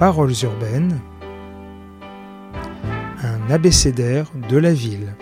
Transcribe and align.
Paroles 0.00 0.32
urbaines, 0.44 0.98
un 3.22 3.50
abécédaire 3.50 4.32
de 4.48 4.56
la 4.56 4.72
ville. 4.72 5.14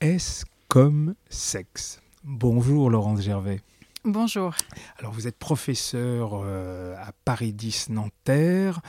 S 0.00 0.46
comme 0.68 1.14
sexe? 1.28 2.00
Bonjour 2.24 2.88
Laurence 2.88 3.20
Gervais. 3.20 3.60
Bonjour. 4.04 4.54
Alors 4.98 5.12
vous 5.12 5.28
êtes 5.28 5.38
professeur 5.38 6.40
euh, 6.42 6.96
à 6.96 7.12
Paris 7.26 7.52
10 7.52 7.90
Nanterre, 7.90 8.80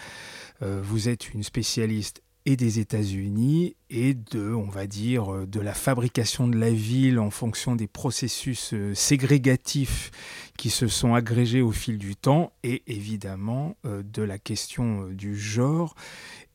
euh, 0.61 0.79
vous 0.81 1.09
êtes 1.09 1.33
une 1.33 1.43
spécialiste 1.43 2.23
et 2.45 2.55
des 2.55 2.79
États-Unis 2.79 3.75
et 3.89 4.13
de, 4.13 4.53
on 4.53 4.69
va 4.69 4.87
dire, 4.87 5.33
euh, 5.33 5.45
de 5.45 5.59
la 5.59 5.73
fabrication 5.73 6.47
de 6.47 6.57
la 6.57 6.71
ville 6.71 7.19
en 7.19 7.29
fonction 7.29 7.75
des 7.75 7.87
processus 7.87 8.73
euh, 8.73 8.95
ségrégatifs 8.95 10.11
qui 10.57 10.69
se 10.69 10.87
sont 10.87 11.13
agrégés 11.13 11.61
au 11.61 11.71
fil 11.71 11.97
du 11.97 12.15
temps 12.15 12.51
et 12.63 12.83
évidemment 12.87 13.77
euh, 13.85 14.01
de 14.03 14.23
la 14.23 14.39
question 14.39 15.07
du 15.09 15.37
genre 15.37 15.95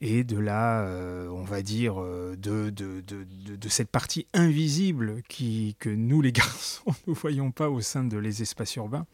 et 0.00 0.24
de 0.24 0.38
la, 0.38 0.86
on 1.30 1.44
va 1.44 1.62
dire, 1.62 1.96
de, 1.96 2.68
de, 2.68 3.00
de, 3.00 3.68
cette 3.70 3.88
partie 3.88 4.26
invisible 4.34 5.22
qui, 5.26 5.74
que 5.78 5.88
nous 5.88 6.20
les 6.20 6.32
garçons 6.32 6.94
ne 7.06 7.14
voyons 7.14 7.50
pas 7.50 7.70
au 7.70 7.80
sein 7.80 8.04
de 8.04 8.18
les 8.18 8.42
espaces 8.42 8.76
urbains. 8.76 9.06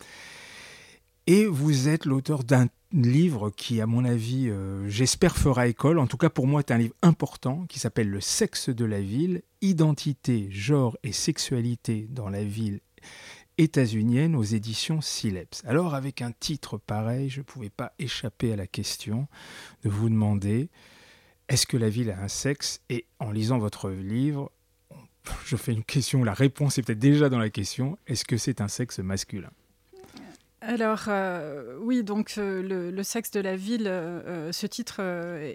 Et 1.27 1.47
vous 1.47 1.89
êtes 1.89 2.05
l'auteur 2.05 2.43
d'un 2.43 2.69
livre 2.93 3.51
qui, 3.51 3.81
à 3.81 3.87
mon 3.87 4.05
avis, 4.05 4.49
euh, 4.49 4.89
j'espère 4.89 5.37
fera 5.37 5.69
école. 5.69 5.99
En 5.99 6.07
tout 6.09 6.17
cas, 6.17 6.31
pour 6.31 6.47
moi, 6.47 6.61
est 6.61 6.73
un 6.73 6.79
livre 6.79 6.95
important 7.01 7.65
qui 7.69 7.79
s'appelle 7.79 8.09
Le 8.11 8.21
sexe 8.21 8.69
de 8.69 8.85
la 8.85 9.01
ville, 9.01 9.43
identité, 9.61 10.49
genre 10.51 10.97
et 11.05 11.13
sexualité 11.13 12.09
dans 12.11 12.29
la 12.29 12.43
ville 12.43 12.81
états-unienne 13.59 14.35
aux 14.35 14.43
éditions 14.43 15.01
Sileps. 15.01 15.63
Alors, 15.65 15.95
avec 15.95 16.23
un 16.23 16.33
titre 16.33 16.77
pareil, 16.79 17.29
je 17.29 17.39
ne 17.41 17.45
pouvais 17.45 17.71
pas 17.71 17.93
échapper 17.99 18.53
à 18.53 18.57
la 18.57 18.67
question 18.67 19.29
de 19.85 19.91
vous 19.91 20.09
demander 20.09 20.71
est-ce 21.49 21.67
que 21.67 21.77
la 21.77 21.89
ville 21.89 22.11
a 22.11 22.21
un 22.21 22.29
sexe? 22.29 22.81
Et 22.89 23.07
en 23.21 23.31
lisant 23.31 23.59
votre 23.59 23.91
livre, 23.91 24.51
je 25.45 25.57
fais 25.57 25.73
une 25.73 25.85
question, 25.85 26.25
la 26.25 26.35
réponse 26.35 26.79
est 26.79 26.83
peut-être 26.83 26.99
déjà 26.99 27.29
dans 27.29 27.39
la 27.39 27.51
question 27.51 27.99
est-ce 28.07 28.25
que 28.25 28.37
c'est 28.37 28.61
un 28.61 28.69
sexe 28.69 28.99
masculin? 28.99 29.51
Alors 30.65 31.07
euh, 31.09 31.77
oui, 31.81 32.05
donc 32.05 32.35
euh, 32.39 32.91
le, 32.93 33.03
sexe 33.03 33.33
de 33.33 33.41
la 33.41 33.57
ville, 33.57 33.89
euh, 33.89 34.53
ce 34.53 34.69
titre 34.69 35.01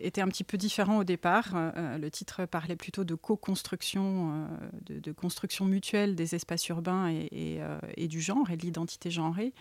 était 0.01 0.19
un 0.19 0.27
petit 0.27 0.43
peu 0.43 0.57
différent 0.57 0.97
au 0.97 1.03
départ. 1.05 1.55
le 1.75 2.09
titre 2.09 2.45
parlait 2.45 2.75
plutôt 2.75 3.05
de 3.05 3.15
co-construction, 3.15 4.47
de, 4.85 5.11
construction 5.13 5.63
mutuelle 5.63 6.15
des 6.15 6.35
espaces 6.35 6.67
urbains 6.67 7.09
et, 7.09 8.07
du 8.07 8.19
genre 8.19 8.49
et 8.51 8.57
de 8.57 8.63
l'identité 8.63 9.09
genrée. 9.09 9.53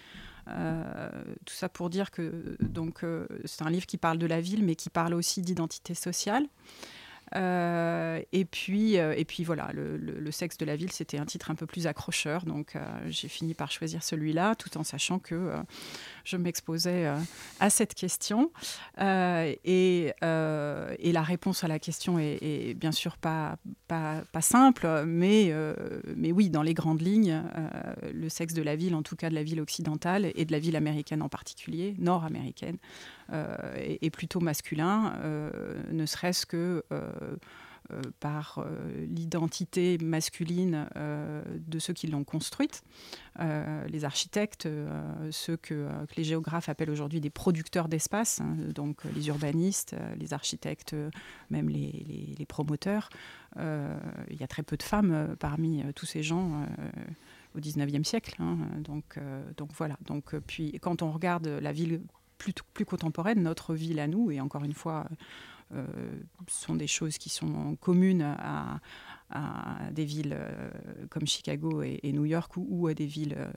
tout 0.46 1.54
ça 1.54 1.68
pour 1.68 1.90
dire 1.90 2.10
que 2.10 2.56
donc 2.60 3.04
c'est 3.44 3.62
un 3.62 3.70
livre 3.70 3.86
qui 3.86 3.98
parle 3.98 4.18
de 4.18 4.26
la 4.26 4.40
ville, 4.40 4.64
mais 4.64 4.74
qui 4.74 4.90
parle 4.90 5.14
aussi 5.14 5.42
d'identité 5.42 5.94
sociale. 5.94 6.46
Euh, 7.34 8.20
et, 8.32 8.44
puis, 8.44 8.98
euh, 8.98 9.14
et 9.16 9.24
puis 9.24 9.42
voilà, 9.42 9.70
le, 9.72 10.30
sexe 10.30 10.58
de 10.58 10.64
la 10.64 10.76
ville, 10.76 10.92
c'était 10.92 11.18
un 11.18 11.24
titre 11.24 11.50
un 11.50 11.54
peu 11.54 11.66
plus 11.66 11.86
accrocheur. 11.86 12.44
Donc 12.44 12.76
euh, 12.76 12.80
j'ai 13.08 13.28
fini 13.28 13.54
par 13.54 13.70
choisir 13.70 14.02
celui-là, 14.02 14.54
tout 14.54 14.76
en 14.78 14.84
sachant 14.84 15.18
que 15.18 15.52
je 16.24 16.36
m'exposais 16.36 17.10
à 17.60 17.70
cette 17.70 17.94
question. 17.94 18.50
Et, 18.98 20.12
la 20.22 21.22
réponse 21.22 21.64
à 21.64 21.68
la 21.68 21.78
question 21.78 22.18
est, 22.18 22.74
bien 22.74 22.92
sûr 22.92 23.16
pas, 23.16 23.56
pas, 23.88 24.22
pas 24.32 24.42
simple, 24.42 25.04
mais, 25.06 25.52
mais 26.14 26.32
oui, 26.32 26.50
dans 26.50 26.62
les 26.62 26.74
grandes 26.74 27.00
lignes, 27.00 27.42
le 28.12 28.28
sexe 28.28 28.52
de 28.52 28.62
la 28.62 28.76
ville, 28.76 28.94
en 28.94 29.02
tout 29.02 29.16
cas 29.16 29.30
de 29.30 29.34
la 29.34 29.42
ville 29.42 29.60
occidentale 29.60 30.30
et 30.34 30.44
de 30.44 30.52
la 30.52 30.58
ville 30.58 30.76
américaine 30.76 31.22
en 31.22 31.28
particulier, 31.28 31.94
nord-américaine, 31.98 32.76
est, 33.32 33.98
est, 34.02 34.10
plutôt 34.10 34.40
masculin, 34.40 35.14
ne 35.90 36.06
serait-ce 36.06 36.46
que 36.46 36.84
euh, 37.92 38.02
par 38.18 38.58
euh, 38.58 39.06
l'identité 39.06 39.96
masculine 39.98 40.88
euh, 40.96 41.42
de 41.66 41.78
ceux 41.78 41.92
qui 41.92 42.08
l'ont 42.08 42.24
construite. 42.24 42.82
les 43.38 44.04
architectes, 44.04 44.68
ceux 45.30 45.56
que, 45.56 45.86
les 46.16 46.24
géographes 46.24 46.68
appellent 46.68 46.90
aujourd'hui 46.90 47.20
des 47.20 47.30
producteurs 47.30 47.88
d'espace, 47.88 48.40
hein, 48.40 48.56
donc 48.74 49.04
les 49.14 49.28
urbanistes, 49.28 49.94
les 50.18 50.32
architectes, 50.32 50.96
même 51.50 51.68
les, 51.68 52.46
promoteurs. 52.48 53.10
il 53.56 54.36
y 54.40 54.42
a 54.42 54.46
très 54.48 54.62
peu 54.62 54.76
de 54.76 54.82
femmes 54.82 55.36
parmi 55.38 55.84
tous 55.94 56.06
ces 56.06 56.22
gens 56.22 56.66
au 57.54 57.60
19e 57.60 58.04
siècle. 58.04 58.36
Hein, 58.40 58.56
donc, 58.78 59.18
donc 59.58 59.70
voilà. 59.74 59.98
Donc, 60.06 60.34
puis 60.46 60.78
quand 60.80 61.02
on 61.02 61.12
regarde 61.12 61.46
la 61.46 61.72
ville 61.72 62.00
plus, 62.38 62.84
contemporaine, 62.84 63.42
notre 63.42 63.74
ville 63.74 64.00
à 64.00 64.06
nous, 64.06 64.30
et 64.30 64.40
encore 64.40 64.64
une 64.64 64.74
fois, 64.74 65.06
euh, 65.74 65.84
sont 66.46 66.76
des 66.76 66.86
choses 66.86 67.18
qui 67.18 67.28
sont 67.28 67.76
communes 67.80 68.22
à, 68.22 68.78
des 69.90 70.04
villes 70.04 70.36
euh, 70.38 70.70
comme 71.10 71.26
Chicago 71.26 71.82
et, 71.82 72.12
New 72.12 72.24
York 72.24 72.52
ou, 72.56 72.86
à 72.86 72.94
des 72.94 73.06
villes 73.06 73.34
euh, 73.36 73.50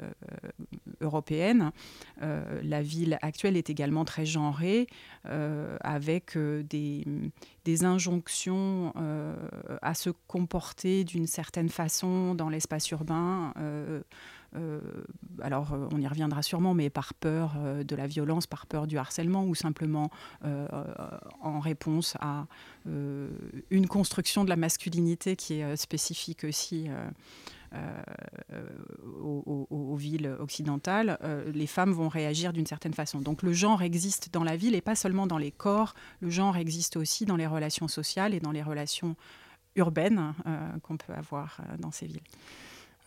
européennes. 1.02 1.72
la 2.20 2.82
ville 2.82 3.20
actuelle 3.22 3.56
est 3.56 3.70
également 3.70 4.06
très 4.06 4.26
genrée, 4.26 4.88
avec 5.24 6.36
des, 6.36 7.06
injonctions 7.84 8.92
à 9.84 9.94
se 9.94 10.10
comporter 10.28 11.04
d'une 11.04 11.28
certaine 11.28 11.70
façon 11.70 12.34
dans 12.34 12.50
l'espace 12.50 12.90
urbain. 12.90 13.54
Euh, 14.56 14.80
alors 15.42 15.74
euh, 15.74 15.88
on 15.92 16.02
y 16.02 16.08
reviendra 16.08 16.42
sûrement, 16.42 16.74
mais 16.74 16.90
par 16.90 17.14
peur 17.14 17.54
euh, 17.58 17.84
de 17.84 17.96
la 17.96 18.08
violence, 18.08 18.48
par 18.48 18.66
peur 18.66 18.88
du 18.88 18.98
harcèlement, 18.98 19.46
ou 19.46 19.56
simplement 19.56 20.10
en 21.42 21.60
réponse 21.60 22.16
à 22.20 22.46
une 22.86 23.88
construction 23.88 24.44
de 24.44 24.50
la 24.50 24.56
masculinité 24.56 25.36
qui 25.36 25.56
est 25.56 25.76
spécifique 25.76 26.44
aussi. 26.44 26.88
aux, 29.22 29.96
villes 29.96 30.36
occidentales, 30.40 31.20
les 31.54 31.68
femmes 31.68 31.92
vont 31.92 32.08
réagir 32.08 32.54
d'une 32.54 32.66
certaine 32.66 32.94
façon. 32.94 33.20
Donc 33.20 33.44
le 33.44 33.54
genre 33.54 33.82
existe 33.82 34.32
dans 34.32 34.44
la 34.44 34.56
ville 34.56 34.76
et 34.76 34.82
pas 34.82 34.96
seulement 34.96 35.28
dans 35.28 35.38
les 35.38 35.52
corps, 35.52 35.94
le 36.22 36.30
genre 36.30 36.58
existe 36.58 36.96
aussi 36.98 37.26
dans 37.26 37.36
les 37.36 37.48
relations 37.48 37.88
sociales 37.88 38.34
et 38.34 38.40
dans 38.40 38.52
les 38.52 38.64
relations 38.64 39.16
urbaines 39.76 40.34
qu'on 40.84 40.98
peut 40.98 41.14
avoir 41.14 41.62
dans 41.80 41.92
ces 41.92 42.08
villes. 42.08 42.22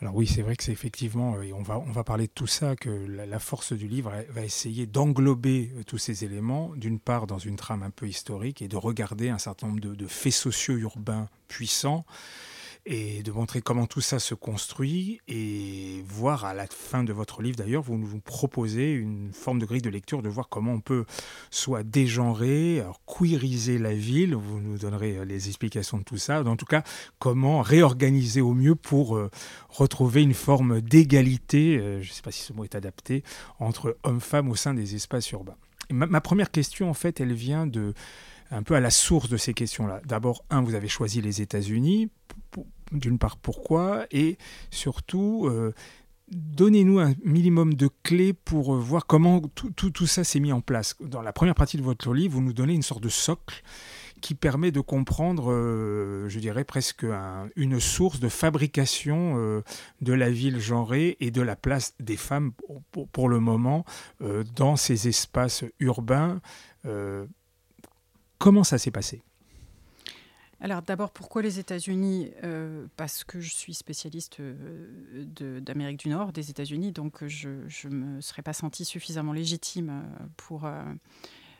Alors 0.02 0.16
oui, 0.16 0.26
c'est 0.26 0.42
vrai 0.42 0.56
que 0.56 0.64
c'est 0.64 0.72
effectivement, 0.72 1.40
et 1.42 1.52
on 1.52 1.62
va, 1.62 1.78
on 1.78 1.92
va 1.92 2.02
parler 2.02 2.26
de 2.26 2.32
tout 2.32 2.48
ça, 2.48 2.74
que 2.74 2.90
la, 2.90 3.38
force 3.38 3.72
du 3.72 3.86
livre 3.86 4.12
va 4.30 4.44
essayer 4.44 4.84
d'englober 4.84 5.70
euh, 5.76 5.84
tous 5.84 5.98
ces 5.98 6.24
éléments, 6.24 6.72
d'une 6.74 6.98
part 6.98 7.28
dans 7.28 7.38
une 7.38 7.54
trame 7.54 7.84
un 7.84 7.90
peu 7.90 8.08
historique, 8.08 8.62
et 8.62 8.68
de 8.68 8.76
regarder 8.76 9.28
un 9.28 9.38
certain 9.38 9.68
nombre 9.68 9.78
de 9.78 10.06
faits 10.08 10.32
sociaux 10.32 10.76
urbains 10.76 11.28
puissants, 11.46 12.04
et 12.84 13.22
de 13.22 13.30
montrer 13.30 13.62
comment 13.62 13.86
tout 13.86 14.00
ça 14.00 14.18
se 14.18 14.34
construit 14.34 15.20
et 15.28 16.02
voir 16.08 16.44
à 16.44 16.52
la 16.52 16.66
fin 16.66 17.04
de 17.04 17.12
votre 17.12 17.40
livre 17.40 17.56
d'ailleurs, 17.56 17.82
vous 17.82 17.96
nous 17.96 18.20
proposez 18.20 18.92
une 18.92 19.32
forme 19.32 19.60
de 19.60 19.66
grille 19.66 19.82
de 19.82 19.90
lecture 19.90 20.22
de 20.22 20.28
voir 20.28 20.48
comment 20.48 20.72
on 20.72 20.80
peut 20.80 21.04
soit 21.50 21.84
dégenrer, 21.84 22.82
queeriser 23.06 23.78
la 23.78 23.94
ville, 23.94 24.34
vous 24.34 24.60
nous 24.60 24.78
donnerez 24.78 25.18
euh, 25.18 25.24
les 25.24 25.48
explications 25.48 25.98
de 25.98 26.02
tout 26.02 26.16
ça, 26.16 26.42
en 26.42 26.56
tout 26.56 26.66
cas 26.66 26.82
comment 27.18 27.62
réorganiser 27.62 28.40
au 28.40 28.52
mieux 28.52 28.74
pour 28.74 29.16
euh, 29.16 29.30
retrouver 29.68 30.22
une 30.22 30.34
forme 30.34 30.80
d'égalité, 30.80 31.78
euh, 31.78 32.02
je 32.02 32.08
ne 32.08 32.12
sais 32.12 32.22
pas 32.22 32.32
si 32.32 32.42
ce 32.42 32.52
mot 32.52 32.64
est 32.64 32.74
adapté, 32.74 33.22
entre 33.60 33.96
hommes-femmes 34.02 34.48
au 34.48 34.56
sein 34.56 34.74
des 34.74 34.94
espaces 34.94 35.30
urbains. 35.30 35.56
Ma, 35.90 36.20
première 36.20 36.50
question 36.50 36.88
en 36.88 36.94
fait, 36.94 37.20
elle 37.20 37.34
vient 37.34 37.66
de 37.66 37.94
un 38.52 38.62
peu 38.62 38.74
à 38.74 38.80
la 38.80 38.90
source 38.90 39.28
de 39.28 39.36
ces 39.36 39.54
questions-là. 39.54 40.00
D'abord, 40.04 40.44
un, 40.50 40.62
vous 40.62 40.74
avez 40.74 40.88
choisi 40.88 41.20
les 41.20 41.42
États-Unis 41.42 42.10
d'une 42.92 43.18
part 43.18 43.36
pourquoi, 43.36 44.06
et 44.10 44.36
surtout, 44.70 45.46
euh, 45.46 45.72
donnez-nous 46.30 47.00
un 47.00 47.14
minimum 47.24 47.74
de 47.74 47.88
clés 48.02 48.32
pour 48.32 48.74
euh, 48.74 48.78
voir 48.78 49.06
comment 49.06 49.40
tout, 49.40 50.06
ça 50.06 50.24
s'est 50.24 50.40
mis 50.40 50.52
en 50.52 50.60
place. 50.60 50.96
Dans 51.00 51.22
la 51.22 51.32
première 51.32 51.54
partie 51.54 51.76
de 51.76 51.82
votre 51.82 52.12
livre, 52.12 52.34
vous 52.34 52.42
nous 52.42 52.52
donnez 52.52 52.74
une 52.74 52.82
sorte 52.82 53.02
de 53.02 53.08
socle 53.08 53.62
qui 54.20 54.34
permet 54.34 54.70
de 54.70 54.80
comprendre, 54.80 55.50
euh, 55.50 56.28
je 56.28 56.38
dirais 56.38 56.64
presque 56.64 57.04
une 57.56 57.80
source 57.80 58.20
de 58.20 58.28
fabrication 58.28 59.62
de 60.00 60.12
la 60.12 60.30
ville 60.30 60.60
genrée 60.60 61.16
et 61.18 61.30
de 61.30 61.42
la 61.42 61.56
place 61.56 61.94
des 61.98 62.16
femmes 62.16 62.52
pour 63.12 63.28
le 63.28 63.40
moment 63.40 63.84
dans 64.54 64.76
ces 64.76 65.08
espaces 65.08 65.64
urbains. 65.80 66.40
Comment 68.42 68.64
ça 68.64 68.76
s'est 68.76 68.90
passé? 68.90 69.22
Alors 70.58 70.82
d'abord, 70.82 71.12
pourquoi 71.12 71.42
les 71.42 71.60
États-Unis 71.60 72.30
euh, 72.42 72.86
Parce 72.96 73.22
que 73.22 73.40
je 73.40 73.52
suis 73.52 73.72
spécialiste 73.72 74.40
euh, 74.40 75.60
d'Amérique 75.60 76.00
du 76.00 76.08
Nord, 76.08 76.32
des 76.32 76.50
États-Unis, 76.50 76.90
donc 76.90 77.24
je 77.26 77.48
ne 77.48 77.94
me 77.94 78.20
serais 78.20 78.42
pas 78.42 78.52
sentie 78.52 78.84
suffisamment 78.84 79.32
légitime 79.32 79.90
euh, 79.90 80.26
pour 80.36 80.68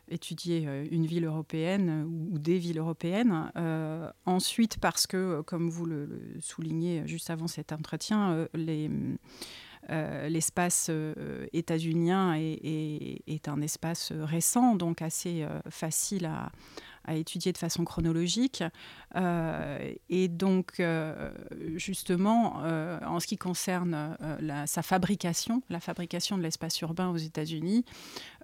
étudier 0.08 0.68
une 0.90 1.06
ville 1.06 1.24
européenne 1.24 2.04
ou, 2.32 2.38
des 2.38 2.58
villes 2.58 2.78
européennes. 2.78 3.52
ensuite, 4.26 4.78
parce 4.78 5.06
que, 5.06 5.40
comme 5.42 5.70
vous 5.70 5.86
le, 5.86 6.08
soulignez 6.40 7.06
juste 7.06 7.30
avant 7.30 7.46
cet 7.46 7.72
entretien, 7.72 8.48
l'espace 9.88 10.90
états-unien 11.52 12.34
est, 12.34 13.22
est, 13.26 13.48
un 13.48 13.60
espace 13.60 14.12
récent, 14.12 14.74
donc 14.76 15.02
assez 15.02 15.46
facile 15.70 16.26
à, 16.26 16.52
à 17.04 17.14
étudier 17.14 17.52
de 17.52 17.58
façon 17.58 17.84
chronologique. 17.84 18.62
Euh, 19.16 19.92
et 20.08 20.28
donc, 20.28 20.80
euh, 20.80 21.30
justement, 21.76 22.62
euh, 22.62 22.98
en 23.06 23.20
ce 23.20 23.26
qui 23.26 23.36
concerne 23.36 24.16
sa 24.66 24.82
fabrication, 24.82 25.62
la 25.68 25.80
fabrication 25.80 26.38
de 26.38 26.42
l'espace 26.42 26.80
urbain 26.80 27.08
aux 27.10 27.16
États-Unis, 27.16 27.84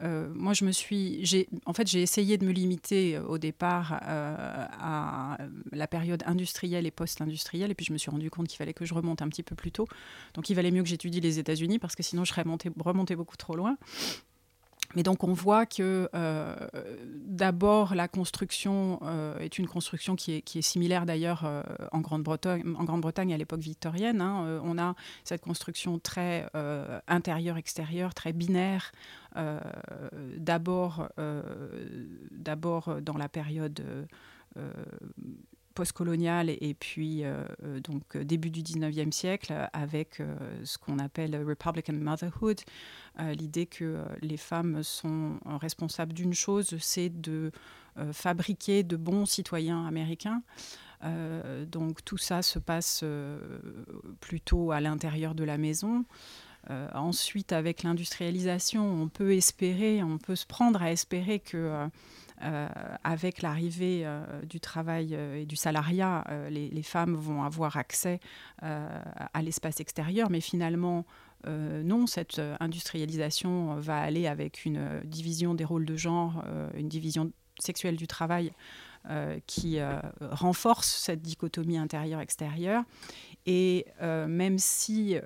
moi, 0.00 0.52
je 0.52 0.64
me 0.64 0.72
suis, 0.72 1.46
en 1.66 1.72
fait, 1.72 1.88
j'ai 1.88 2.02
essayé 2.02 2.38
de 2.38 2.46
me 2.46 2.52
limiter 2.52 3.18
au 3.18 3.38
départ 3.38 3.98
à 4.02 5.38
la 5.72 5.86
période 5.86 6.22
industrielle 6.26 6.86
et 6.86 6.90
post-industrielle, 6.90 7.70
et 7.70 7.74
puis 7.74 7.86
je 7.86 7.92
me 7.92 7.98
suis 7.98 8.10
rendu 8.10 8.30
compte 8.30 8.48
qu'il 8.48 8.58
fallait 8.58 8.74
que 8.74 8.84
je 8.84 8.94
remonte 8.94 9.22
un 9.22 9.28
petit 9.28 9.42
peu 9.42 9.54
plus 9.54 9.72
tôt. 9.72 9.86
Donc, 10.34 10.50
il 10.50 10.54
valait 10.54 10.70
mieux 10.70 10.82
que 10.82 10.88
j'étudie 10.88 11.20
les 11.20 11.38
États-Unis 11.38 11.78
parce 11.78 11.94
que 11.94 12.02
sinon, 12.02 12.24
je 12.24 12.32
serais 12.32 12.42
remonté 12.42 13.16
beaucoup 13.16 13.36
trop 13.36 13.56
loin. 13.56 13.76
Mais 14.96 15.02
donc 15.02 15.22
on 15.24 15.32
voit 15.32 15.66
que 15.66 16.08
euh, 16.14 16.56
d'abord 17.26 17.94
la 17.94 18.08
construction 18.08 18.98
euh, 19.02 19.38
est 19.38 19.58
une 19.58 19.66
construction 19.66 20.16
qui 20.16 20.32
est, 20.32 20.42
qui 20.42 20.58
est 20.58 20.62
similaire 20.62 21.04
d'ailleurs 21.04 21.44
euh, 21.44 21.62
en 21.92 22.00
Grande-Bretagne, 22.00 23.34
à 23.34 23.36
l'époque 23.36 23.60
victorienne. 23.60 24.20
Hein. 24.20 24.60
on 24.64 24.78
a 24.78 24.94
cette 25.24 25.42
construction 25.42 25.98
très 25.98 26.46
intérieure-extérieure, 27.06 28.14
très 28.14 28.32
binaire. 28.32 28.92
d'abord 30.36 31.08
dans 33.02 33.18
la 33.18 33.28
période 33.28 33.82
postcoloniale 35.78 36.50
et 36.50 36.74
puis 36.74 37.22
euh, 37.22 37.44
euh, 37.62 37.78
donc 37.78 38.16
euh, 38.16 38.24
début 38.24 38.50
du 38.50 38.62
19e 38.62 39.12
siècle 39.12 39.54
avec 39.72 40.20
ce 40.64 40.76
qu'on 40.76 40.98
appelle 40.98 41.40
Republican 41.46 41.92
Motherhood, 41.92 42.60
l'idée 43.20 43.66
que 43.66 43.98
les 44.20 44.36
femmes 44.36 44.82
sont 44.82 45.38
responsables 45.60 46.12
d'une 46.12 46.34
chose, 46.34 46.76
c'est 46.80 47.08
de 47.08 47.52
fabriquer 48.12 48.82
de 48.82 48.96
bons 48.96 49.26
citoyens 49.26 49.86
américains. 49.86 50.42
donc 51.66 52.04
tout 52.04 52.18
ça 52.18 52.42
se 52.42 52.58
passe 52.58 53.04
plutôt 54.20 54.72
à 54.72 54.80
l'intérieur 54.80 55.34
de 55.34 55.44
la 55.44 55.58
maison. 55.58 56.04
ensuite, 56.94 57.52
avec 57.52 57.82
l'industrialisation, 57.82 59.02
on 59.02 59.08
peut 59.08 59.32
espérer, 59.34 60.02
on 60.02 60.18
peut 60.18 60.36
se 60.36 60.46
prendre 60.46 60.82
à 60.82 60.90
espérer 60.92 61.38
que 61.40 61.88
avec 63.04 63.42
l'arrivée 63.42 64.02
euh, 64.04 64.24
du 64.42 64.60
travail 64.60 65.14
euh, 65.14 65.42
et 65.42 65.46
du 65.46 65.56
salariat, 65.56 66.24
les, 66.50 66.82
femmes 66.82 67.14
vont 67.14 67.42
avoir 67.42 67.76
accès 67.76 68.20
à 68.62 69.42
l'espace 69.42 69.80
extérieur, 69.80 70.30
mais 70.30 70.40
finalement, 70.40 71.04
non, 71.46 72.06
cette 72.06 72.40
industrialisation 72.60 73.74
va 73.76 73.98
aller 73.98 74.26
avec 74.26 74.64
une 74.64 75.02
division 75.04 75.54
des 75.54 75.64
rôles 75.64 75.84
de 75.84 75.96
genre, 75.96 76.42
une 76.74 76.88
division 76.88 77.30
sexuelle 77.58 77.96
du 77.96 78.06
travail 78.06 78.52
qui 79.46 79.78
renforce 80.20 80.88
cette 80.88 81.20
dichotomie 81.20 81.76
intérieure-extérieure. 81.76 82.84
Et 83.44 83.86
même 84.00 84.58
si 84.58 85.16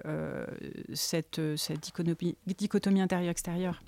cette, 0.94 1.40
cette 1.56 1.80
dichotomie, 1.80 2.36
dichotomie 2.46 3.02
intérieure-extérieure 3.02 3.82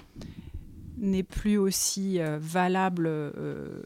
n'est 0.96 1.22
plus 1.22 1.58
aussi 1.58 2.20
euh, 2.20 2.38
valable, 2.40 3.06
euh, 3.06 3.82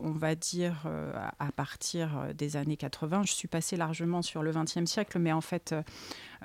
on 0.00 0.12
va 0.12 0.34
dire, 0.34 0.84
euh, 0.86 1.12
à 1.38 1.52
partir 1.52 2.28
des 2.34 2.56
années 2.56 2.76
80. 2.76 3.24
Je 3.24 3.32
suis 3.32 3.48
passée 3.48 3.76
largement 3.76 4.22
sur 4.22 4.42
le 4.42 4.52
XXe 4.52 4.84
siècle, 4.84 5.18
mais 5.18 5.32
en 5.32 5.40
fait, 5.40 5.74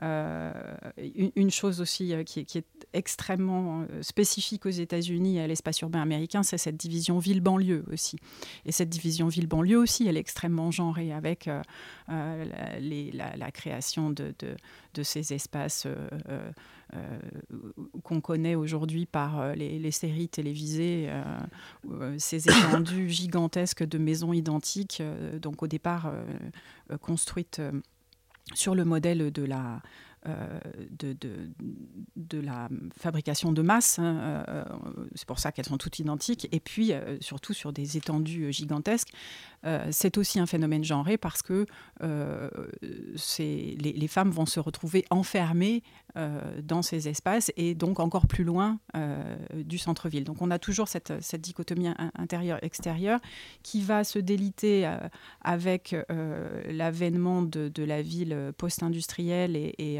une, 0.01 1.51
chose 1.51 1.81
aussi 1.81 2.13
qui 2.25 2.39
est, 2.39 2.65
extrêmement 2.93 3.85
spécifique 4.01 4.65
aux 4.65 4.69
États-Unis 4.69 5.37
et 5.37 5.41
à 5.41 5.47
l'espace 5.47 5.79
urbain 5.79 6.01
américain, 6.01 6.43
c'est 6.43 6.57
cette 6.57 6.75
division 6.75 7.19
ville-banlieue 7.19 7.85
aussi. 7.91 8.17
Et 8.65 8.73
cette 8.73 8.89
division 8.89 9.27
ville-banlieue 9.27 9.77
aussi, 9.77 10.07
elle 10.07 10.17
est 10.17 10.21
extrêmement 10.21 10.71
genrée 10.71 11.13
avec 11.13 11.49
la, 12.07 13.51
création 13.53 14.09
de, 14.09 14.33
ces 15.03 15.33
espaces 15.33 15.87
qu'on 18.03 18.21
connaît 18.21 18.55
aujourd'hui 18.55 19.05
par 19.05 19.39
euh, 19.39 19.53
les, 19.53 19.91
séries 19.91 20.29
télévisées, 20.29 21.09
euh, 21.09 22.15
ces 22.17 22.47
étendues 22.49 23.09
gigantesques 23.09 23.85
de 23.85 23.97
maisons 23.97 24.33
identiques, 24.33 25.01
donc 25.41 25.63
au 25.63 25.67
départ 25.67 26.11
construites 27.01 27.61
sur 28.53 28.75
le 28.75 28.85
modèle 28.85 29.31
de 29.31 29.43
la, 29.43 29.81
de, 30.99 31.15
de, 32.15 32.39
la 32.39 32.69
fabrication 32.97 33.51
de 33.51 33.61
masse. 33.61 33.99
Hein, 33.99 34.65
c'est 35.15 35.27
pour 35.27 35.39
ça 35.39 35.51
qu'elles 35.51 35.65
sont 35.65 35.77
toutes 35.77 35.99
identiques. 35.99 36.47
Et 36.51 36.59
puis, 36.59 36.91
surtout 37.19 37.53
sur 37.53 37.71
des 37.73 37.97
étendues 37.97 38.51
gigantesques. 38.51 39.13
C'est 39.91 40.17
aussi 40.17 40.39
un 40.39 40.45
phénomène 40.45 40.83
genré 40.83 41.17
parce 41.17 41.41
que 41.41 41.65
les, 42.01 43.75
les, 43.77 44.07
femmes 44.07 44.31
vont 44.31 44.45
se 44.45 44.59
retrouver 44.59 45.05
enfermées 45.09 45.83
euh, 46.17 46.41
dans 46.61 46.81
ces 46.81 47.07
espaces 47.07 47.53
et 47.55 47.73
donc 47.73 48.01
encore 48.01 48.27
plus 48.27 48.43
loin 48.43 48.79
euh, 48.97 49.23
du 49.53 49.77
centre-ville. 49.77 50.25
Donc 50.25 50.41
on 50.41 50.51
a 50.51 50.59
toujours 50.59 50.89
cette, 50.89 51.13
dichotomie 51.39 51.87
intérieure-extérieure 52.15 53.21
qui 53.63 53.81
va 53.81 54.03
se 54.03 54.19
déliter 54.19 54.85
euh, 54.85 54.97
avec 55.39 55.95
l'avènement 56.67 57.41
de, 57.41 57.71
la 57.83 58.01
ville 58.01 58.51
post-industrielle 58.57 59.55
et, 59.55 59.99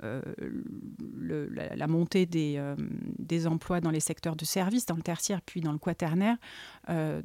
la, 0.00 1.86
montée 1.86 2.26
des, 2.26 2.62
des, 3.18 3.46
emplois 3.46 3.80
dans 3.80 3.90
les 3.90 4.00
secteurs 4.00 4.36
de 4.36 4.44
services, 4.44 4.86
dans 4.86 4.96
le 4.96 5.02
tertiaire 5.02 5.40
puis 5.42 5.60
dans 5.60 5.72
le 5.72 5.78
quaternaire, 5.78 6.36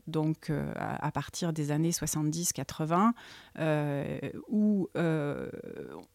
donc 0.08 0.52
à, 0.75 1.12
partir 1.12 1.54
des 1.54 1.72
années 1.72 1.92
70-80, 1.92 3.12
où 4.50 4.90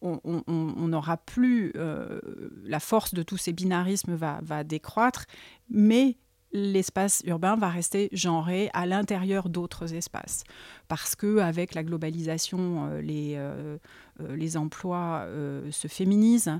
on 0.01 0.87
n'aura 0.87 1.17
plus 1.17 1.71
euh, 1.75 2.19
la 2.63 2.79
force 2.79 3.13
de 3.13 3.23
tous 3.23 3.37
ces 3.37 3.53
binarismes 3.53 4.15
va, 4.15 4.39
va 4.43 4.63
décroître, 4.63 5.25
mais 5.69 6.17
l'espace 6.51 7.21
urbain 7.25 7.55
va 7.55 7.69
rester 7.69 8.09
genré 8.11 8.69
à 8.73 8.85
l'intérieur 8.85 9.49
d'autres 9.49 9.93
espaces. 9.93 10.43
Parce 10.87 11.15
que 11.15 11.39
avec 11.39 11.75
la 11.75 11.83
globalisation, 11.83 12.89
euh, 12.89 13.01
les, 13.01 13.35
euh, 13.37 13.77
les 14.35 14.57
emplois 14.57 15.27
se 15.71 15.87
féminisent, 15.87 16.59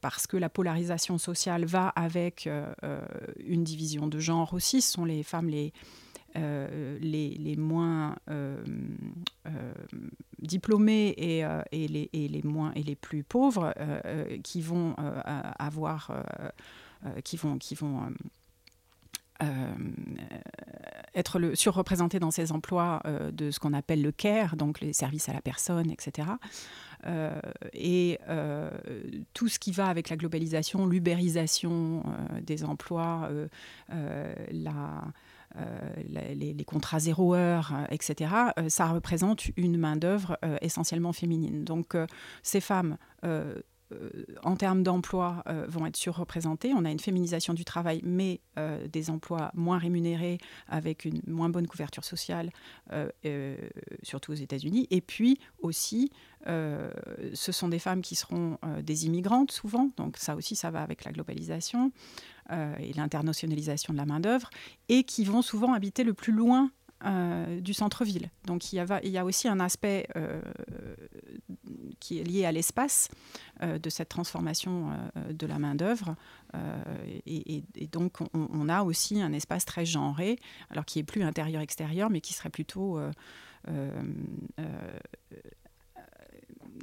parce 0.00 0.28
que 0.28 0.36
la 0.36 0.48
polarisation 0.48 1.18
sociale 1.18 1.64
va 1.64 1.88
avec 1.88 2.48
une 3.44 3.64
division 3.64 4.06
de 4.06 4.20
genre 4.20 4.54
aussi. 4.54 4.80
Ce 4.80 4.92
sont 4.92 5.04
les 5.04 5.24
femmes 5.24 5.48
les, 5.48 5.72
euh, 6.36 7.56
moins 7.56 8.16
euh, 8.30 8.62
euh, 9.46 9.72
diplômés 10.40 11.14
et, 11.16 11.88
les, 11.88 12.42
moins 12.44 12.72
et 12.74 12.82
les 12.82 12.96
plus 12.96 13.22
pauvres 13.22 13.74
qui 14.42 14.60
vont 14.60 14.94
avoir 15.58 16.12
qui 17.24 17.36
vont 17.36 17.58
être 21.14 21.38
le, 21.38 21.54
surreprésentés 21.54 22.18
dans 22.18 22.30
ces 22.30 22.52
emplois 22.52 23.02
de 23.32 23.50
ce 23.50 23.58
qu'on 23.60 23.72
appelle 23.72 24.02
le 24.02 24.12
care, 24.12 24.56
donc 24.56 24.80
les 24.80 24.92
services 24.92 25.28
à 25.28 25.32
la 25.32 25.40
personne, 25.40 25.90
etc. 25.90 26.28
et 27.72 28.18
tout 29.34 29.48
ce 29.48 29.58
qui 29.58 29.72
va 29.72 29.86
avec 29.86 30.10
la 30.10 30.16
globalisation, 30.16 30.86
l'ubérisation 30.86 32.02
des 32.42 32.64
emplois, 32.64 33.30
euh, 35.56 36.34
les, 36.34 36.64
contrats 36.64 36.98
zéro 36.98 37.34
heure, 37.34 37.72
euh, 37.74 37.84
etc., 37.90 38.30
euh, 38.58 38.68
ça 38.68 38.86
représente 38.86 39.46
une 39.56 39.78
main-d'œuvre 39.78 40.36
essentiellement 40.60 41.12
féminine. 41.12 41.64
Donc, 41.64 41.96
ces 42.42 42.60
femmes 42.60 42.96
en 44.42 44.56
termes 44.56 44.82
d'emploi, 44.82 45.42
vont 45.68 45.86
être 45.86 45.96
surreprésentées. 45.96 46.72
On 46.74 46.84
a 46.84 46.90
une 46.90 46.98
féminisation 46.98 47.54
du 47.54 47.64
travail, 47.64 48.00
mais 48.04 48.40
des 48.90 49.10
emplois 49.10 49.50
moins 49.54 49.78
rémunérés, 49.78 50.38
avec 50.68 51.04
une 51.04 51.20
moins 51.26 51.48
bonne 51.48 51.66
couverture 51.66 52.04
sociale, 52.04 52.50
surtout 54.02 54.32
aux 54.32 54.36
États-Unis. 54.36 54.86
Et 54.90 55.00
puis 55.00 55.38
aussi, 55.60 56.10
ce 56.46 57.52
sont 57.52 57.68
des 57.68 57.78
femmes 57.78 58.02
qui 58.02 58.14
seront 58.14 58.58
des 58.82 59.06
immigrantes 59.06 59.52
souvent, 59.52 59.90
donc 59.96 60.16
ça 60.16 60.36
aussi, 60.36 60.56
ça 60.56 60.70
va 60.70 60.82
avec 60.82 61.04
la 61.04 61.12
globalisation. 61.12 61.92
Euh, 62.50 62.74
et 62.78 62.94
l'internationalisation 62.94 63.92
de 63.92 63.98
la 63.98 64.06
main-d'œuvre, 64.06 64.48
et 64.88 65.04
qui 65.04 65.26
vont 65.26 65.42
souvent 65.42 65.74
habiter 65.74 66.02
le 66.02 66.14
plus 66.14 66.32
loin 66.32 66.70
euh, 67.04 67.60
du 67.60 67.74
centre-ville. 67.74 68.30
Donc 68.44 68.72
il 68.72 68.76
y, 68.76 69.18
a, 69.18 69.24
aussi 69.24 69.46
un 69.46 69.60
aspect 69.60 70.08
euh, 70.16 70.40
qui 72.00 72.18
est 72.18 72.24
lié 72.24 72.44
à 72.44 72.52
l'espace 72.52 73.08
de 73.62 73.90
cette 73.90 74.08
transformation 74.08 74.90
de 75.30 75.46
la 75.46 75.58
main-d'œuvre. 75.58 76.16
Et, 77.26 77.62
donc, 77.92 78.18
on, 78.34 78.68
a 78.68 78.82
aussi 78.82 79.20
un 79.20 79.32
espace 79.32 79.64
très 79.64 79.84
genré, 79.84 80.38
alors 80.70 80.84
qui 80.84 80.98
est 80.98 81.04
plus 81.04 81.22
intérieur-extérieur, 81.22 82.10
mais 82.10 82.20
qui 82.20 82.32
serait 82.32 82.50
plutôt 82.50 82.98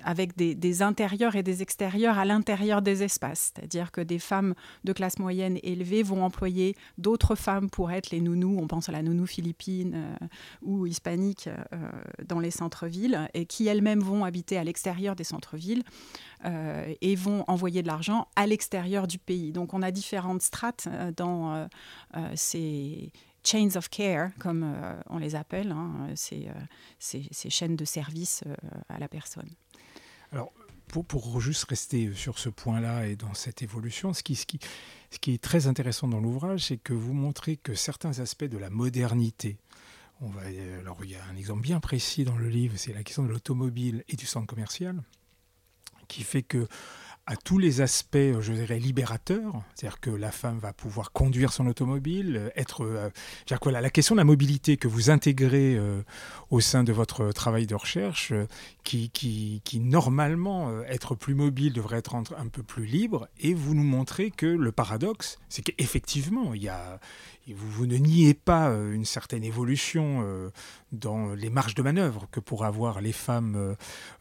avec 0.03 0.35
des, 0.35 0.81
intérieurs 0.81 1.35
et 1.35 1.43
des 1.43 1.61
extérieurs 1.61 2.17
à 2.17 2.25
l'intérieur 2.25 2.81
des 2.81 3.03
espaces. 3.03 3.51
C'est-à-dire 3.53 3.91
que 3.91 4.01
des 4.01 4.19
femmes 4.19 4.53
de 4.83 4.93
classe 4.93 5.19
moyenne 5.19 5.57
élevée 5.63 6.03
vont 6.03 6.23
employer 6.23 6.75
d'autres 6.97 7.35
femmes 7.35 7.69
pour 7.69 7.91
être 7.91 8.11
les 8.11 8.19
nounous, 8.19 8.57
on 8.59 8.67
pense 8.67 8.89
à 8.89 8.91
la 8.91 9.01
nounou 9.01 9.25
philippine 9.25 9.93
euh, 9.95 10.27
ou 10.61 10.85
hispanique 10.85 11.47
euh, 11.47 11.89
dans 12.27 12.39
les 12.39 12.51
centres-villes, 12.51 13.29
et 13.33 13.45
qui 13.45 13.67
elles-mêmes 13.67 14.01
vont 14.01 14.23
habiter 14.23 14.57
à 14.57 14.63
l'extérieur 14.63 15.15
des 15.15 15.23
centres-villes 15.23 15.83
euh, 16.45 16.93
et 17.01 17.15
vont 17.15 17.43
envoyer 17.47 17.81
de 17.81 17.87
l'argent 17.87 18.27
à 18.35 18.47
l'extérieur 18.47 19.07
du 19.07 19.17
pays. 19.17 19.51
Donc 19.51 19.73
on 19.73 19.81
a 19.81 19.91
différentes 19.91 20.41
strates 20.41 20.87
dans 21.15 21.67
ces 22.35 23.11
chains 23.43 23.75
of 23.75 23.89
care, 23.89 24.31
comme 24.39 24.75
on 25.09 25.17
les 25.17 25.35
appelle, 25.35 25.71
hein, 25.71 26.09
ces, 26.15 26.49
chaînes 27.49 27.75
de 27.75 27.85
service 27.85 28.43
à 28.89 28.99
la 28.99 29.07
personne. 29.07 29.49
Alors, 30.31 30.51
pour, 30.87 31.41
juste 31.41 31.65
rester 31.65 32.13
sur 32.13 32.39
ce 32.39 32.49
point-là 32.49 33.07
et 33.07 33.15
dans 33.15 33.33
cette 33.33 33.61
évolution, 33.61 34.13
ce 34.13 34.23
qui, 34.23 34.35
ce 34.35 34.45
qui, 34.45 35.33
est 35.33 35.41
très 35.41 35.67
intéressant 35.67 36.07
dans 36.07 36.19
l'ouvrage, 36.19 36.65
c'est 36.65 36.77
que 36.77 36.93
vous 36.93 37.13
montrez 37.13 37.57
que 37.57 37.75
certains 37.75 38.19
aspects 38.19 38.45
de 38.45 38.57
la 38.57 38.69
modernité, 38.69 39.57
on 40.21 40.29
va, 40.29 40.41
alors 40.79 41.03
il 41.03 41.11
y 41.11 41.15
a 41.15 41.25
un 41.25 41.35
exemple 41.35 41.61
bien 41.61 41.79
précis 41.79 42.23
dans 42.23 42.37
le 42.37 42.47
livre, 42.47 42.75
c'est 42.77 42.93
la 42.93 43.03
question 43.03 43.23
de 43.23 43.29
l'automobile 43.29 44.03
et 44.07 44.15
du 44.15 44.25
centre 44.25 44.47
commercial, 44.47 45.03
qui 46.07 46.23
fait 46.23 46.43
que 46.43 46.67
à 47.27 47.35
tous 47.35 47.57
les 47.57 47.81
aspects, 47.81 48.17
je 48.39 48.53
dirais, 48.53 48.77
libérateurs. 48.77 49.63
C'est-à-dire 49.73 49.99
que 49.99 50.11
la 50.11 50.31
femme 50.31 50.59
va 50.59 50.73
pouvoir 50.73 51.11
conduire 51.11 51.51
son 51.51 51.65
automobile, 51.67 52.51
être... 52.55 52.83
Euh, 52.83 53.09
voilà, 53.63 53.81
la 53.81 53.89
question 53.89 54.13
de 54.13 54.19
la 54.19 54.25
mobilité 54.25 54.77
que 54.77 54.87
vous 54.87 55.09
intégrez 55.09 55.75
euh, 55.75 56.03
au 56.51 56.59
sein 56.59 56.83
de 56.83 56.93
votre 56.93 57.31
travail 57.31 57.65
de 57.65 57.73
recherche, 57.73 58.31
euh, 58.31 58.45
qui, 58.83 59.09
qui, 59.09 59.61
qui, 59.63 59.79
normalement, 59.79 60.83
être 60.83 61.15
plus 61.15 61.33
mobile 61.33 61.73
devrait 61.73 61.97
être 61.97 62.15
un 62.15 62.47
peu 62.47 62.61
plus 62.61 62.85
libre, 62.85 63.27
et 63.39 63.55
vous 63.55 63.73
nous 63.73 63.83
montrez 63.83 64.29
que 64.29 64.45
le 64.45 64.71
paradoxe, 64.71 65.39
c'est 65.49 65.63
qu'effectivement, 65.63 66.53
il 66.53 66.61
y 66.61 66.69
a, 66.69 66.99
vous, 67.53 67.85
ne 67.85 67.97
niez 67.97 68.33
pas 68.33 68.69
euh, 68.69 68.93
une 68.93 69.05
certaine 69.05 69.43
évolution 69.43 70.23
euh, 70.23 70.49
dans 70.91 71.33
les 71.33 71.49
marges 71.49 71.75
de 71.75 71.81
manœuvre 71.81 72.27
que 72.31 72.39
pourraient 72.39 72.67
avoir 72.67 73.01
les 73.01 73.11
femmes 73.11 73.75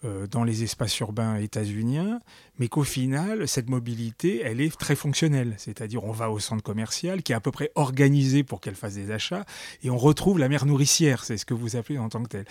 euh, 0.05 0.27
dans 0.27 0.45
les 0.45 0.63
espaces 0.63 0.99
urbains 1.01 1.37
états-uniens, 1.37 2.21
mais 2.59 2.69
qu'au 2.69 2.85
final, 2.85 3.47
cette 3.47 3.69
mobilité, 3.69 4.43
elle 4.45 4.61
est 4.61 4.77
très 4.77 4.97
fonctionnelle. 4.97 5.55
C'est-à-dire, 5.59 6.05
on 6.05 6.13
va 6.13 6.31
au 6.31 6.39
centre 6.39 6.63
commercial 6.63 7.23
qui 7.23 7.33
est 7.33 7.37
à 7.37 7.41
peu 7.41 7.51
près 7.51 7.71
organisé 7.75 8.43
pour 8.43 8.61
qu'elle 8.61 8.75
fasse 8.75 8.95
des 8.95 9.11
achats, 9.11 9.45
et 9.83 9.91
on 9.91 9.99
retrouve 9.99 10.39
la 10.39 10.49
mère 10.49 10.67
nourricière, 10.67 11.25
c'est 11.25 11.37
ce 11.37 11.45
que 11.45 11.55
vous 11.55 11.77
appelez 11.77 11.99
en 11.99 12.09
tant 12.09 12.23
que 12.23 12.29
tel 12.29 12.45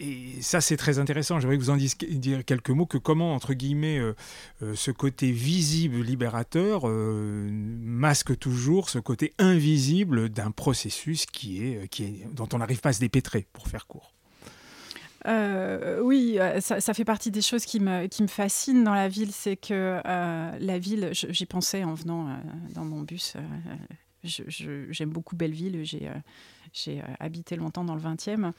et 0.00 0.40
ça, 0.40 0.62
c'est 0.62 0.78
très 0.78 0.98
intéressant. 0.98 1.40
J'aimerais 1.40 1.58
que 1.58 1.62
vous 1.62 1.70
en 1.70 1.76
dire 1.76 2.44
quelques 2.44 2.70
mots, 2.70 2.86
que 2.86 2.96
comment, 2.96 3.34
entre 3.34 3.52
guillemets, 3.52 3.98
euh, 3.98 4.14
euh, 4.62 4.74
ce 4.74 4.90
côté 4.90 5.30
visible 5.30 6.00
libérateur 6.00 6.88
euh, 6.88 7.48
masque 7.52 8.38
toujours 8.38 8.88
ce 8.88 8.98
côté 8.98 9.34
invisible 9.38 10.30
d'un 10.30 10.52
processus 10.52 11.26
qui 11.26 11.62
est, 11.66 11.88
qui 11.88 12.04
est, 12.04 12.26
dont 12.32 12.48
on 12.54 12.58
n'arrive 12.58 12.80
pas 12.80 12.88
à 12.88 12.92
se 12.94 13.00
dépêtrer, 13.00 13.46
pour 13.52 13.68
faire 13.68 13.86
court. 13.86 14.14
oui, 15.26 16.38
ça, 16.60 16.94
fait 16.94 17.04
partie 17.04 17.30
des 17.30 17.42
choses 17.42 17.66
qui 17.66 17.78
me, 17.78 18.06
qui 18.06 18.22
me 18.22 18.28
fascinent 18.28 18.84
dans 18.84 18.94
la 18.94 19.08
ville, 19.08 19.32
c'est 19.32 19.56
que 19.56 20.00
la 20.04 20.78
ville, 20.78 21.10
j'y 21.12 21.44
pensais 21.44 21.84
en 21.84 21.92
venant 21.92 22.40
dans 22.74 22.86
mon 22.86 23.02
bus, 23.02 23.36
j'aime 24.24 25.10
beaucoup 25.10 25.36
Belleville, 25.36 25.84
j'ai 25.84 26.08
j'ai 26.72 27.02
habité 27.18 27.56
longtemps 27.56 27.84
dans 27.84 27.94
le 27.94 28.00
20e 28.00 28.52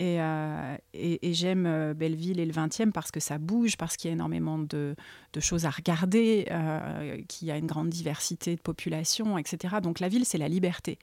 euh, 0.00 0.76
et, 0.94 1.32
j'aime 1.34 1.66
euh, 1.66 1.92
Belleville 1.92 2.38
et 2.38 2.46
le 2.46 2.52
20e 2.52 2.92
parce 2.92 3.10
que 3.10 3.18
ça 3.20 3.38
bouge, 3.38 3.76
parce 3.76 3.96
qu'il 3.96 4.08
y 4.08 4.12
a 4.12 4.14
énormément 4.14 4.58
de, 4.58 4.94
choses 5.40 5.64
à 5.64 5.70
regarder, 5.70 6.46
euh, 6.50 7.20
qu'il 7.28 7.48
y 7.48 7.50
a 7.50 7.56
une 7.56 7.66
grande 7.66 7.88
diversité 7.88 8.54
de 8.54 8.60
population, 8.60 9.38
etc. 9.38 9.76
Donc 9.82 10.00
la 10.00 10.08
ville, 10.08 10.24
c'est 10.24 10.38
la 10.38 10.48
liberté. 10.48 10.98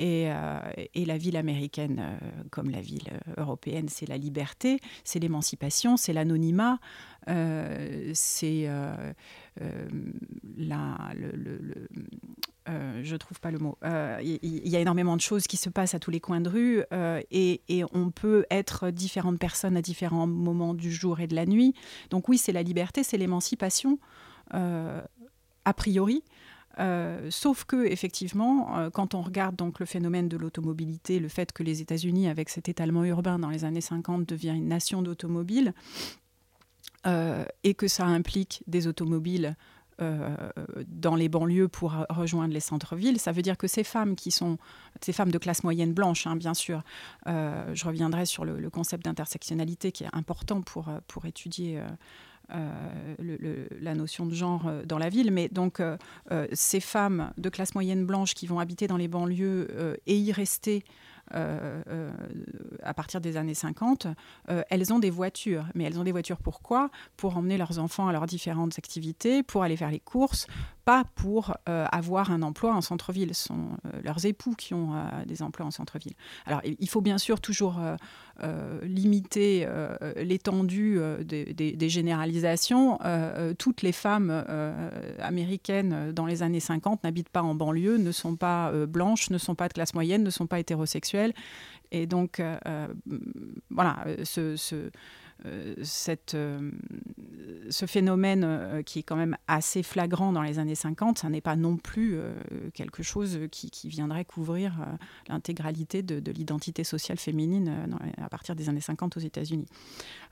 Et, 0.00 0.28
la 0.94 1.18
ville 1.18 1.36
américaine, 1.36 2.20
comme 2.50 2.70
la 2.70 2.80
ville 2.80 3.08
européenne, 3.36 3.88
c'est 3.88 4.08
la 4.08 4.16
liberté, 4.16 4.78
c'est 5.02 5.18
l'émancipation, 5.18 5.96
c'est 5.96 6.12
l'anonymat, 6.12 6.78
c'est 7.26 8.68
le, 11.16 11.88
je 13.02 13.16
trouve 13.16 13.40
pas 13.40 13.50
le 13.50 13.58
mot. 13.58 13.78
Il 14.22 14.68
y, 14.68 14.76
a 14.76 14.80
énormément 14.80 15.16
de 15.16 15.20
choses 15.20 15.46
qui 15.46 15.56
se 15.56 15.70
passent 15.70 15.94
à 15.94 15.98
tous 15.98 16.10
les 16.10 16.20
coins 16.20 16.40
de 16.40 16.48
rue 16.48 16.82
et, 17.30 17.62
et 17.68 17.84
on 17.92 18.10
peut 18.10 18.44
être 18.50 18.90
différentes 18.90 19.38
personnes 19.38 19.76
à 19.76 19.82
différents 19.82 20.26
moments 20.26 20.74
du 20.74 20.92
jour 20.92 21.20
et 21.20 21.26
de 21.26 21.34
la 21.34 21.46
nuit. 21.46 21.74
Donc 22.10 22.28
oui, 22.28 22.38
c'est 22.38 22.52
la 22.52 22.62
liberté, 22.62 23.02
c'est 23.02 23.18
l'émancipation, 23.18 23.98
euh, 24.54 25.00
a 25.64 25.74
priori. 25.74 26.22
Euh, 26.78 27.28
sauf 27.30 27.64
que 27.64 27.86
effectivement, 27.86 28.78
euh, 28.78 28.90
quand 28.90 29.14
on 29.14 29.22
regarde 29.22 29.56
donc 29.56 29.80
le 29.80 29.86
phénomène 29.86 30.28
de 30.28 30.36
l'automobilité, 30.36 31.18
le 31.18 31.28
fait 31.28 31.52
que 31.52 31.62
les 31.62 31.80
États-Unis, 31.80 32.28
avec 32.28 32.48
cet 32.48 32.68
étalement 32.68 33.04
urbain 33.04 33.38
dans 33.38 33.50
les 33.50 33.64
années 33.64 33.80
50, 33.80 34.28
devient 34.28 34.54
une 34.54 34.68
nation 34.68 35.02
d'automobiles, 35.02 35.74
et 37.64 37.72
que 37.72 37.88
ça 37.88 38.04
implique 38.04 38.62
des 38.66 38.86
automobiles 38.86 39.56
euh, 39.56 39.77
dans 39.98 41.16
les 41.16 41.28
banlieues 41.28 41.68
pour 41.68 41.94
rejoindre 42.08 42.54
les 42.54 42.60
centres-villes. 42.60 43.18
Ça 43.18 43.32
veut 43.32 43.42
dire 43.42 43.56
que 43.56 43.66
ces 43.66 43.84
femmes 43.84 44.14
qui 44.14 44.30
sont 44.30 44.58
ces 45.00 45.12
femmes 45.12 45.30
de 45.30 45.38
classe 45.38 45.64
moyenne 45.64 45.92
blanche, 45.92 46.26
hein, 46.26 46.36
bien 46.36 46.54
sûr, 46.54 46.82
euh, 47.26 47.74
je 47.74 47.84
reviendrai 47.84 48.26
sur 48.26 48.44
le, 48.44 48.68
concept 48.70 49.04
d'intersectionnalité 49.04 49.92
qui 49.92 50.04
est 50.04 50.08
important 50.12 50.60
pour, 50.60 50.88
euh, 50.88 50.98
pour 51.06 51.26
étudier. 51.26 51.80
la 52.50 53.94
notion 53.94 54.24
de 54.24 54.34
genre 54.34 54.70
dans 54.86 54.96
la 54.96 55.10
ville. 55.10 55.30
Mais 55.30 55.50
donc, 55.50 55.82
ces 56.54 56.80
femmes 56.80 57.30
de 57.36 57.50
classe 57.50 57.74
moyenne 57.74 58.06
blanche 58.06 58.32
qui 58.32 58.46
vont 58.46 58.58
habiter 58.58 58.86
dans 58.86 58.96
les 58.96 59.06
banlieues 59.06 59.98
et 60.06 60.18
y 60.18 60.32
rester 60.32 60.82
euh, 60.82 60.82
euh, 60.82 61.17
à 61.30 62.94
partir 62.94 63.20
des 63.20 63.36
années 63.36 63.54
50, 63.54 64.06
euh, 64.48 64.62
elles 64.70 64.92
ont 64.92 64.98
des 64.98 65.10
voitures. 65.10 65.64
Mais 65.74 65.84
elles 65.84 65.98
ont 65.98 66.04
des 66.04 66.12
voitures 66.12 66.38
pourquoi? 66.38 66.90
Pour 67.16 67.36
emmener 67.36 67.58
leurs 67.58 67.78
enfants 67.78 68.08
à 68.08 68.12
leurs 68.12 68.26
différentes 68.26 68.78
activités, 68.78 69.42
pour 69.42 69.62
aller 69.62 69.76
faire 69.76 69.90
les 69.90 70.00
courses, 70.00 70.46
pas 70.88 71.04
pour 71.16 71.54
avoir 71.66 72.30
un 72.30 72.40
emploi 72.40 72.74
en 72.74 72.80
centre-ville. 72.80 73.34
Ce 73.34 73.48
sont 73.48 73.76
leurs 74.02 74.24
époux 74.24 74.54
qui 74.56 74.72
ont 74.72 74.94
des 75.26 75.42
emplois 75.42 75.66
en 75.66 75.70
centre-ville. 75.70 76.14
Alors, 76.46 76.62
il 76.64 76.88
faut 76.88 77.02
bien 77.02 77.18
sûr 77.18 77.42
toujours 77.42 77.78
limiter 78.82 79.68
l'étendue 80.16 80.98
des, 81.20 81.88
généralisations. 81.90 82.98
toutes 83.58 83.82
les 83.82 83.92
femmes 83.92 84.30
américaines 85.20 86.12
dans 86.12 86.24
les 86.24 86.42
années 86.42 86.58
50 86.58 87.04
n'habitent 87.04 87.28
pas 87.28 87.42
en 87.42 87.54
banlieue, 87.54 87.98
ne 87.98 88.10
sont 88.10 88.36
pas 88.36 88.72
blanches, 88.86 89.28
ne 89.28 89.36
sont 89.36 89.54
pas 89.54 89.68
de 89.68 89.74
classe 89.74 89.92
moyenne, 89.92 90.22
ne 90.22 90.30
sont 90.30 90.46
pas 90.46 90.58
hétérosexuelles 90.58 91.34
et 91.90 92.06
donc, 92.06 92.40
euh, 92.40 92.58
euh, 92.66 92.86
voilà, 93.70 94.04
ce, 94.24 94.56
euh, 94.74 94.90
cette, 95.82 96.34
euh, 96.34 96.70
ce 97.70 97.86
phénomène 97.86 98.44
euh, 98.44 98.82
qui 98.82 99.00
est 99.00 99.02
quand 99.02 99.16
même 99.16 99.36
assez 99.46 99.82
flagrant 99.82 100.32
dans 100.32 100.42
les 100.42 100.58
années 100.58 100.74
50, 100.74 101.18
ça 101.18 101.28
n'est 101.28 101.40
pas 101.40 101.56
non 101.56 101.76
plus 101.76 102.18
quelque 102.74 103.02
chose 103.02 103.38
qui, 103.50 103.70
viendrait 103.88 104.24
couvrir 104.24 104.74
l'intégralité 105.28 106.02
de, 106.02 106.32
l'identité 106.32 106.84
sociale 106.84 107.18
féminine 107.18 107.88
à 108.18 108.28
partir 108.28 108.54
des 108.54 108.68
années 108.68 108.80
50 108.80 109.16
aux 109.16 109.20
États-Unis. 109.20 109.66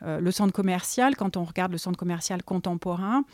Le 0.02 0.30
centre 0.30 0.52
commercial, 0.52 1.16
quand 1.16 1.36
on 1.36 1.44
regarde 1.44 1.72
le 1.72 1.78
centre 1.78 1.98
commercial 1.98 2.42
contemporain, 2.42 3.24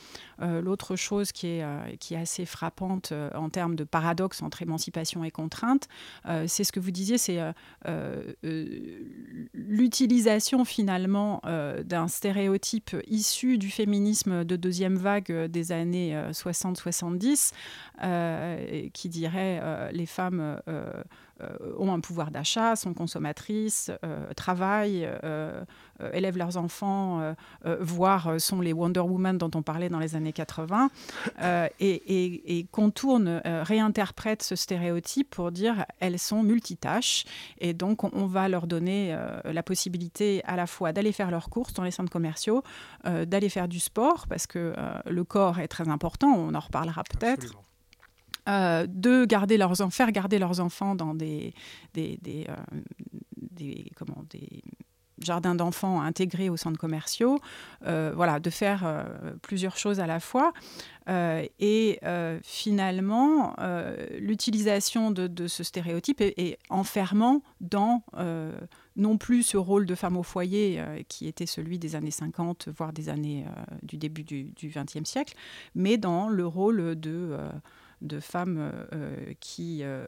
l'autre 0.40 0.96
chose 0.96 1.32
qui 1.32 1.46
est, 1.48 1.98
qui 1.98 2.14
est 2.14 2.18
assez 2.18 2.46
frappante 2.46 3.12
en 3.34 3.48
termes 3.48 3.76
de 3.76 3.84
paradoxe 3.84 4.42
entre 4.42 4.62
émancipation 4.62 5.24
et 5.24 5.30
contrainte, 5.30 5.88
c'est 6.46 6.64
ce 6.64 6.72
que 6.72 6.80
vous 6.80 6.90
disiez, 6.90 7.18
c'est 7.18 7.40
l'utilisation 9.54 10.64
finalement 10.64 11.40
euh, 11.44 11.82
d'un 11.82 12.08
stéréotype 12.08 12.96
issu 13.06 13.58
du 13.58 13.70
féminisme 13.70 14.44
de 14.44 14.56
deuxième 14.56 14.96
vague 14.96 15.30
euh, 15.30 15.48
des 15.48 15.72
années 15.72 16.14
60-70, 16.30 17.52
euh, 18.02 18.88
qui 18.92 19.08
dirait 19.08 19.90
les 19.92 20.06
femmes 20.06 20.60
ont 21.78 21.92
un 21.92 22.00
pouvoir 22.00 22.30
d'achat, 22.30 22.76
sont 22.76 22.94
consommatrices, 22.94 23.90
travaillent, 24.36 25.08
élèvent 26.12 26.38
leurs 26.38 26.56
enfants, 26.56 27.34
voire 27.80 28.40
sont 28.40 28.60
les 28.60 28.72
Wonder 28.72 29.00
Woman 29.00 29.38
dont 29.38 29.50
on 29.54 29.62
parlait 29.62 29.88
dans 29.88 29.98
les 29.98 30.16
années 30.16 30.32
80, 30.32 30.90
et, 31.80 32.58
et, 32.58 32.64
contournent, 32.70 33.40
réinterprètent 33.44 34.42
ce 34.42 34.56
stéréotype 34.56 35.30
pour 35.30 35.52
dire 35.52 35.84
elles 36.00 36.18
sont 36.18 36.42
multitâches, 36.42 37.24
et 37.58 37.74
donc 37.74 38.04
on, 38.04 38.26
va 38.26 38.48
leur 38.48 38.66
donner 38.66 39.16
la 39.44 39.62
possibilité 39.62 40.42
à 40.44 40.56
la 40.56 40.66
fois 40.66 40.92
d'aller 40.92 41.12
faire 41.12 41.30
leurs 41.30 41.50
courses 41.50 41.74
dans 41.74 41.84
les 41.84 41.90
centres 41.90 42.12
commerciaux, 42.12 42.62
d'aller 43.04 43.48
faire 43.48 43.68
du 43.68 43.80
sport, 43.80 44.26
parce 44.28 44.46
que 44.46 44.74
le 45.06 45.24
corps 45.24 45.58
est 45.58 45.68
très 45.68 45.88
important, 45.88 46.28
on 46.28 46.54
en 46.54 46.60
reparlera 46.60 47.02
peut-être. 47.04 47.46
Euh, 48.48 48.86
de 48.88 49.24
garder 49.24 49.56
leurs 49.56 49.76
faire 49.92 50.10
garder 50.10 50.40
leurs 50.40 50.58
enfants 50.58 50.96
dans 50.96 51.14
des, 51.14 51.54
des, 51.94 52.18
des, 52.22 52.44
euh, 52.48 53.74
comment, 53.94 54.24
des 54.30 54.64
jardins 55.20 55.54
d'enfants 55.54 56.00
intégrés 56.00 56.48
aux 56.48 56.56
centres 56.56 56.78
commerciaux, 56.78 57.38
euh, 57.86 58.10
voilà, 58.16 58.40
de 58.40 58.50
faire 58.50 59.06
plusieurs 59.42 59.76
choses 59.76 60.00
à 60.00 60.08
la 60.08 60.18
fois. 60.18 60.52
et 61.08 62.00
finalement, 62.42 63.54
l'utilisation 64.18 65.12
de, 65.12 65.46
ce 65.46 65.62
stéréotype 65.62 66.20
est, 66.20 66.58
enfermant 66.68 67.42
dans 67.60 68.02
non 68.96 69.18
plus 69.18 69.44
ce 69.44 69.56
rôle 69.56 69.86
de 69.86 69.94
femme 69.94 70.16
au 70.16 70.24
foyer 70.24 70.82
qui 71.06 71.28
était 71.28 71.46
celui 71.46 71.78
des 71.78 71.94
années 71.94 72.10
50, 72.10 72.70
voire 72.76 72.92
des 72.92 73.08
années 73.08 73.44
du 73.84 73.98
début 73.98 74.24
du 74.24 74.52
XXe 74.60 75.08
siècle, 75.08 75.34
mais 75.76 75.96
dans 75.96 76.28
le 76.28 76.44
rôle 76.44 76.98
de 76.98 77.38
de 78.02 78.20
femmes 78.20 78.58
euh, 78.58 78.84
euh, 78.92 79.34
qui, 79.40 79.80
euh, 79.82 80.06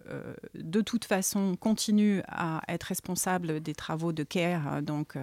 de 0.54 0.80
toute 0.80 1.04
façon, 1.04 1.56
continuent 1.56 2.20
à 2.28 2.60
être 2.68 2.84
responsables 2.84 3.60
des 3.60 3.74
travaux 3.74 4.12
de 4.12 4.22
care, 4.24 4.82
donc 4.82 5.16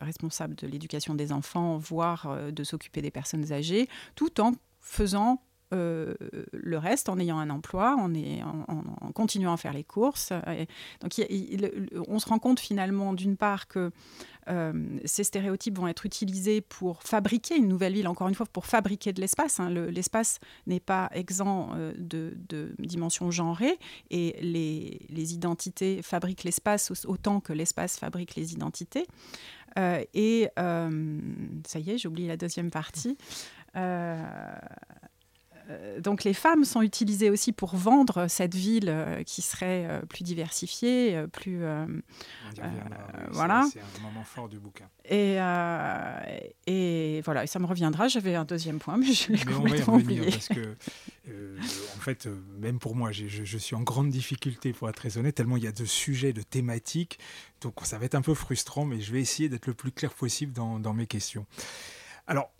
responsables 0.00 0.54
de 0.54 0.66
l'éducation 0.66 1.14
des 1.14 1.32
enfants, 1.32 1.76
voire 1.76 2.52
de 2.52 2.64
s'occuper 2.64 3.02
des 3.02 3.10
personnes 3.10 3.52
âgées, 3.52 3.88
tout 4.14 4.40
en 4.40 4.52
faisant 4.80 5.42
le 5.72 6.78
reste 6.78 7.08
en 7.08 7.18
ayant 7.18 7.38
un 7.38 7.50
emploi, 7.50 7.96
en, 7.96 9.12
continuant 9.12 9.52
à 9.52 9.56
faire 9.56 9.72
les 9.72 9.84
courses. 9.84 10.32
donc 11.00 11.20
on 12.08 12.18
se 12.18 12.28
rend 12.28 12.38
compte 12.38 12.60
finalement 12.60 13.12
d'une 13.12 13.36
part 13.36 13.68
que 13.68 13.90
euh, 14.48 14.72
ces 15.04 15.24
stéréotypes 15.24 15.78
vont 15.78 15.88
être 15.88 16.06
utilisés 16.06 16.60
pour 16.60 17.02
fabriquer 17.02 17.56
une 17.56 17.68
nouvelle 17.68 17.92
ville, 17.92 18.08
encore 18.08 18.28
une 18.28 18.34
fois, 18.34 18.46
pour 18.46 18.66
fabriquer 18.66 19.12
de 19.12 19.20
l'espace. 19.20 19.60
Hein. 19.60 19.70
L'espace 19.70 20.40
n'est 20.66 20.80
pas 20.80 21.10
exempt 21.12 21.70
euh, 21.74 21.92
de, 21.96 22.36
de, 22.48 22.74
dimension 22.78 23.30
genrée 23.30 23.78
et 24.10 24.36
les, 24.40 25.34
identités 25.34 26.02
fabriquent 26.02 26.44
l'espace 26.44 26.90
autant 27.06 27.40
que 27.40 27.52
l'espace 27.52 27.98
fabrique 27.98 28.34
les 28.34 28.52
identités. 28.52 29.06
Euh, 29.78 30.02
et 30.14 30.48
ça 30.56 31.78
y 31.78 31.90
est, 31.90 31.98
j'ai 31.98 32.08
oublié 32.08 32.26
la 32.26 32.36
deuxième 32.36 32.70
partie. 32.70 33.16
Euh, 35.70 36.00
donc 36.00 36.24
les 36.24 36.34
femmes 36.34 36.64
sont 36.64 36.82
utilisées 36.82 37.30
aussi 37.30 37.52
pour 37.52 37.76
vendre 37.76 38.26
cette 38.28 38.54
ville 38.54 38.88
euh, 38.88 39.22
qui 39.22 39.42
serait 39.42 39.86
euh, 39.86 40.00
plus 40.02 40.24
diversifiée, 40.24 41.24
plus 41.32 41.60
voilà. 43.30 43.68
C'est 43.72 43.80
un 43.80 44.02
moment 44.02 44.24
fort 44.24 44.48
du 44.48 44.58
bouquin. 44.58 44.88
Et, 45.04 45.36
et 46.66 47.20
voilà, 47.24 47.44
et 47.44 47.46
ça 47.46 47.58
me 47.58 47.66
reviendra. 47.66 48.08
J'avais 48.08 48.34
un 48.34 48.44
deuxième 48.44 48.78
point, 48.78 48.96
mais 48.96 49.12
je 49.12 49.32
l'ai 49.32 49.44
complètement 49.44 49.94
oublié. 49.94 50.30
Parce 50.30 50.48
que 50.48 50.76
en 51.96 52.00
fait, 52.00 52.28
même 52.58 52.78
pour 52.78 52.96
moi, 52.96 53.12
je, 53.12 53.26
je, 53.28 53.58
suis 53.58 53.76
en 53.76 53.82
grande 53.82 54.10
difficulté 54.10 54.72
pour 54.72 54.88
être 54.88 54.96
très 54.96 55.18
honnête, 55.18 55.34
tellement 55.34 55.56
il 55.56 55.64
y 55.64 55.68
a 55.68 55.72
de 55.72 55.84
sujets, 55.84 56.32
de 56.32 56.42
thématiques. 56.42 57.18
Donc 57.60 57.74
ça 57.82 57.98
va 57.98 58.06
être 58.06 58.14
un 58.14 58.22
peu 58.22 58.34
frustrant, 58.34 58.84
mais 58.84 59.00
je 59.00 59.12
vais 59.12 59.20
essayer 59.20 59.48
d'être 59.48 59.66
le 59.66 59.74
plus 59.74 59.92
clair 59.92 60.12
possible 60.12 60.52
dans, 60.52 60.80
dans 60.80 60.94
mes 60.94 61.06
questions. 61.06 61.46
Alors, 62.26 62.50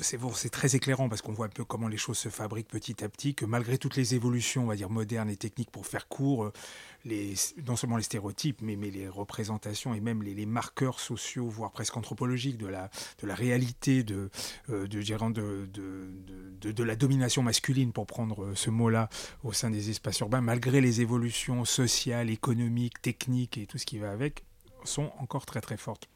c'est 0.00 0.50
très 0.50 0.76
éclairant 0.76 1.08
parce 1.08 1.22
qu'on 1.22 1.32
voit 1.32 1.46
un 1.46 1.50
peu 1.50 1.64
comment 1.64 1.88
les 1.88 1.96
choses 1.96 2.18
se 2.18 2.28
fabriquent 2.28 2.68
petit 2.68 3.02
à 3.02 3.08
petit, 3.08 3.34
que 3.34 3.44
malgré 3.44 3.78
toutes 3.78 3.96
les 3.96 4.14
évolutions, 4.14 4.64
on 4.64 4.66
va 4.66 4.76
dire 4.76 4.90
modernes 4.90 5.30
et 5.30 5.36
techniques 5.36 5.70
pour 5.70 5.86
faire 5.86 6.06
court, 6.08 6.44
euh, 6.44 7.34
non 7.66 7.76
seulement 7.76 7.96
les 7.96 8.02
stéréotypes, 8.02 8.60
mais, 8.62 8.76
les 8.76 9.08
représentations 9.08 9.94
et 9.94 10.00
même 10.00 10.22
les, 10.22 10.46
marqueurs 10.46 11.00
sociaux, 11.00 11.48
voire 11.48 11.72
presque 11.72 11.96
anthropologiques 11.96 12.58
de 12.58 12.66
la, 12.66 12.90
réalité 13.34 14.04
de, 14.04 14.30
euh, 14.70 14.86
de, 14.86 16.72
de, 16.72 16.82
la 16.82 16.96
domination 16.96 17.42
masculine, 17.42 17.92
pour 17.92 18.06
prendre 18.06 18.44
euh, 18.44 18.54
ce 18.54 18.70
mot-là, 18.70 19.08
au 19.42 19.52
sein 19.52 19.70
des 19.70 19.90
espaces 19.90 20.20
urbains, 20.20 20.40
malgré 20.40 20.80
les 20.80 21.00
évolutions 21.00 21.64
sociales, 21.64 22.30
économiques, 22.30 23.02
techniques 23.02 23.58
et 23.58 23.66
tout 23.66 23.78
ce 23.78 23.86
qui 23.86 23.98
va 23.98 24.10
avec, 24.10 24.44
sont 24.84 25.10
encore 25.18 25.46
très 25.46 25.60
très 25.60 25.76
fortes. 25.76 26.08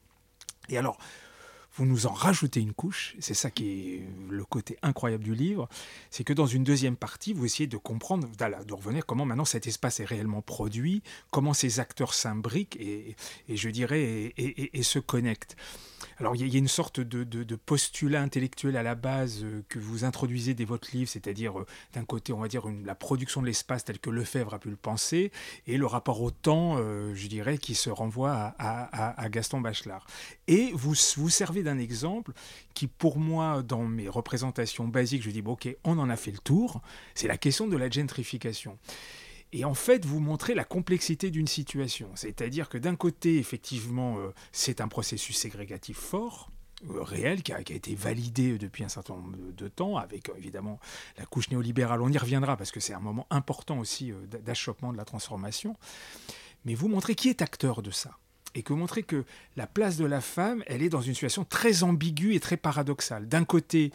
Et 0.69 0.79
alors, 0.79 0.99
vous 1.75 1.87
nous 1.87 2.07
en 2.07 2.13
rajoutez 2.13 2.61
une 2.61 2.73
couche, 2.73 3.15
c'est 3.21 3.35
ça 3.35 3.51
qui 3.51 3.95
est 3.95 4.03
le 4.29 4.45
côté 4.45 4.77
incroyable 4.83 5.25
du 5.25 5.35
livre, 5.35 5.69
c'est 6.11 6.25
que 6.25 6.33
dans 6.33 6.47
une 6.47 6.65
deuxième 6.65 6.97
partie, 6.97 7.33
vous 7.33 7.45
essayez 7.45 7.67
de 7.67 7.77
comprendre, 7.77 8.29
de 8.29 8.75
revenir 8.75 9.07
comment 9.07 9.25
maintenant 9.25 9.45
cet 9.45 9.67
espace 9.67 10.01
est 10.01 10.05
réellement 10.05 10.43
produit, 10.43 11.03
comment 11.31 11.55
ces 11.55 11.81
acteurs 11.81 12.15
s'imbriquent 12.15 12.77
et, 12.77 13.15
je 13.49 13.69
dirais, 13.71 14.33
et 14.37 14.83
se 14.83 14.99
connectent. 14.99 15.57
Alors 16.21 16.37
il 16.37 16.47
y, 16.47 16.57
a 16.57 16.59
une 16.59 16.69
sorte 16.69 17.01
de, 17.01 17.57
postulat 17.57 18.21
intellectuel 18.21 18.77
à 18.77 18.83
la 18.83 18.95
base 18.95 19.43
euh, 19.43 19.63
que 19.71 19.79
vous 19.79 20.05
introduisez 20.05 20.53
dès 20.53 20.67
votre 20.67 20.95
livre, 20.95 21.09
c'est-à-dire 21.09 21.61
euh, 21.61 21.67
d'un 21.95 22.05
côté, 22.05 22.35
on 22.35 22.41
va 22.41 22.49
dire, 22.49 22.65
la 22.85 22.95
production 22.95 23.41
de 23.41 23.47
l'espace 23.47 23.87
tel 23.87 23.99
que 23.99 24.11
Lefebvre 24.11 24.53
a 24.53 24.59
pu 24.59 24.69
le 24.69 24.77
penser, 24.77 25.33
et 25.67 25.79
le 25.79 25.87
rapport 25.87 26.21
au 26.21 26.31
temps, 26.31 26.77
euh, 26.77 27.15
je 27.15 27.27
dirais, 27.27 27.57
qui 27.57 27.75
se 27.75 27.89
renvoie 27.89 28.55
à, 28.59 29.29
Gaston 29.31 29.63
Bachelard. 29.63 30.07
Et 30.47 30.73
vous 30.75 30.93
vous 31.17 31.31
servez 31.31 31.63
d'un 31.63 31.79
exemple 31.79 32.33
qui, 32.75 32.87
pour 32.87 33.19
moi, 33.19 33.63
dans 33.63 33.85
mes 33.85 34.09
représentations 34.09 34.87
basiques, 34.87 35.23
je 35.23 35.31
dis, 35.31 35.41
bon, 35.41 35.53
ok, 35.53 35.75
on 35.85 35.99
en 35.99 36.11
a 36.11 36.17
fait 36.17 36.33
le 36.33 36.39
tour, 36.39 36.83
c'est 37.15 37.29
la 37.29 37.39
question 37.39 37.67
de 37.67 37.79
la 37.79 37.89
gentrification. 37.89 38.79
Et 39.53 39.65
en 39.65 39.75
fait, 39.75 40.05
vous 40.05 40.21
montrez 40.21 40.55
la 40.55 40.65
complexité 40.65 41.31
d'une 41.31 41.49
situation. 41.49 42.11
C'est-à-dire 42.15 42.69
que 42.69 42.79
d'un 42.79 42.97
côté, 42.97 43.39
effectivement, 43.39 44.19
euh, 44.19 44.33
c'est 44.53 44.81
un 44.81 44.89
processus 44.89 45.37
ségrégatif 45.37 45.97
fort, 45.97 46.51
euh, 46.89 47.03
réel, 47.03 47.43
qui 47.43 47.53
a, 47.53 47.61
été 47.61 47.95
validé 47.95 48.59
depuis 48.59 48.85
un 48.85 48.89
certain 48.89 49.15
nombre 49.15 49.37
de, 49.37 49.69
temps, 49.69 49.97
avec 49.97 50.29
euh, 50.29 50.35
évidemment 50.39 50.79
la 51.19 51.27
couche 51.27 51.51
néolibérale. 51.51 52.01
On 52.01 52.11
y 52.11 52.19
reviendra 52.19 52.57
parce 52.57 52.71
que 52.71 52.81
c'est 52.81 52.95
un 52.95 53.01
moment 53.01 53.27
important 53.31 53.79
aussi 53.79 54.13
d'achoppement 54.45 54.93
de 54.93 54.97
la 54.97 55.05
transformation. 55.05 55.77
Mais 56.65 56.75
vous 56.75 56.89
montrez 56.89 57.15
qui 57.15 57.29
est 57.29 57.43
acteur 57.43 57.83
de 57.83 57.91
ça 57.91 58.19
et 58.55 58.63
que 58.63 58.73
vous 58.73 58.79
montrez 58.79 59.03
que 59.03 59.25
la 59.57 59.67
place 59.67 59.97
de 59.97 60.05
la 60.05 60.21
femme, 60.21 60.63
elle 60.67 60.83
est 60.83 60.89
dans 60.89 61.01
une 61.01 61.15
situation 61.15 61.45
très 61.45 61.83
ambiguë 61.83 62.35
et 62.35 62.41
très 62.41 62.57
paradoxale. 62.57 63.29
D'un 63.29 63.45
côté, 63.45 63.93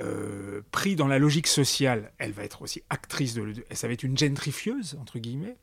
euh, 0.00 0.62
pris 0.70 0.96
dans 0.96 1.06
la 1.06 1.18
logique 1.18 1.46
sociale, 1.46 2.12
elle 2.18 2.32
va 2.32 2.44
être 2.44 2.62
aussi 2.62 2.82
actrice 2.90 3.34
de, 3.34 3.54
ça 3.72 3.86
va 3.86 3.92
être 3.92 4.02
une 4.02 4.16
gentrifieuse 4.16 4.96
entre 5.00 5.18
guillemets, 5.18 5.56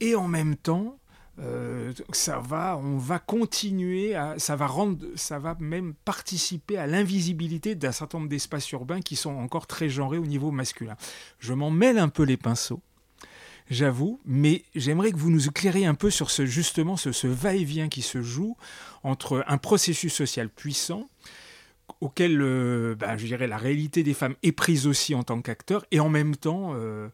et 0.00 0.14
en 0.14 0.28
même 0.28 0.56
temps, 0.56 0.98
euh, 1.38 1.92
ça 2.12 2.38
va, 2.38 2.78
on 2.78 2.96
va 2.96 3.18
continuer 3.18 4.14
à, 4.14 4.38
ça 4.38 4.56
va 4.56 4.66
rendre, 4.66 5.04
ça 5.16 5.38
va 5.38 5.56
même 5.60 5.94
participer 6.04 6.78
à 6.78 6.86
l'invisibilité 6.86 7.74
d'un 7.74 7.92
certain 7.92 8.18
nombre 8.18 8.30
d'espaces 8.30 8.70
urbains 8.72 9.00
qui 9.00 9.16
sont 9.16 9.36
encore 9.36 9.66
très 9.66 9.88
genrés 9.88 10.18
au 10.18 10.26
niveau 10.26 10.50
masculin. 10.50 10.96
Je 11.38 11.52
m'en 11.52 11.70
mêle 11.70 11.98
un 11.98 12.08
peu 12.08 12.22
les 12.22 12.38
pinceaux, 12.38 12.80
j'avoue, 13.70 14.20
mais 14.24 14.64
j'aimerais 14.74 15.12
que 15.12 15.18
vous 15.18 15.30
nous 15.30 15.48
éclairiez 15.48 15.86
un 15.86 15.94
peu 15.94 16.10
sur 16.10 16.30
ce 16.30 16.46
justement 16.46 16.96
ce, 16.96 17.12
ce 17.12 17.26
va-et-vient 17.26 17.88
qui 17.88 18.02
se 18.02 18.22
joue 18.22 18.56
entre 19.02 19.44
un 19.46 19.58
processus 19.58 20.14
social 20.14 20.48
puissant 20.48 21.06
auquel 22.00 22.40
euh, 22.40 22.94
bah, 22.94 23.16
je 23.16 23.26
dirais 23.26 23.46
la 23.46 23.56
réalité 23.56 24.02
des 24.02 24.14
femmes 24.14 24.34
est 24.42 24.52
prise 24.52 24.86
aussi 24.86 25.14
en 25.14 25.22
tant 25.22 25.40
qu'acteur 25.40 25.84
et 25.90 26.00
en 26.00 26.08
même 26.08 26.36
temps 26.36 26.72
euh, 26.74 27.08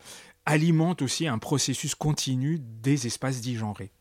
alimente 0.47 1.03
aussi 1.03 1.27
un 1.27 1.39
processus 1.39 1.95
continu 1.95 2.61
des 2.61 3.07
espaces 3.07 3.41
dits 3.41 3.57
genrés. 3.57 3.93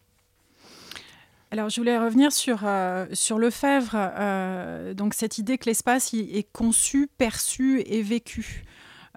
Alors, 1.53 1.69
je 1.69 1.81
voulais 1.81 1.99
revenir 1.99 2.31
sur, 2.31 2.61
euh, 2.63 3.07
sur 3.11 3.37
Lefebvre, 3.37 4.93
donc 4.95 5.13
cette 5.13 5.37
idée 5.37 5.57
que 5.57 5.65
l'espace 5.65 6.13
est 6.13 6.49
conçu, 6.53 7.09
perçu 7.17 7.81
et 7.81 8.01
vécu. 8.01 8.63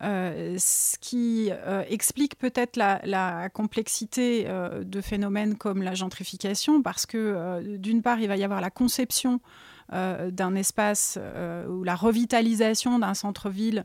ce 0.01 0.99
qui 0.99 1.51
explique 1.89 2.37
peut-être 2.37 2.77
la, 2.77 3.49
complexité 3.51 4.49
de 4.83 5.01
phénomènes 5.01 5.57
comme 5.57 5.83
la 5.83 5.95
gentrification, 5.95 6.83
parce 6.83 7.07
que 7.07 7.63
d'une 7.77 8.03
part, 8.03 8.19
il 8.19 8.27
va 8.27 8.37
y 8.37 8.43
avoir 8.43 8.61
la 8.61 8.71
conception 8.71 9.35
euh, 9.35 9.74
d'un 9.91 10.55
espace 10.55 11.19
euh, 11.21 11.67
ou 11.67 11.85
la 11.85 11.95
revitalisation 11.95 12.99
d'un 12.99 13.15
centre-ville 13.15 13.85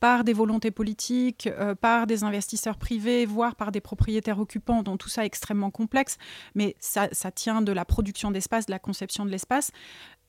par 0.00 0.24
des 0.24 0.32
volontés 0.32 0.70
politiques, 0.70 1.46
euh, 1.46 1.74
par 1.74 2.06
des 2.06 2.24
investisseurs 2.24 2.78
privés, 2.78 3.26
voire 3.26 3.54
par 3.54 3.70
des 3.70 3.82
propriétaires 3.82 4.38
occupants, 4.38 4.82
dont 4.82 4.96
tout 4.96 5.10
ça 5.10 5.24
est 5.24 5.26
extrêmement 5.26 5.70
complexe, 5.70 6.16
mais 6.54 6.74
ça 6.80 7.08
tient 7.30 7.60
de 7.60 7.72
la 7.72 7.84
production 7.84 8.30
d'espace, 8.30 8.66
de 8.66 8.70
la 8.72 8.78
conception 8.78 9.26
de 9.26 9.30
l'espace, 9.30 9.70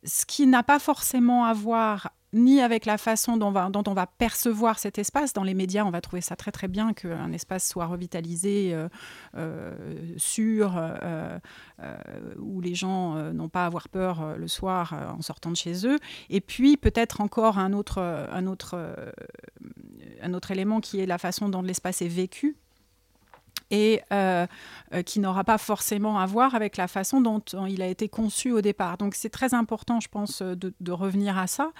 ce 0.04 0.26
qui 0.26 0.46
n'a 0.46 0.64
pas 0.64 0.80
forcément 0.80 1.46
à 1.46 1.54
voir 1.54 2.12
ni 2.34 2.62
avec 2.62 2.86
la 2.86 2.98
façon 2.98 3.38
dont, 3.38 3.54
on 3.88 3.94
va 3.94 4.08
percevoir 4.08 4.80
cet 4.80 4.98
espace. 4.98 5.34
Dans 5.34 5.44
les 5.44 5.54
médias, 5.54 5.84
on 5.84 5.92
va 5.92 6.02
trouver 6.02 6.22
ça 6.22 6.36
très 6.36 6.52
très 6.52 6.68
bien 6.68 6.94
qu'un 6.94 7.32
espace 7.32 7.68
soit 7.68 7.86
revitalisé, 7.86 8.74
euh, 8.74 8.88
euh, 9.36 9.74
sûr, 10.18 10.74
euh, 10.78 11.40
où 12.40 12.62
les 12.62 12.76
gens 12.76 13.16
n'ont 13.34 13.50
pas 13.50 13.64
à 13.64 13.66
avoir 13.66 13.90
peur 13.90 14.38
le 14.38 14.48
soir 14.48 14.94
en 15.18 15.22
sortant 15.22 15.52
de 15.52 15.56
chez 15.56 15.86
eux. 15.86 15.98
Et 16.30 16.42
puis 16.42 16.78
peut-être 16.78 17.22
encore 17.22 17.58
un 17.58 17.74
autre, 17.74 18.00
un, 18.00 18.48
autre, 18.48 18.78
un 20.22 20.34
autre 20.34 20.52
élément 20.52 20.80
qui 20.80 21.00
est 21.00 21.06
la 21.06 21.18
façon 21.18 21.50
dont 21.50 21.62
l'espace 21.62 22.02
est 22.02 22.08
vécu 22.08 22.56
et 23.72 24.02
qui 25.06 25.20
n'aura 25.20 25.44
pas 25.44 25.58
forcément 25.58 26.20
à 26.20 26.26
voir 26.26 26.56
avec 26.56 26.78
la 26.78 26.88
façon 26.88 27.22
dont 27.22 27.42
il 27.68 27.82
a 27.82 27.88
été 27.88 28.10
conçu 28.10 28.52
au 28.52 28.62
départ. 28.62 28.98
Donc 28.98 29.16
c'est 29.16 29.30
très 29.30 29.54
important, 29.54 30.00
je 30.00 30.10
pense, 30.10 30.42
de 30.42 30.92
revenir 30.92 31.38
à 31.38 31.48
ça. 31.48 31.72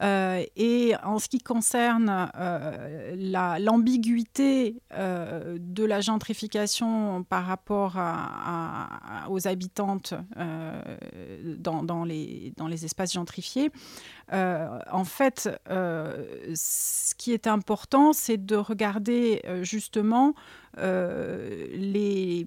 Euh, 0.00 0.44
et 0.56 0.94
en 1.02 1.18
ce 1.18 1.28
qui 1.28 1.38
concerne 1.38 2.30
euh, 2.36 3.58
l'ambiguïté 3.58 4.80
euh, 4.92 5.58
de 5.60 5.84
la 5.84 6.00
gentrification 6.00 7.24
par 7.24 7.46
rapport 7.46 7.96
aux 9.28 9.48
habitantes 9.48 10.14
dans, 11.58 12.04
les, 12.04 12.52
dans 12.56 12.68
les 12.68 12.84
espaces 12.84 13.12
gentrifiés, 13.12 13.70
en 14.30 15.04
fait, 15.04 15.48
ce 15.68 17.14
qui 17.14 17.32
est 17.32 17.46
important, 17.46 18.12
c'est 18.12 18.44
de 18.44 18.56
regarder 18.56 19.42
justement 19.62 20.34
les, 20.78 22.46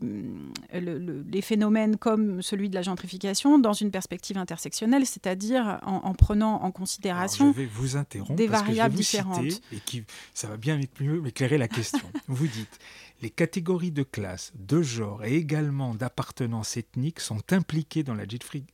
les, 0.73 1.41
phénomènes 1.41 1.97
comme 1.97 2.41
celui 2.41 2.69
de 2.69 2.75
la 2.75 2.81
gentrification 2.81 3.59
dans 3.59 3.73
une 3.73 3.91
perspective 3.91 4.37
intersectionnelle, 4.37 5.05
c'est-à-dire 5.05 5.79
en, 5.83 6.13
prenant 6.13 6.61
en 6.63 6.71
considération 6.71 7.51
je 7.53 7.61
vais 7.61 7.65
vous 7.65 7.97
interrompre 7.97 8.35
des 8.35 8.47
parce 8.47 8.63
variables 8.63 8.95
que 8.95 9.01
je 9.03 9.17
vais 9.17 9.23
vous 9.23 9.33
différentes. 9.39 9.61
et 9.73 9.79
qui, 9.85 10.03
ça 10.33 10.47
va 10.47 10.57
bien 10.57 10.79
mieux 10.99 11.21
m'éclairer 11.21 11.57
la 11.57 11.67
question. 11.67 12.09
vous 12.27 12.47
dites 12.47 12.79
les 13.21 13.29
catégories 13.29 13.91
de 13.91 14.03
classe, 14.03 14.51
de 14.55 14.81
genre 14.81 15.23
et 15.23 15.35
également 15.35 15.93
d'appartenance 15.93 16.77
ethnique 16.77 17.19
sont 17.19 17.41
impliquées 17.51 18.03
dans 18.03 18.15
la, 18.15 18.25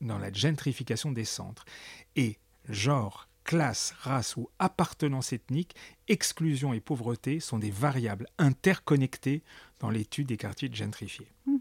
dans 0.02 0.18
la 0.18 0.32
gentrification 0.32 1.12
des 1.12 1.26
centres. 1.26 1.66
Et 2.16 2.38
genre, 2.70 3.27
classe, 3.48 3.96
race 4.02 4.36
ou 4.36 4.50
appartenance 4.60 5.34
ethnique, 5.34 5.74
exclusion 6.08 6.74
et 6.74 6.82
pauvreté 6.82 7.40
sont 7.40 7.58
des 7.58 7.72
variables 7.72 8.28
interconnectées 8.38 9.42
dans 9.80 9.90
l'étude 9.90 10.28
des 10.28 10.38
quartiers 10.38 10.70
gentrifiés. 10.72 11.32
Hmm. 11.48 11.58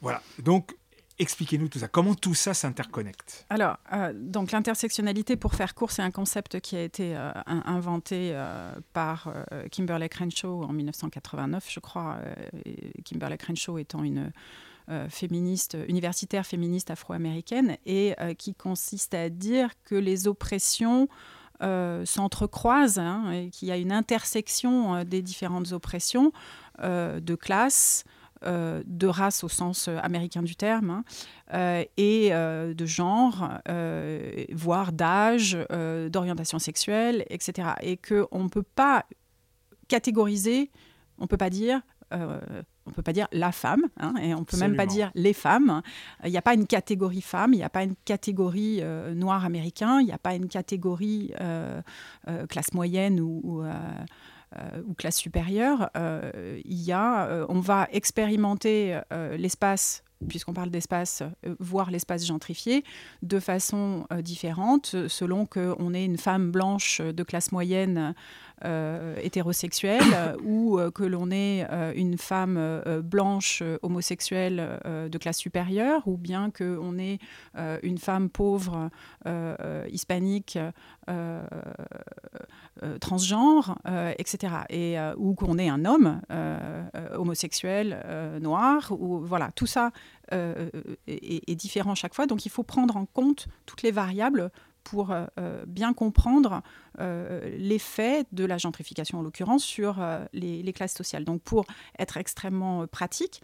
Voilà, 0.00 0.22
donc 0.38 0.74
Expliquez-nous 1.20 1.68
tout 1.68 1.80
ça. 1.80 1.86
Comment 1.86 2.14
tout 2.14 2.32
ça 2.32 2.54
s'interconnecte? 2.54 3.44
Alors, 3.50 3.76
euh, 3.92 4.14
donc 4.14 4.52
l'intersectionnalité, 4.52 5.36
pour 5.36 5.52
faire 5.52 5.74
court, 5.74 5.90
c'est 5.90 6.00
un 6.00 6.10
concept 6.10 6.60
qui 6.60 6.76
a 6.76 6.82
été 6.82 7.14
euh, 7.14 7.30
inventé 7.46 8.30
euh, 8.32 8.72
par 8.94 9.30
Kimberly 9.70 10.08
Crenshaw 10.08 10.64
en 10.64 10.72
1989, 10.72 11.66
je 11.68 11.78
crois. 11.78 12.16
Kimberly 13.04 13.36
Crenshaw 13.36 13.76
étant 13.76 14.02
une 14.02 14.32
féministe, 15.08 15.76
universitaire 15.88 16.46
féministe 16.46 16.90
afro-américaine, 16.90 17.76
et 17.86 18.14
qui 18.38 18.54
consiste 18.54 19.14
à 19.14 19.28
dire 19.28 19.70
que 19.84 19.94
les 19.94 20.26
oppressions 20.26 21.08
s'entrecroisent 21.60 22.98
hein, 22.98 23.30
et 23.30 23.50
qu'il 23.50 23.68
y 23.68 23.70
a 23.70 23.76
une 23.76 23.92
intersection 23.92 25.04
des 25.04 25.22
différentes 25.22 25.72
oppressions 25.72 26.32
de 26.82 27.34
classe, 27.34 28.04
euh, 28.46 28.82
de 28.86 29.06
race 29.06 29.44
au 29.44 29.50
sens 29.50 29.86
euh, 29.86 29.98
américain 30.02 30.42
du 30.42 30.56
terme, 30.56 30.88
hein, 30.88 31.04
euh, 31.52 31.84
et 31.98 32.30
de 32.30 32.86
genre, 32.86 33.50
voire 34.52 34.92
d'âge, 34.92 35.58
d'orientation 36.08 36.58
sexuelle, 36.58 37.26
etc. 37.28 37.68
Et 37.82 37.98
qu'on 37.98 38.44
ne 38.44 38.48
peut 38.48 38.62
pas 38.62 39.04
catégoriser, 39.88 40.70
on 41.18 41.24
ne 41.24 41.26
peut 41.26 41.36
pas 41.36 41.50
dire 41.50 41.82
on 42.86 42.90
peut 42.90 43.02
pas 43.02 43.12
dire 43.12 43.28
la 43.32 43.52
femme, 43.52 43.84
hein, 43.98 44.14
et 44.22 44.34
on 44.34 44.44
peut 44.44 44.56
même 44.56 44.76
pas 44.76 44.86
dire 44.86 45.10
les 45.14 45.32
femmes. 45.32 45.82
Il 46.24 46.30
n'y 46.30 46.38
a 46.38 46.42
pas 46.42 46.54
une 46.54 46.66
catégorie 46.66 47.20
femme, 47.20 47.52
il 47.52 47.58
n'y 47.58 47.62
a 47.62 47.70
pas 47.70 47.84
une 47.84 47.96
catégorie 48.04 48.82
noir 49.14 49.44
américain, 49.44 50.00
il 50.00 50.06
n'y 50.06 50.12
a 50.12 50.18
pas 50.18 50.34
une 50.34 50.48
catégorie 50.48 51.32
classe 52.48 52.72
moyenne 52.72 53.20
ou, 53.20 53.64
euh, 54.58 54.82
ou 54.84 54.94
classe 54.94 55.16
supérieure, 55.16 55.90
euh, 55.96 56.60
il 56.64 56.82
y 56.82 56.90
a, 56.90 57.28
euh, 57.28 57.46
on 57.48 57.60
va 57.60 57.86
expérimenter 57.92 58.98
l'espace 59.38 60.02
puisqu'on 60.28 60.52
parle 60.52 60.70
d'espace, 60.70 61.22
voir 61.60 61.90
l'espace 61.90 62.26
gentrifié 62.26 62.84
de 63.22 63.40
façon 63.40 64.06
différente, 64.22 64.94
selon 65.08 65.46
qu'on 65.46 65.94
est 65.94 66.04
une 66.04 66.18
femme 66.18 66.50
blanche 66.50 67.00
de 67.00 67.22
classe 67.22 67.52
moyenne 67.52 68.14
euh, 68.64 69.16
hétérosexuelle 69.22 70.02
ou 70.44 70.78
euh, 70.78 70.90
que 70.90 71.02
l'on 71.02 71.30
est 71.30 71.66
euh, 71.70 71.92
une 71.96 72.18
femme 72.18 72.82
blanche 73.02 73.62
homosexuelle 73.82 74.80
de 74.84 75.18
classe 75.18 75.38
supérieure 75.38 76.06
ou 76.06 76.16
bien 76.16 76.50
qu'on 76.50 76.98
est 76.98 77.18
une 77.82 77.98
femme 77.98 78.28
pauvre 78.28 78.90
hispanique 79.90 80.58
transgenre, 83.00 83.78
etc. 84.18 84.54
Et, 84.68 84.96
ou 85.16 85.34
qu'on 85.34 85.58
est 85.58 85.68
un 85.68 85.84
homme 85.84 86.20
homosexuel 87.14 88.38
noir. 88.40 88.92
Ou, 88.92 89.20
voilà, 89.20 89.50
tout 89.54 89.66
ça 89.66 89.90
est, 90.32 91.54
différent 91.54 91.94
chaque 91.94 92.14
fois. 92.14 92.26
Donc 92.26 92.46
il 92.46 92.50
faut 92.50 92.62
prendre 92.62 92.96
en 92.96 93.06
compte 93.06 93.48
toutes 93.66 93.82
les 93.82 93.92
variables 93.92 94.50
pour 94.84 95.10
euh, 95.10 95.26
euh, 95.38 95.64
bien 95.66 95.92
comprendre 95.92 96.62
euh, 96.98 97.56
l'effet 97.56 98.24
de 98.32 98.44
la 98.44 98.58
gentrification, 98.58 99.18
en 99.18 99.22
l'occurrence, 99.22 99.64
sur 99.64 100.04
les, 100.32 100.72
classes 100.72 100.94
sociales. 100.94 101.24
Donc, 101.24 101.42
pour 101.42 101.64
être 101.98 102.16
extrêmement 102.16 102.86
pratique, 102.86 103.42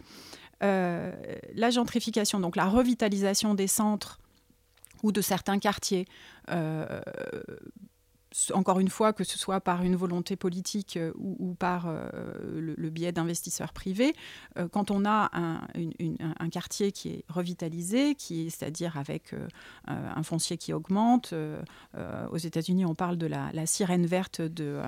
la 0.61 1.69
gentrification, 1.69 2.39
donc 2.39 2.55
la 2.55 2.65
revitalisation 2.65 3.53
des 3.53 3.67
centres 3.67 4.19
ou 5.03 5.11
de 5.11 5.21
certains 5.21 5.59
quartiers, 5.59 6.07
encore 8.53 8.79
une 8.79 8.89
fois, 8.89 9.13
que 9.13 9.23
ce 9.23 9.37
soit 9.37 9.61
par 9.61 9.83
une 9.83 9.95
volonté 9.95 10.35
politique 10.35 10.97
euh, 10.97 11.11
ou, 11.17 11.55
par 11.55 11.87
euh, 11.87 12.09
le, 12.53 12.89
biais 12.89 13.11
d'investisseurs 13.11 13.73
privés, 13.73 14.13
euh, 14.57 14.67
quand 14.67 14.91
on 14.91 15.05
a 15.05 15.29
un, 15.33 16.49
quartier 16.49 16.91
qui 16.91 17.09
est 17.09 17.25
revitalisé, 17.27 18.15
qui 18.15 18.49
c'est-à-dire 18.49 18.97
avec 18.97 19.35
un 19.85 20.23
foncier 20.23 20.57
qui 20.57 20.71
augmente, 20.73 21.33
aux 22.31 22.37
États-Unis, 22.37 22.85
on 22.85 22.95
parle 22.95 23.17
de 23.17 23.27
la 23.27 23.65
sirène 23.65 24.05
verte 24.05 24.41
de 24.41 24.81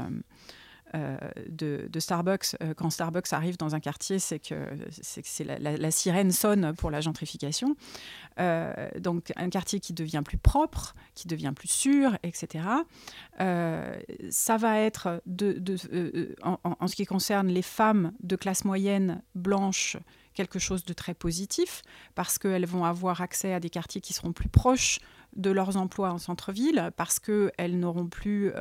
euh, 0.95 1.17
de, 1.47 1.99
Starbucks, 1.99 2.55
euh, 2.61 2.73
quand 2.73 2.89
Starbucks 2.89 3.31
arrive 3.31 3.57
dans 3.57 3.75
un 3.75 3.79
quartier, 3.79 4.19
c'est 4.19 4.39
que, 4.39 4.55
c'est 4.91 5.43
la, 5.43 5.91
sirène 5.91 6.31
sonne 6.31 6.73
pour 6.75 6.89
la 6.89 7.01
gentrification. 7.01 7.75
Euh, 8.39 8.89
donc 8.99 9.31
un 9.35 9.49
quartier 9.49 9.79
qui 9.79 9.93
devient 9.93 10.21
plus 10.23 10.37
propre, 10.37 10.95
qui 11.13 11.27
devient 11.27 11.53
plus 11.55 11.69
sûr, 11.69 12.17
etc. 12.23 12.65
ça 13.37 14.57
va 14.57 14.79
être, 14.79 15.21
de, 15.25 16.35
en, 16.43 16.87
ce 16.87 16.95
qui 16.95 17.05
concerne 17.05 17.47
les 17.47 17.61
femmes 17.61 18.13
de 18.21 18.35
classe 18.35 18.65
moyenne 18.65 19.21
blanche, 19.35 19.97
quelque 20.39 20.57
chose 20.57 20.85
de 20.85 20.93
très 20.93 21.13
positif, 21.13 21.81
parce 22.15 22.37
qu'elles 22.37 22.65
vont 22.65 22.85
avoir 22.85 23.19
accès 23.19 23.53
à 23.53 23.59
des 23.59 23.69
quartiers 23.69 23.99
qui 23.99 24.13
seront 24.13 24.31
plus 24.31 24.47
proches 24.47 24.99
de 25.35 25.51
leurs 25.51 25.75
emplois 25.75 26.11
en 26.13 26.17
centre-ville, 26.17 26.91
parce 26.95 27.19
qu'elles 27.19 27.77
n'auront 27.77 28.07
plus 28.07 28.53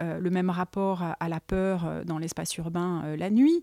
euh, 0.00 0.18
le 0.18 0.30
même 0.30 0.50
rapport 0.50 1.04
à, 1.20 1.28
la 1.28 1.38
peur 1.38 1.84
euh, 1.84 2.04
dans 2.04 2.18
l'espace 2.18 2.56
urbain 2.56 3.02
euh, 3.04 3.16
la 3.16 3.30
nuit, 3.30 3.62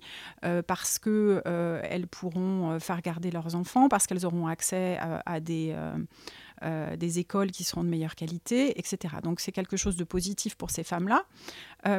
parce 0.68 1.00
qu'elles 1.00 2.08
pourront 2.10 2.80
faire 2.80 3.02
garder 3.02 3.30
leurs 3.30 3.56
enfants, 3.56 3.90
parce 3.90 4.08
qu'elles 4.08 4.26
auront 4.26 4.48
accès 4.48 4.98
à, 5.26 5.40
des... 5.42 5.76
des 6.98 7.20
écoles 7.20 7.52
qui 7.52 7.63
seront 7.63 7.84
de 7.84 7.90
meilleure 7.90 8.16
qualité, 8.16 8.80
etc. 8.80 9.16
Donc 9.22 9.40
c'est 9.40 9.52
quelque 9.52 9.78
chose 9.78 9.96
de 9.96 10.04
positif 10.04 10.56
pour 10.56 10.72
ces 10.72 10.84
femmes-là, 10.84 11.26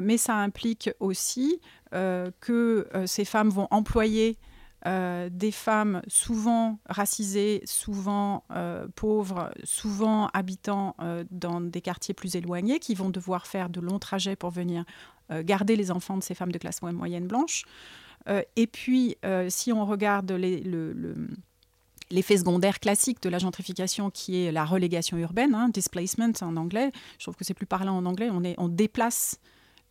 mais 0.00 0.16
ça 0.16 0.36
implique 0.36 0.90
aussi 1.00 1.60
que 1.92 2.88
ces 3.06 3.24
femmes 3.24 3.50
vont 3.50 3.68
employer 3.70 4.38
euh, 4.86 5.28
des 5.32 5.50
femmes 5.50 6.02
souvent 6.06 6.78
racisées, 6.88 7.62
souvent 7.64 8.44
euh, 8.52 8.86
pauvres, 8.94 9.50
souvent 9.64 10.28
habitant 10.28 10.94
euh, 11.00 11.24
dans 11.32 11.60
des 11.60 11.80
quartiers 11.80 12.14
plus 12.14 12.36
éloignés, 12.36 12.78
qui 12.78 12.94
vont 12.94 13.10
devoir 13.10 13.48
faire 13.48 13.70
de 13.70 13.80
longs 13.80 13.98
trajets 13.98 14.36
pour 14.36 14.50
venir 14.50 14.84
garder 15.42 15.76
les 15.76 15.90
enfants 15.90 16.16
de 16.16 16.22
ces 16.22 16.34
femmes 16.34 16.52
de 16.52 16.56
classe 16.56 16.80
moyenne 16.80 17.26
blanche. 17.26 17.64
et 18.56 18.66
puis, 18.66 19.18
si 19.50 19.74
on 19.74 19.84
regarde 19.84 20.32
l'effet 20.32 22.38
secondaire 22.38 22.80
classique 22.80 23.20
de 23.20 23.28
la 23.28 23.38
gentrification 23.38 24.08
qui 24.08 24.42
est 24.42 24.52
la 24.52 24.64
relégation 24.64 25.18
urbaine, 25.18 25.54
hein, 25.54 25.68
displacement 25.68 26.32
en 26.40 26.56
anglais. 26.56 26.92
Je 27.18 27.26
trouve 27.26 27.36
que 27.36 27.44
c'est 27.44 27.52
plus 27.52 27.66
parlant 27.66 27.98
en 27.98 28.06
anglais. 28.06 28.30
On, 28.32 28.42
est, 28.42 28.54
on 28.56 28.68
déplace 28.68 29.38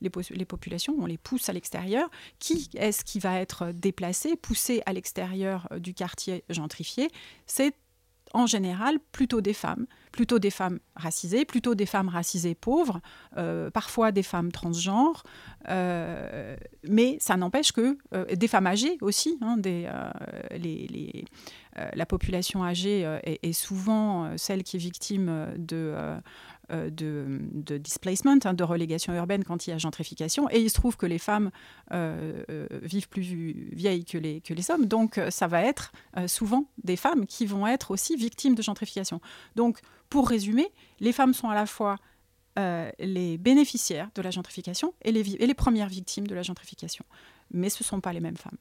les, 0.01 0.45
populations, 0.45 0.95
on 0.99 1.05
les 1.05 1.17
pousse 1.17 1.49
à 1.49 1.53
l'extérieur. 1.53 2.09
Qui 2.39 2.69
est-ce 2.75 3.03
qui 3.03 3.19
va 3.19 3.39
être 3.39 3.71
déplacé, 3.71 4.35
poussé 4.35 4.81
à 4.85 4.93
l'extérieur 4.93 5.67
euh, 5.71 5.79
du 5.79 5.93
quartier 5.93 6.43
gentrifié? 6.49 7.09
C'est 7.45 7.73
en 8.33 8.45
général 8.45 8.99
plutôt 9.13 9.39
des 9.39 9.53
femmes, 9.53 9.87
plutôt 10.11 10.37
des 10.37 10.51
femmes 10.51 10.79
racisées, 10.97 11.45
plutôt 11.45 11.75
des 11.75 11.85
femmes 11.85 12.09
racisées 12.09 12.55
pauvres, 12.55 12.99
euh, 13.37 13.71
parfois 13.71 14.11
des 14.11 14.21
femmes 14.21 14.51
transgenres, 14.51 15.23
euh, 15.69 16.57
mais 16.83 17.17
ça 17.21 17.37
n'empêche 17.37 17.71
que 17.71 17.97
des 18.35 18.49
femmes 18.49 18.67
âgées 18.67 18.97
aussi, 18.99 19.37
hein, 19.39 19.55
des, 19.55 19.89
la 21.93 22.05
population 22.05 22.65
âgée 22.65 23.19
est, 23.23 23.53
souvent 23.53 24.35
celle 24.35 24.63
qui 24.63 24.75
est 24.75 24.79
victime 24.79 25.53
de 25.57 25.95
euh, 26.69 26.89
de, 26.89 27.77
displacement, 27.77 28.37
hein, 28.43 28.53
de 28.53 28.63
relégation 28.63 29.13
urbaine 29.13 29.45
quand 29.45 29.67
il 29.67 29.69
y 29.69 29.73
a 29.73 29.77
gentrification. 29.77 30.49
Et 30.49 30.59
il 30.59 30.69
se 30.69 30.75
trouve 30.75 30.97
que 30.97 31.05
les 31.05 31.17
femmes 31.17 31.49
euh, 31.93 32.43
euh, 32.49 32.67
vivent 32.81 33.07
plus 33.07 33.21
vieilles 33.71 34.03
que 34.03 34.17
les, 34.17 34.41
que 34.41 34.53
les 34.53 34.69
hommes. 34.69 34.85
Donc, 34.85 35.19
ça 35.29 35.47
va 35.47 35.61
être 35.61 35.91
souvent 36.27 36.65
des 36.83 36.97
femmes 36.97 37.25
qui 37.25 37.45
vont 37.45 37.65
être 37.67 37.91
aussi 37.91 38.17
victimes 38.17 38.55
de 38.55 38.61
gentrification. 38.61 39.21
Donc, 39.55 39.79
pour 40.09 40.27
résumer, 40.27 40.67
les 40.99 41.13
femmes 41.13 41.33
sont 41.33 41.49
à 41.49 41.55
la 41.55 41.65
fois 41.65 41.97
les 42.99 43.37
bénéficiaires 43.37 44.09
de 44.15 44.21
la 44.23 44.31
gentrification 44.31 44.93
et 45.03 45.11
les, 45.11 45.35
et 45.35 45.45
les 45.45 45.53
premières 45.53 45.89
victimes 45.89 46.25
de 46.25 46.33
la 46.33 46.41
gentrification. 46.41 47.05
Mais 47.51 47.69
ce 47.69 47.83
ne 47.83 47.85
sont 47.85 48.01
pas 48.01 48.13
les 48.13 48.19
mêmes 48.19 48.35
femmes. 48.35 48.57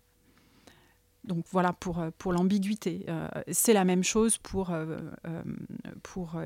Donc 1.27 1.45
voilà 1.51 1.73
pour, 1.73 1.99
euh, 1.99 2.11
pour 2.17 2.33
l'ambiguïté. 2.33 3.05
Euh, 3.09 3.29
c'est 3.51 3.73
la 3.73 3.85
même 3.85 4.05
chose 4.05 4.39
pour, 4.39 4.71
euh, 4.71 4.97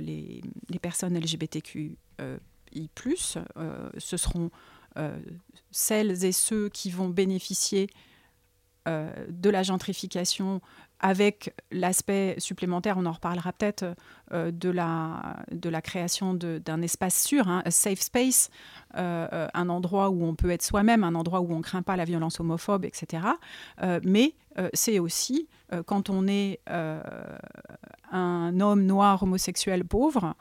les, 0.01 0.43
personnes 0.81 1.19
LGBTQI. 1.19 1.97
ce 3.13 4.17
seront 4.17 4.51
celles 5.71 6.25
et 6.25 6.33
ceux 6.33 6.69
qui 6.69 6.91
vont 6.91 7.09
bénéficier 7.09 7.89
de 8.87 9.51
la 9.51 9.63
gentrification 9.63 10.61
avec 11.01 11.55
l'aspect 11.71 12.35
supplémentaire, 12.39 12.97
on 12.99 13.07
en 13.07 13.13
reparlera 13.13 13.53
peut-être, 13.53 13.85
euh, 14.33 14.51
de, 14.53 14.69
la, 14.69 15.37
de 15.51 15.69
la 15.69 15.81
création 15.81 16.35
d'un 16.35 16.83
espace 16.83 17.23
sûr, 17.23 17.49
hein, 17.49 17.63
un 17.65 17.71
safe 17.71 18.01
space, 18.01 18.51
euh, 18.97 19.27
euh, 19.33 19.49
un 19.55 19.69
endroit 19.71 20.11
où 20.11 20.25
on 20.25 20.35
peut 20.35 20.51
être 20.51 20.63
soi-même, 20.63 21.03
un 21.03 21.15
endroit 21.15 21.41
où 21.41 21.53
on 21.53 21.59
ne 21.59 21.63
craint 21.63 21.83
pas 21.83 21.97
la 21.97 22.05
violence 22.05 22.39
homophobe, 22.39 22.85
etc. 22.85 23.25
mais 24.05 24.35
c'est 24.75 24.99
aussi 24.99 25.49
quand 25.87 26.11
on 26.11 26.27
est 26.27 26.61
un 28.13 28.61
homme 28.61 28.85
noir 28.85 29.23
homosexuel 29.23 29.85
pauvre, 29.85 30.35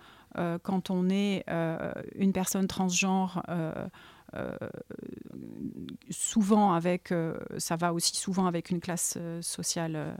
quand 0.63 0.89
on 0.89 1.09
est 1.09 1.45
une 2.15 2.33
personne 2.33 2.67
transgenre 2.67 3.43
souvent 6.09 6.73
avec, 6.73 7.11
euh, 7.11 7.37
ça 7.57 7.75
va 7.75 7.93
aussi 7.93 8.15
souvent 8.15 8.45
avec 8.45 8.69
une 8.69 8.79
classe 8.79 9.15
euh, 9.17 9.41
sociale 9.41 10.15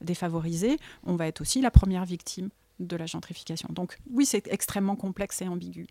défavorisée, 0.00 0.78
on 1.04 1.16
va 1.16 1.26
être 1.26 1.40
aussi 1.40 1.60
la 1.60 1.70
première 1.70 2.04
victime 2.04 2.50
de 2.80 2.96
la 2.96 3.06
gentrification. 3.06 3.68
Donc 3.72 3.98
oui, 4.10 4.26
c'est 4.26 4.48
extrêmement 4.48 4.96
complexe 4.96 5.42
et 5.42 5.48
ambigu. 5.48 5.86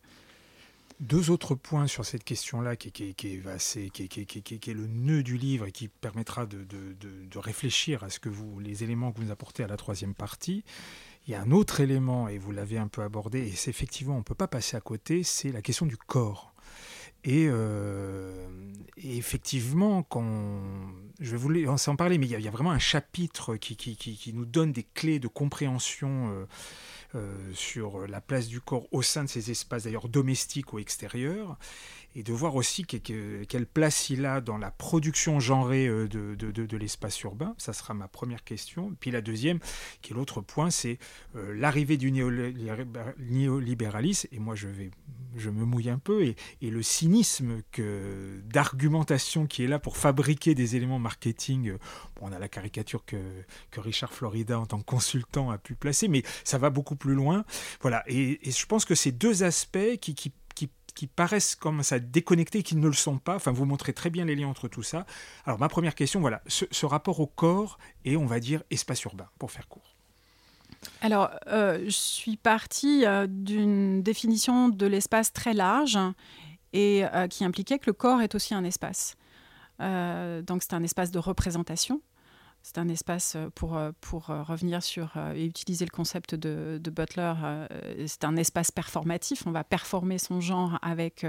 Deux 0.99 1.31
autres 1.31 1.55
points 1.55 1.88
sur 1.88 2.05
cette 2.05 2.23
question-là, 2.23 2.75
qui, 2.75 2.91
qui, 2.91 3.13
qui, 3.15 3.31
est 3.31 4.73
le 4.73 4.88
nœud 4.88 5.23
du 5.23 5.38
livre 5.38 5.65
et 5.65 5.71
qui 5.71 5.88
permettra 5.88 6.45
de, 6.45 6.63
de, 6.63 6.95
de, 7.25 7.38
réfléchir 7.39 8.03
à 8.03 8.09
ce 8.09 8.19
que 8.19 8.29
vous, 8.29 8.59
les 8.59 8.83
éléments 8.83 9.12
que 9.12 9.19
vous 9.19 9.31
apportez 9.31 9.63
à 9.63 9.67
la 9.67 9.75
troisième 9.75 10.13
partie. 10.13 10.63
Il 11.27 11.31
y 11.31 11.36
a 11.36 11.41
un 11.41 11.51
autre 11.51 11.81
élément, 11.81 12.27
et 12.27 12.38
vous 12.38 12.51
l'avez 12.51 12.77
un 12.77 12.88
peu 12.88 13.01
abordé, 13.01 13.39
et 13.39 13.51
c'est 13.51 13.71
effectivement, 13.71 14.15
on 14.15 14.19
ne 14.19 14.23
peut 14.23 14.36
pas 14.36 14.47
passer 14.47 14.77
à 14.77 14.81
côté, 14.81 15.23
c'est 15.23 15.51
la 15.51 15.62
question 15.62 15.86
du 15.86 15.97
corps. 15.97 16.52
Euh, 17.27 18.47
et, 18.97 19.17
effectivement, 19.17 20.03
quand 20.03 20.25
je 21.19 21.36
vais 21.36 21.38
vous 21.38 21.88
en 21.88 21.95
parler, 21.95 22.17
mais 22.17 22.25
il 22.25 22.39
y, 22.39 22.47
a, 22.47 22.51
vraiment 22.51 22.71
un 22.71 22.79
chapitre 22.79 23.55
qui, 23.55 23.75
qui, 23.75 23.95
qui, 23.95 24.33
nous 24.33 24.45
donne 24.45 24.71
des 24.71 24.83
clés 24.83 25.19
de 25.19 25.27
compréhension 25.27 26.31
euh, 26.31 26.45
euh, 27.15 27.51
sur 27.53 28.07
la 28.07 28.19
place 28.19 28.47
du 28.47 28.59
corps 28.59 28.88
au 28.91 29.01
sein 29.01 29.23
de 29.23 29.29
ces 29.29 29.51
espaces, 29.51 29.83
d'ailleurs 29.83 30.09
domestiques 30.09 30.73
ou 30.73 30.79
extérieurs 30.79 31.57
et 32.15 32.23
de 32.23 32.33
voir 32.33 32.55
aussi 32.55 32.86
quelle 32.86 33.65
place 33.65 34.12
il 34.12 34.23
a 34.25 34.39
dans 34.39 34.59
la 34.59 34.69
production 34.69 35.39
genrée 35.39 35.88
euh, 35.88 36.07
de, 36.07 36.36
de, 36.36 36.77
l'espace 36.77 37.19
urbain. 37.21 37.55
Ça 37.57 37.73
sera 37.73 37.95
ma 37.95 38.07
première 38.07 38.43
question. 38.43 38.95
Puis 38.99 39.09
la 39.09 39.21
deuxième, 39.21 39.57
qui 40.01 40.13
est 40.13 40.15
l'autre 40.15 40.41
point, 40.41 40.69
c'est 40.69 40.99
l'arrivée 41.33 41.97
du 41.97 42.12
néolibéralisme. 42.12 44.27
Et 44.31 44.38
moi, 44.38 44.53
je, 44.53 44.67
vais, 44.67 44.91
je 45.36 45.49
me 45.49 45.65
mouille 45.65 45.89
un 45.89 45.97
peu. 45.97 46.23
Et, 46.23 46.36
et 46.62 46.69
le 46.69 46.83
cynisme 46.83 47.12
d'argumentation 48.45 49.45
qui 49.45 49.63
est 49.63 49.67
là 49.67 49.80
pour 49.80 49.97
fabriquer 49.97 50.56
des 50.56 50.76
éléments 50.76 50.99
marketing. 50.99 51.73
Bon, 52.15 52.28
on 52.28 52.32
a 52.32 52.39
la 52.39 52.47
caricature 52.47 53.06
que, 53.06 53.17
Richard 53.78 54.13
Florida, 54.13 54.60
en 54.60 54.65
tant 54.65 54.80
que 54.80 54.86
consultant, 54.86 55.52
a 55.52 55.58
pu 55.58 55.76
placer, 55.76 56.08
mais 56.08 56.23
ça 56.43 56.58
va 56.58 56.69
beaucoup 56.69 56.95
plus 56.95 57.13
loin. 57.13 57.45
Voilà. 57.82 58.04
Et, 58.08 58.39
je 58.43 58.65
pense 58.65 58.86
que 58.86 58.95
ces 58.95 59.12
deux 59.12 59.43
aspects 59.43 59.97
qui, 59.99 60.32
paraissent 61.15 61.56
comme 61.56 61.84
ça 61.84 61.99
déconnectés 61.99 62.63
qui 62.63 62.78
ne 62.78 62.88
le 62.88 62.93
sont 62.93 63.17
pas. 63.17 63.36
Enfin, 63.36 63.52
vous 63.52 63.65
montrez 63.65 63.91
très 63.93 64.10
bien 64.10 64.23
les 64.23 64.36
liens 64.36 64.47
entre 64.47 64.69
tout 64.69 64.84
ça. 64.84 65.06
Alors, 65.45 65.60
ma 65.60 65.67
première 65.67 65.95
question, 65.95 66.21
voilà, 66.21 66.41
ce, 66.47 66.86
rapport 66.86 67.19
au 67.19 67.28
corps 67.28 67.78
et, 68.06 68.15
on 68.15 68.26
va 68.26 68.39
dire, 68.39 68.63
espace 68.71 69.04
urbain, 69.04 69.28
pour 69.38 69.52
faire 69.52 69.67
court. 69.67 69.93
Alors, 71.02 71.32
euh, 71.47 71.84
je 71.86 71.91
suis 71.91 72.38
partie 72.38 73.06
euh, 73.06 73.28
d'une 73.28 74.02
définition 74.02 74.69
de 74.69 74.86
l'espace 74.86 75.34
très 75.34 75.54
large 75.54 75.97
et 76.73 77.05
euh, 77.05 77.27
qui 77.27 77.45
impliquait 77.45 77.79
que 77.79 77.88
le 77.88 77.93
corps 77.93 78.21
est 78.21 78.36
aussi 78.36 78.53
un 78.53 78.63
espace. 78.63 79.15
donc, 79.79 80.63
c'est 80.63 80.73
un 80.73 80.83
espace 80.83 81.12
de 81.12 81.19
représentation 81.19 82.01
c'est 82.63 82.77
un 82.77 82.88
espace 82.88 83.36
euh, 83.36 83.49
pour, 83.53 83.75
euh, 83.75 83.91
pour 83.99 84.29
euh, 84.29 84.41
revenir 84.41 84.81
sur 84.81 85.17
et 85.36 85.45
utiliser 85.45 85.83
le 85.86 85.91
concept 85.91 86.33
de, 86.33 86.79
Butler. 86.89 87.33
c'est 88.07 88.23
un 88.23 88.36
espace 88.38 88.71
performatif. 88.71 89.45
On 89.45 89.51
va 89.51 89.63
performer 89.63 90.17
son 90.17 90.39
genre 90.39 90.79
avec, 90.81 91.25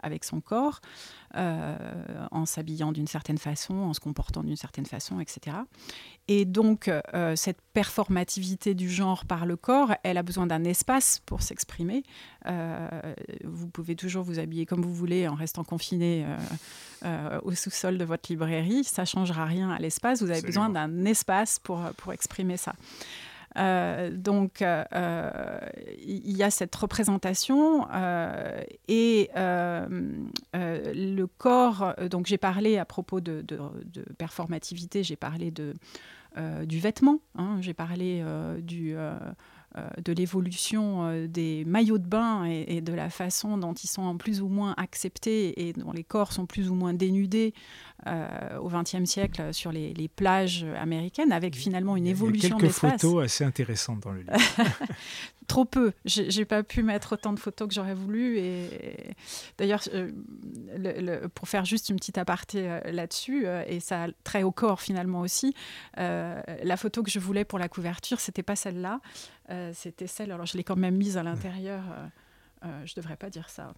avec 0.00 0.24
son 0.24 0.40
corps, 0.40 0.80
en 1.34 2.46
s'habillant 2.46 2.92
d'une 2.92 3.06
certaine 3.06 3.38
façon, 3.38 3.74
en 3.74 3.94
se 3.94 4.00
comportant 4.00 4.42
d'une 4.42 4.56
certaine 4.56 4.86
façon, 4.86 5.20
etc. 5.20 5.56
Et 6.34 6.46
donc, 6.46 6.90
cette 7.34 7.60
performativité 7.74 8.72
du 8.72 8.88
genre 8.88 9.26
par 9.26 9.44
le 9.44 9.56
corps, 9.56 9.94
elle 10.02 10.16
a 10.16 10.22
besoin 10.22 10.46
d'un 10.46 10.64
espace 10.64 11.20
pour 11.26 11.42
s'exprimer. 11.42 12.04
vous 13.44 13.68
pouvez 13.68 13.96
toujours 13.96 14.24
vous 14.24 14.38
habiller 14.38 14.64
comme 14.64 14.80
vous 14.80 14.94
voulez 14.94 15.28
en 15.28 15.34
restant 15.34 15.62
confiné 15.62 16.24
au 17.42 17.52
sous-sol 17.52 17.98
de 17.98 18.04
votre 18.04 18.30
librairie. 18.30 18.82
Ça 18.84 19.02
ne 19.02 19.06
changera 19.06 19.44
rien 19.44 19.70
à 19.70 19.78
l'espace. 19.78 20.22
Vous 20.22 20.30
avez 20.30 20.40
besoin 20.40 20.70
d'un 20.70 21.04
espace 21.04 21.58
pour, 21.58 21.82
pour 21.98 22.14
exprimer 22.14 22.56
ça. 22.56 22.72
Euh, 23.56 24.10
donc, 24.10 24.62
euh, 24.62 25.58
il 26.04 26.36
y 26.36 26.42
a 26.42 26.50
cette 26.50 26.74
représentation 26.74 27.86
euh, 27.92 28.62
et 28.88 29.30
le 29.34 31.24
corps. 31.26 31.94
Donc, 32.10 32.26
j'ai 32.26 32.38
parlé 32.38 32.78
à 32.78 32.84
propos 32.84 33.20
de, 33.20 33.44
performativité, 34.18 35.02
j'ai 35.02 35.16
parlé 35.16 35.50
de, 35.50 35.74
du 36.64 36.78
vêtement, 36.78 37.20
hein, 37.36 37.58
j'ai 37.60 37.74
parlé 37.74 38.24
du 38.62 38.94
euh, 38.96 39.18
de 40.04 40.12
l'évolution 40.12 41.06
euh, 41.06 41.26
des 41.26 41.64
maillots 41.64 41.98
de 41.98 42.06
bain 42.06 42.44
et, 42.44 42.80
de 42.80 42.92
la 42.92 43.10
façon 43.10 43.56
dont 43.56 43.72
ils 43.72 43.88
sont 43.88 44.16
plus 44.18 44.42
ou 44.42 44.48
moins 44.48 44.74
acceptés 44.76 45.68
et 45.68 45.72
dont 45.72 45.92
les 45.92 46.04
corps 46.04 46.32
sont 46.32 46.46
plus 46.46 46.68
ou 46.68 46.74
moins 46.74 46.92
dénudés 46.92 47.54
euh, 48.06 48.58
au 48.58 48.68
XXe 48.68 49.04
siècle 49.04 49.54
sur 49.54 49.72
les, 49.72 49.92
plages 50.14 50.66
américaines, 50.78 51.32
avec 51.32 51.56
finalement 51.56 51.96
une 51.96 52.06
évolution 52.06 52.58
de 52.58 52.64
l'espace. 52.64 52.90
quelques 52.92 53.02
photos 53.02 53.24
assez 53.24 53.44
intéressantes 53.44 54.00
dans 54.00 54.12
le 54.12 54.20
livre. 54.20 54.32
Trop 55.48 55.64
peu. 55.64 55.92
J'ai 56.04 56.44
pas 56.44 56.62
pu 56.62 56.82
mettre 56.82 57.14
autant 57.14 57.32
de 57.32 57.38
photos 57.38 57.68
que 57.68 57.74
j'aurais 57.74 57.94
voulu. 57.94 58.38
Et 58.38 58.68
d'ailleurs, 59.58 59.82
pour 61.34 61.48
faire 61.48 61.64
juste 61.64 61.88
une 61.88 61.96
petite 61.96 62.16
aparté 62.16 62.80
là-dessus, 62.86 63.46
et 63.66 63.80
ça 63.80 64.04
a 64.04 64.08
trait 64.24 64.44
au 64.44 64.52
corps 64.52 64.80
finalement 64.80 65.20
aussi, 65.20 65.54
la 65.96 66.76
photo 66.76 67.02
que 67.02 67.10
je 67.10 67.18
voulais 67.18 67.44
pour 67.44 67.58
la 67.58 67.68
couverture, 67.68 68.20
c'était 68.20 68.44
pas 68.44 68.56
celle-là. 68.56 69.00
Euh, 69.50 69.72
c'était 69.74 70.06
celle, 70.06 70.32
alors 70.32 70.46
je 70.46 70.56
l'ai 70.56 70.64
quand 70.64 70.76
même 70.76 70.96
mise 70.96 71.16
à 71.16 71.22
l'intérieur. 71.22 71.82
Euh, 71.90 72.06
euh, 72.64 72.82
je 72.84 72.94
devrais 72.94 73.16
pas 73.16 73.28
dire 73.28 73.48
ça. 73.48 73.74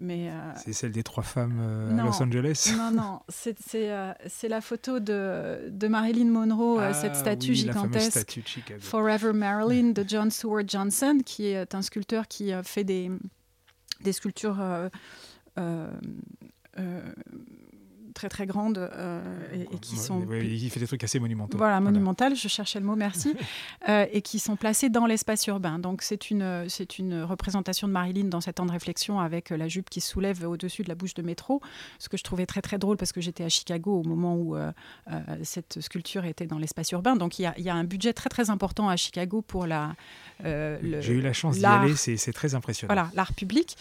Mais 0.00 0.28
c'est 0.56 0.72
celle 0.72 0.90
des 0.90 1.04
trois 1.04 1.22
femmes 1.22 1.60
à 1.96 2.02
Los 2.02 2.20
Angeles. 2.20 2.74
Non, 2.76 2.90
non, 2.90 3.20
c'est 3.28 4.48
la 4.48 4.60
photo 4.60 4.98
de, 4.98 5.68
de 5.70 5.88
Marilyn 5.88 6.30
Monroe, 6.30 6.80
ah 6.80 6.94
cette 6.94 7.14
statue 7.14 7.54
gigantesque, 7.54 8.40
Forever 8.80 9.32
Marilyn 9.32 9.90
de 9.92 10.04
John 10.06 10.30
Stewart 10.30 10.64
Johnson, 10.66 11.20
qui 11.24 11.46
est 11.46 11.74
un 11.76 11.82
sculpteur 11.82 12.26
qui 12.26 12.52
fait 12.64 12.84
des, 12.84 13.10
des 14.00 14.12
sculptures 14.12 14.58
très 18.28 18.44
très 18.44 18.46
grandes 18.46 18.78
euh, 18.78 19.20
et, 19.52 19.78
qui 19.78 19.96
sont. 19.96 20.26
il 20.32 20.70
fait 20.70 20.80
des 20.80 20.86
trucs 20.86 21.04
assez 21.04 21.18
monumentaux. 21.18 21.58
Voilà, 21.58 21.80
monumentales, 21.80 22.34
je 22.36 22.48
cherchais 22.48 22.80
le 22.80 22.86
mot, 22.86 22.96
merci. 22.96 23.34
Euh, 23.88 24.06
et 24.12 24.22
qui 24.22 24.38
sont 24.38 24.56
placées 24.56 24.88
dans 24.88 25.04
l'espace 25.04 25.46
urbain. 25.46 25.78
Donc 25.78 26.00
c'est 26.02 26.30
une, 26.30 26.64
c'est 26.68 26.98
une 26.98 27.22
représentation 27.22 27.86
de 27.86 27.92
Marilyn 27.92 28.24
dans 28.24 28.40
cet 28.40 28.56
temps 28.56 28.66
de 28.66 28.72
réflexion 28.72 29.20
avec 29.20 29.50
la 29.50 29.68
jupe 29.68 29.90
qui 29.90 30.00
se 30.00 30.10
soulève 30.10 30.42
au-dessus 30.48 30.82
de 30.82 30.88
la 30.88 30.94
bouche 30.94 31.12
de 31.14 31.22
métro. 31.22 31.60
Ce 31.98 32.08
que 32.08 32.16
je 32.16 32.22
trouvais 32.22 32.46
très 32.46 32.62
très 32.62 32.78
drôle 32.78 32.96
parce 32.96 33.12
que 33.12 33.20
j'étais 33.20 33.44
à 33.44 33.48
Chicago 33.48 34.00
au 34.00 34.04
moment 34.04 34.36
où 34.36 34.56
cette 35.42 35.80
sculpture 35.80 36.24
était 36.24 36.46
dans 36.46 36.58
l'espace 36.58 36.90
urbain. 36.92 37.16
Donc 37.16 37.38
il 37.38 37.42
y, 37.42 37.46
a, 37.46 37.58
y, 37.58 37.68
a, 37.68 37.74
un 37.74 37.84
budget 37.84 38.12
très 38.12 38.30
très 38.30 38.48
important 38.48 38.88
à 38.88 38.96
Chicago 38.96 39.42
pour 39.42 39.66
la. 39.66 39.94
J'ai 40.42 41.12
eu 41.12 41.20
la 41.20 41.32
chance 41.32 41.58
d'y 41.58 41.66
aller, 41.66 41.94
c'est 41.96 42.32
très 42.32 42.54
impressionnant. 42.54 42.94
Voilà, 42.94 43.10
l'art 43.14 43.34
public. 43.34 43.76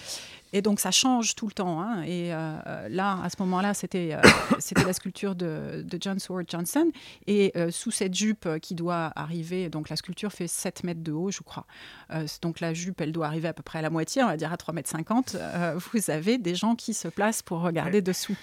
Et 0.53 0.61
donc 0.61 0.79
ça 0.79 0.91
change 0.91 1.33
tout 1.35 1.47
le 1.47 1.51
temps. 1.51 1.81
Hein. 1.81 2.03
Et 2.03 2.31
euh, 2.31 2.87
là, 2.87 3.19
à 3.23 3.29
ce 3.29 3.35
moment-là, 3.39 3.73
c'était 3.73 4.11
euh, 4.13 4.83
la 4.85 4.93
sculpture 4.93 5.33
de, 5.35 5.83
John 5.99 6.19
Seward 6.19 6.45
Johnson. 6.47 6.91
Et 7.25 7.51
euh, 7.57 7.71
sous 7.71 7.89
cette 7.89 8.13
jupe 8.13 8.47
qui 8.61 8.75
doit 8.75 9.11
arriver, 9.15 9.69
donc 9.69 9.89
la 9.89 9.95
sculpture 9.95 10.31
fait 10.31 10.47
7 10.47 10.83
mètres 10.83 11.01
de 11.01 11.11
haut, 11.11 11.31
je 11.31 11.41
crois. 11.41 11.65
donc 12.43 12.59
la 12.59 12.73
jupe, 12.73 13.01
elle 13.01 13.11
doit 13.11 13.25
arriver 13.25 13.47
à 13.47 13.53
peu 13.53 13.63
près 13.63 13.79
à 13.79 13.81
la 13.81 13.89
moitié, 13.89 14.23
on 14.23 14.27
va 14.27 14.37
dire 14.37 14.53
à 14.53 14.57
3 14.57 14.73
mètres 14.75 14.89
50. 14.89 15.35
vous 15.75 16.09
avez 16.11 16.37
des 16.37 16.53
gens 16.53 16.75
qui 16.75 16.93
se 16.93 17.07
placent 17.07 17.41
pour 17.41 17.61
regarder 17.61 18.01
dessous. 18.01 18.37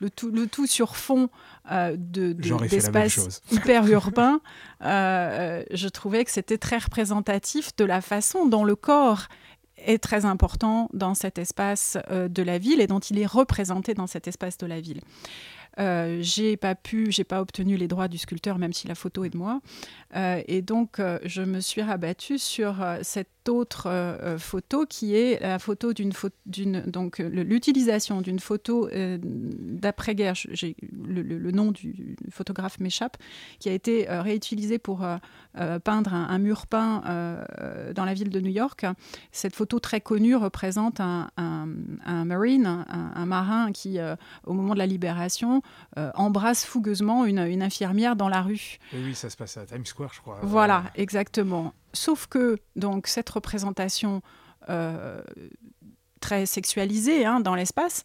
Le 0.00 0.10
tout, 0.10 0.30
le 0.30 0.46
tout 0.46 0.66
sur 0.66 0.96
fond 0.96 1.30
de, 1.70 2.32
d'espace 2.32 3.40
hyper 3.50 3.86
urbain. 3.86 4.40
je 4.82 5.88
trouvais 5.88 6.24
que 6.24 6.30
c'était 6.30 6.58
très 6.58 6.78
représentatif 6.78 7.74
de 7.76 7.86
la 7.86 8.02
façon 8.02 8.46
dont 8.46 8.64
le 8.64 8.76
corps 8.76 9.28
est 9.84 9.98
très 10.02 10.24
important 10.24 10.88
dans 10.92 11.14
cet 11.14 11.38
espace 11.38 11.98
euh, 12.10 12.28
de 12.28 12.42
la 12.42 12.58
ville 12.58 12.80
et 12.80 12.86
dont 12.86 13.00
il 13.00 13.18
est 13.18 13.26
représenté 13.26 13.94
dans 13.94 14.06
cet 14.06 14.28
espace 14.28 14.58
de 14.58 14.66
la 14.66 14.80
ville. 14.80 15.00
Euh, 15.78 16.18
j'ai 16.20 16.56
pas 16.56 16.74
pu, 16.74 17.10
j'ai 17.10 17.24
pas 17.24 17.40
obtenu 17.40 17.76
les 17.76 17.88
droits 17.88 18.08
du 18.08 18.18
sculpteur, 18.18 18.58
même 18.58 18.72
si 18.72 18.86
la 18.86 18.94
photo 18.94 19.24
est 19.24 19.30
de 19.30 19.36
moi. 19.36 19.60
Euh, 20.16 20.42
et 20.46 20.62
donc, 20.62 21.00
euh, 21.00 21.18
je 21.24 21.42
me 21.42 21.60
suis 21.60 21.82
rabattue 21.82 22.38
sur 22.38 22.76
cette 23.02 23.28
autre 23.48 24.36
photo 24.38 24.86
qui 24.86 25.14
est 25.14 25.38
la 25.42 25.58
photo 25.58 25.92
d'une 25.92 26.12
d'une 26.46 26.80
donc 26.80 27.18
l'utilisation 27.18 28.22
d'une 28.22 28.38
photo 28.38 28.88
d'après-guerre. 28.90 30.32
Le, 30.90 31.20
le, 31.20 31.50
nom 31.50 31.70
du 31.70 32.16
photographe 32.30 32.80
m'échappe, 32.80 33.18
qui 33.58 33.68
a 33.68 33.72
été 33.72 34.06
réutilisé 34.08 34.78
pour 34.78 35.06
peindre 35.84 36.14
un, 36.14 36.38
mur 36.38 36.66
peint 36.66 37.02
dans 37.94 38.06
la 38.06 38.14
ville 38.14 38.30
de 38.30 38.40
New 38.40 38.50
York. 38.50 38.86
Cette 39.30 39.54
photo 39.54 39.78
très 39.78 40.00
connue 40.00 40.36
représente 40.36 41.00
un, 41.00 41.28
un, 41.36 42.24
marine, 42.24 42.86
un, 42.88 43.26
marin 43.26 43.72
qui, 43.72 43.98
au 44.46 44.54
moment 44.54 44.72
de 44.72 44.78
la 44.78 44.86
libération, 44.86 45.60
euh, 45.96 46.10
embrasse 46.14 46.64
fougueusement 46.64 47.24
une, 47.24 47.38
infirmière 47.62 48.16
dans 48.16 48.28
la 48.28 48.42
rue. 48.42 48.78
oui, 48.92 49.14
ça 49.14 49.30
se 49.30 49.36
passe 49.36 49.56
à 49.56 49.66
Times 49.66 49.86
Square, 49.86 50.12
je 50.14 50.20
crois. 50.20 50.38
Voilà, 50.42 50.84
exactement. 50.94 51.72
Sauf 51.92 52.26
que 52.26 52.58
donc 52.76 53.06
cette 53.06 53.30
représentation 53.30 54.22
euh, 54.68 55.22
très 56.20 56.46
sexualisée 56.46 57.24
hein, 57.24 57.40
dans 57.40 57.54
l'espace, 57.54 58.04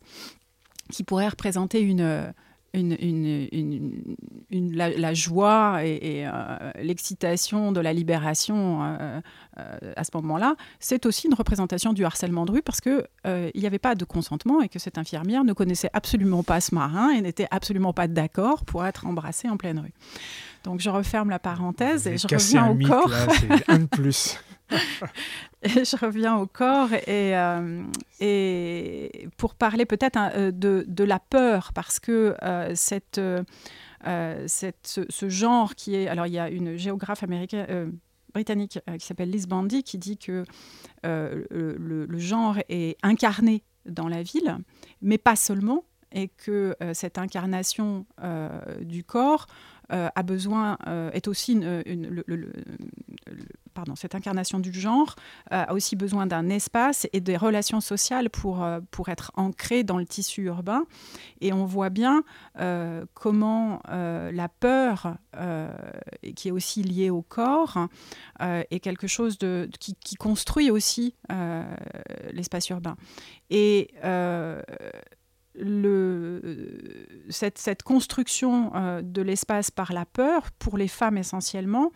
qui 0.92 1.04
pourrait 1.04 1.30
représenter 1.30 1.82
une 1.82 2.34
une, 2.74 2.96
une, 4.52 4.76
la, 4.76 5.14
joie 5.14 5.84
et, 5.84 6.26
euh, 6.26 6.72
l'excitation 6.82 7.72
de 7.72 7.80
la 7.80 7.94
libération 7.94 8.84
euh, 8.84 9.22
euh, 9.58 9.94
à 9.96 10.04
ce 10.04 10.12
moment-là, 10.16 10.56
c'est 10.80 11.06
aussi 11.06 11.28
une 11.28 11.34
représentation 11.34 11.94
du 11.94 12.06
harcèlement 12.06 12.46
de 12.46 12.52
rue 12.52 12.62
parce 12.62 12.82
qu'il 12.82 13.04
n'y 13.56 13.66
avait 13.66 13.80
pas 13.80 13.96
de 13.96 14.06
consentement 14.06 14.62
et 14.62 14.70
que 14.70 14.80
cette 14.80 14.98
infirmière 14.98 15.44
ne 15.44 15.54
connaissait 15.54 15.90
absolument 15.94 16.44
pas 16.44 16.62
ce 16.62 16.74
marin 16.76 17.10
et 17.12 17.22
n'était 17.22 17.48
absolument 17.52 17.94
pas 17.94 18.08
d'accord 18.08 18.66
pour 18.66 18.86
être 18.86 19.06
embrassée 19.06 19.50
en 19.50 19.58
pleine 19.58 19.80
rue. 19.80 19.94
Donc 20.64 20.80
je 20.82 20.90
referme 20.90 21.30
la 21.30 21.40
parenthèse 21.40 22.08
et 22.08 22.18
je 22.18 22.28
reviens 22.28 22.70
au 22.70 22.76
corps. 22.76 23.12
un 23.68 23.80
de 23.80 23.86
plus. 23.86 24.38
et 25.64 25.86
je 25.86 25.98
reviens 25.98 26.38
au 26.38 26.48
corps 26.48 26.94
et, 26.94 27.36
euh, 27.36 27.84
pour 29.38 29.56
parler 29.56 29.86
peut-être 29.86 30.18
hein, 30.18 30.32
euh, 30.36 30.52
de, 30.52 31.04
la 31.04 31.20
peur, 31.20 31.72
parce 31.74 32.00
que 32.00 32.36
euh, 32.44 32.76
ce, 34.48 35.30
genre 35.30 35.76
qui 35.76 35.96
est... 35.96 36.08
Alors 36.08 36.28
il 36.28 36.34
y 36.34 36.40
a 36.40 36.50
une 36.50 36.78
géographe 36.78 37.24
américaine, 37.24 37.98
britannique 38.34 38.80
qui 39.00 39.06
s'appelle 39.06 39.32
Liz 39.32 39.48
Bandy 39.48 39.84
qui 39.84 39.98
dit 39.98 40.18
que 40.18 40.46
le, 41.04 42.20
genre 42.20 42.58
est 42.70 42.98
incarné 43.02 43.64
dans 43.86 44.08
la 44.08 44.22
ville, 44.22 44.58
mais 45.02 45.18
pas 45.18 45.36
seulement, 45.36 45.84
et 46.12 46.28
que 46.28 46.76
cette 46.94 47.18
incarnation 47.18 48.06
du 48.82 49.04
corps 49.04 49.48
a 49.90 50.24
besoin, 50.24 50.78
est 51.14 51.28
aussi 51.28 51.54
une, 51.54 52.24
le, 52.26 52.52
pardon, 53.80 53.96
cette 53.96 54.16
incarnation 54.16 54.60
du 54.60 54.74
genre 54.74 55.16
euh, 55.54 55.64
a 55.68 55.74
aussi 55.74 55.96
besoin 55.96 56.28
d'un 56.28 56.50
espace 56.50 57.08
et 57.14 57.22
des 57.22 57.38
relations 57.38 57.80
sociales 57.80 58.30
pour, 58.30 58.64
euh, 58.64 58.80
pour 58.92 59.10
être 59.10 59.32
ancrée 59.36 59.84
dans 59.84 59.98
le 59.98 60.06
tissu 60.06 60.44
urbain. 60.44 60.86
Et 61.42 61.54
on 61.54 61.66
voit 61.66 61.90
bien 61.90 62.24
euh, 62.60 63.06
comment 63.14 63.82
la 63.90 64.50
peur, 64.50 65.16
qui 66.36 66.48
est 66.48 66.52
aussi 66.52 66.84
liée 66.84 67.10
au 67.10 67.22
corps, 67.22 67.88
est 68.40 68.80
quelque 68.80 69.08
chose 69.08 69.38
de, 69.38 69.70
qui 69.80 70.16
construit 70.16 70.72
aussi 70.72 71.16
l'espace 72.32 72.70
urbain. 72.70 72.96
Et 73.50 73.92
cette, 77.30 77.84
construction 77.84 78.72
euh, 78.76 79.02
de 79.02 79.22
l'espace 79.22 79.72
par 79.72 79.94
la 79.94 80.06
peur, 80.06 80.52
pour 80.58 80.78
les 80.78 80.88
femmes 80.88 81.18
essentiellement, 81.18 81.92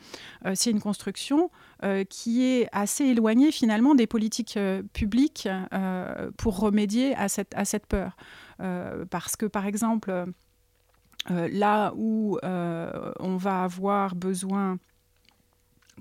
euh, 0.45 0.54
c'est 0.56 0.71
une 0.71 0.82
construction 0.82 1.49
euh, 1.84 2.04
qui 2.04 2.43
est 2.43 2.67
assez 2.71 3.06
éloignée 3.06 3.52
finalement 3.52 3.95
des 3.95 4.08
politiques 4.08 4.60
publiques 4.93 5.47
pour 6.38 6.60
remédier 6.60 7.15
à 7.15 7.28
cette, 7.28 7.86
peur. 7.88 8.15
parce 9.10 9.36
que 9.36 9.45
par 9.45 9.65
exemple, 9.65 10.26
là 11.30 11.93
où 11.95 12.38
on 12.43 13.38
va 13.38 13.63
avoir 13.63 14.15
besoin 14.15 14.78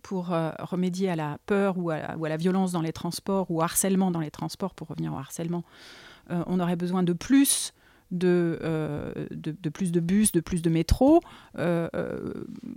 pour 0.03 0.27
remédier 0.27 1.11
à 1.11 1.17
la 1.17 1.39
peur 1.47 1.79
ou 1.79 1.91
à 1.91 2.17
la, 2.17 2.37
violence 2.37 2.73
dans 2.73 2.83
les 2.83 2.93
transports 2.93 3.51
ou 3.51 3.63
harcèlement 3.63 4.11
dans 4.11 4.21
les 4.21 4.31
transports, 4.31 4.75
pour 4.75 4.89
revenir 4.89 5.13
au 5.13 5.19
harcèlement, 5.19 5.65
on 6.29 6.61
aurait 6.61 6.77
besoin 6.77 7.03
de 7.03 7.13
plus 7.13 7.73
de, 8.13 8.59
euh, 8.63 9.13
de, 9.31 9.69
plus 9.71 9.91
de 9.91 9.99
bus, 9.99 10.33
de 10.33 10.41
plus 10.41 10.63
de 10.63 10.71
métro, 10.71 11.21
euh, 11.59 11.89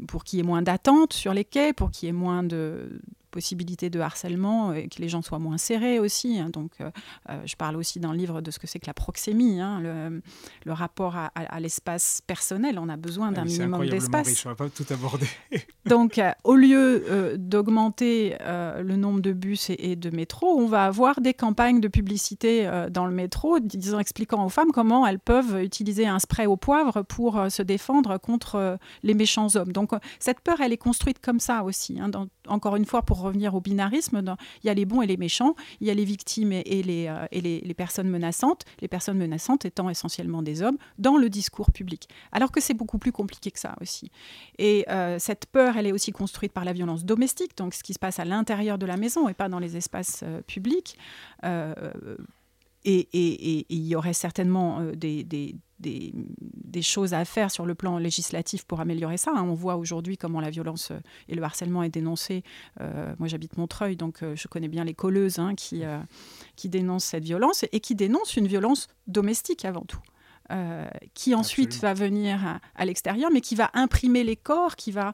pour 0.08 0.24
qu'il 0.24 0.38
y 0.38 0.40
ait 0.40 0.46
moins 0.46 0.62
d'attentes 0.62 1.14
sur 1.14 1.34
les 1.34 1.44
quais, 1.44 1.74
pour 1.74 1.92
qu'il 1.92 2.08
y 2.08 2.10
ait 2.10 2.14
moins 2.14 2.42
de, 2.42 3.02
possibilité 3.36 3.90
de 3.90 4.00
harcèlement 4.00 4.72
et 4.72 4.88
que 4.88 5.02
les 5.02 5.10
gens 5.10 5.22
soient 5.22 5.40
moins 5.40 5.58
serrés 5.58 6.00
aussi. 6.00 6.40
Hein. 6.40 6.50
Donc, 6.50 6.72
euh, 6.80 6.90
euh, 7.30 7.42
je 7.46 7.58
parle 7.58 7.76
aussi 7.76 8.00
dans 8.00 8.14
le 8.14 8.18
livre 8.18 8.40
de 8.40 8.50
ce 8.50 8.60
que 8.60 8.66
c'est 8.66 8.80
que 8.80 8.88
la 8.88 8.94
proxémie, 8.94 9.60
hein, 9.60 9.82
le, 9.82 10.72
rapport 10.72 11.16
à, 11.18 11.60
l'espace 11.60 12.22
personnel. 12.26 12.80
On 12.80 12.88
a 12.88 12.96
besoin 12.96 13.34
d'un 13.34 13.44
minimum 13.44 13.86
d'espace. 13.88 14.46
On 14.46 14.50
va 14.50 14.56
pas 14.56 14.70
tout 14.70 14.86
aborder. 14.90 15.28
Donc, 15.86 16.18
euh, 16.18 16.32
au 16.46 16.56
lieu 16.56 17.36
d'augmenter 17.38 18.38
le 18.42 18.96
nombre 18.96 19.20
de 19.20 19.34
bus 19.34 19.70
et, 19.70 19.96
de 19.98 20.10
métros, 20.10 20.58
on 20.58 20.68
va 20.68 20.86
avoir 20.86 21.20
des 21.20 21.34
campagnes 21.34 21.82
de 21.82 21.90
publicité 21.90 22.70
dans 22.90 23.06
le 23.06 23.14
métro, 23.14 23.60
disons, 23.60 24.00
expliquant 24.00 24.46
aux 24.46 24.50
femmes 24.50 24.72
comment 24.72 25.06
elles 25.06 25.20
peuvent 25.20 25.62
utiliser 25.62 26.08
un 26.08 26.20
spray 26.20 26.46
au 26.46 26.56
poivre 26.56 27.02
pour 27.02 27.34
se 27.50 27.62
défendre 27.62 28.18
contre 28.18 28.78
les 29.04 29.14
méchants 29.14 29.48
hommes. 29.56 29.74
Donc, 29.74 29.92
cette 30.20 30.40
peur, 30.40 30.62
elle 30.62 30.72
est 30.72 30.78
construite 30.78 31.20
comme 31.20 31.42
ça 31.42 31.64
aussi. 31.64 32.00
Hein, 32.00 32.12
encore 32.48 32.78
une 32.78 32.86
fois, 32.86 33.02
pour 33.02 33.25
revenir 33.26 33.56
au 33.56 33.62
binarisme, 33.62 34.22
il 34.64 34.68
y 34.68 34.70
a 34.70 34.74
les 34.74 34.86
bons 34.86 35.02
et 35.02 35.08
les 35.08 35.18
méchants, 35.18 35.56
il 35.82 35.88
y 35.88 35.92
a 35.92 35.94
les 35.94 36.06
victimes 36.06 36.52
et, 36.52 36.84
les, 36.84 37.08
euh, 37.08 37.26
les, 37.32 37.74
personnes 37.74 38.10
menaçantes, 38.10 38.64
les 38.82 38.88
personnes 38.88 39.18
menaçantes 39.18 39.66
étant 39.66 39.90
essentiellement 39.90 40.42
des 40.42 40.62
hommes, 40.62 40.78
dans 40.98 41.18
le 41.18 41.30
discours 41.30 41.72
public. 41.72 42.08
Alors 42.32 42.52
que 42.52 42.62
c'est 42.62 42.74
beaucoup 42.74 42.98
plus 42.98 43.12
compliqué 43.12 43.52
que 43.52 43.60
ça 43.60 43.76
aussi. 43.82 44.12
Et 44.58 44.86
euh, 44.90 45.20
cette 45.20 45.46
peur, 45.48 45.78
elle 45.78 45.88
est 45.88 45.92
aussi 45.92 46.12
construite 46.12 46.54
par 46.54 46.66
la 46.66 46.74
violence 46.74 47.06
domestique, 47.06 47.58
donc 47.58 47.74
ce 47.74 47.84
qui 47.84 47.94
se 47.94 48.00
passe 48.00 48.20
à 48.20 48.26
l'intérieur 48.26 48.78
de 48.78 48.86
la 48.86 48.98
maison 48.98 49.28
et 49.28 49.34
pas 49.34 49.50
dans 49.50 49.60
les 49.60 49.78
espaces 49.78 50.22
euh, 50.24 50.42
publics. 50.42 50.98
Et, 52.88 53.66
il 53.70 53.88
y 53.88 53.96
aurait 53.96 54.14
certainement 54.14 54.80
des, 54.96 55.56
choses 56.82 57.14
à 57.14 57.26
faire 57.26 57.52
sur 57.52 57.66
le 57.66 57.76
plan 57.76 57.98
législatif 57.98 58.64
pour 58.66 58.80
améliorer 58.80 59.18
ça. 59.18 59.32
Hein. 59.36 59.44
On 59.44 59.54
voit 59.54 59.76
aujourd'hui 59.76 60.18
comment 60.18 60.40
la 60.40 60.50
violence 60.50 60.92
euh, 60.92 61.00
et 61.28 61.36
le 61.36 61.44
harcèlement 61.44 61.84
est 61.84 61.90
dénoncé. 61.90 62.44
Euh, 62.82 63.14
moi, 63.20 63.28
j'habite 63.28 63.58
Montreuil, 63.58 63.96
donc 63.96 64.24
euh, 64.24 64.36
je 64.36 64.48
connais 64.48 64.68
bien 64.68 64.84
les 64.84 64.94
colleuses 64.94 65.40
hein, 65.40 65.56
qui, 65.56 65.84
qui 66.56 66.70
dénoncent 66.70 67.06
cette 67.06 67.24
violence 67.24 67.66
et 67.72 67.80
qui 67.80 67.96
dénoncent 67.96 68.38
une 68.38 68.48
violence 68.48 68.88
domestique 69.08 69.66
avant 69.66 69.86
tout. 69.86 70.00
qui 71.14 71.34
ensuite 71.34 71.80
va 71.82 71.94
venir 71.94 72.60
à, 72.76 72.86
l'extérieur, 72.86 73.32
mais 73.32 73.42
qui 73.42 73.56
va 73.56 73.72
imprimer 73.74 74.24
les 74.24 74.36
corps, 74.36 74.76
qui 74.76 74.92
va, 74.92 75.14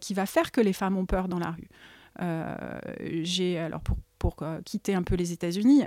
qui 0.00 0.14
va 0.14 0.26
faire 0.26 0.52
que 0.52 0.60
les 0.60 0.72
femmes 0.72 0.96
ont 0.96 1.06
peur 1.06 1.28
dans 1.28 1.38
la 1.38 1.50
rue. 1.50 3.24
j'ai 3.24 3.58
alors 3.58 3.80
pour 3.80 3.96
pour 4.20 4.36
quitter 4.64 4.94
un 4.94 5.02
peu 5.02 5.16
les 5.16 5.32
États-Unis, 5.32 5.82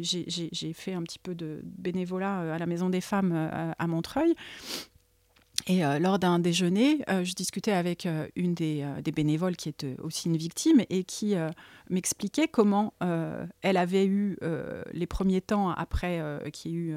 j'ai 0.00 0.72
fait 0.72 0.94
un 0.94 1.02
petit 1.02 1.20
peu 1.20 1.36
de 1.36 1.60
bénévolat 1.62 2.54
à 2.54 2.58
la 2.58 2.66
Maison 2.66 2.90
des 2.90 3.00
Femmes 3.00 3.32
à 3.32 3.86
Montreuil. 3.86 4.34
Et 5.66 5.82
lors 6.00 6.18
d'un 6.18 6.38
déjeuner, 6.38 7.04
je 7.08 7.34
discutais 7.34 7.72
avec 7.72 8.08
une 8.36 8.54
des, 8.54 8.84
bénévoles 9.14 9.56
qui 9.56 9.68
est 9.68 9.86
aussi 10.00 10.28
une 10.28 10.36
victime 10.36 10.82
et 10.88 11.04
qui 11.04 11.34
m'expliquait 11.90 12.48
comment 12.48 12.94
elle 13.60 13.76
avait 13.76 14.06
eu 14.06 14.38
les 14.92 15.06
premiers 15.06 15.42
temps 15.42 15.70
après 15.70 16.40
qu'il 16.52 16.72
y 16.72 16.74
ait 16.74 16.78
eu 16.78 16.96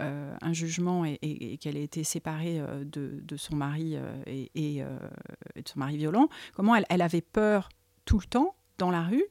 euh, 0.00 0.34
un 0.42 0.52
jugement 0.52 1.04
et, 1.04 1.56
qu'elle 1.58 1.76
ait 1.76 1.84
été 1.84 2.02
séparée 2.02 2.58
euh, 2.58 2.82
de, 2.84 3.36
son 3.36 3.54
mari 3.54 3.94
euh, 3.94 4.24
et, 4.26 4.82
de 4.82 5.68
son 5.68 5.78
mari 5.78 5.96
violent, 5.96 6.28
comment 6.54 6.74
elle, 6.74 7.02
avait 7.02 7.20
peur 7.20 7.68
tout 8.04 8.18
le 8.18 8.26
temps 8.26 8.56
dans 8.78 8.90
la 8.90 9.02
rue 9.02 9.24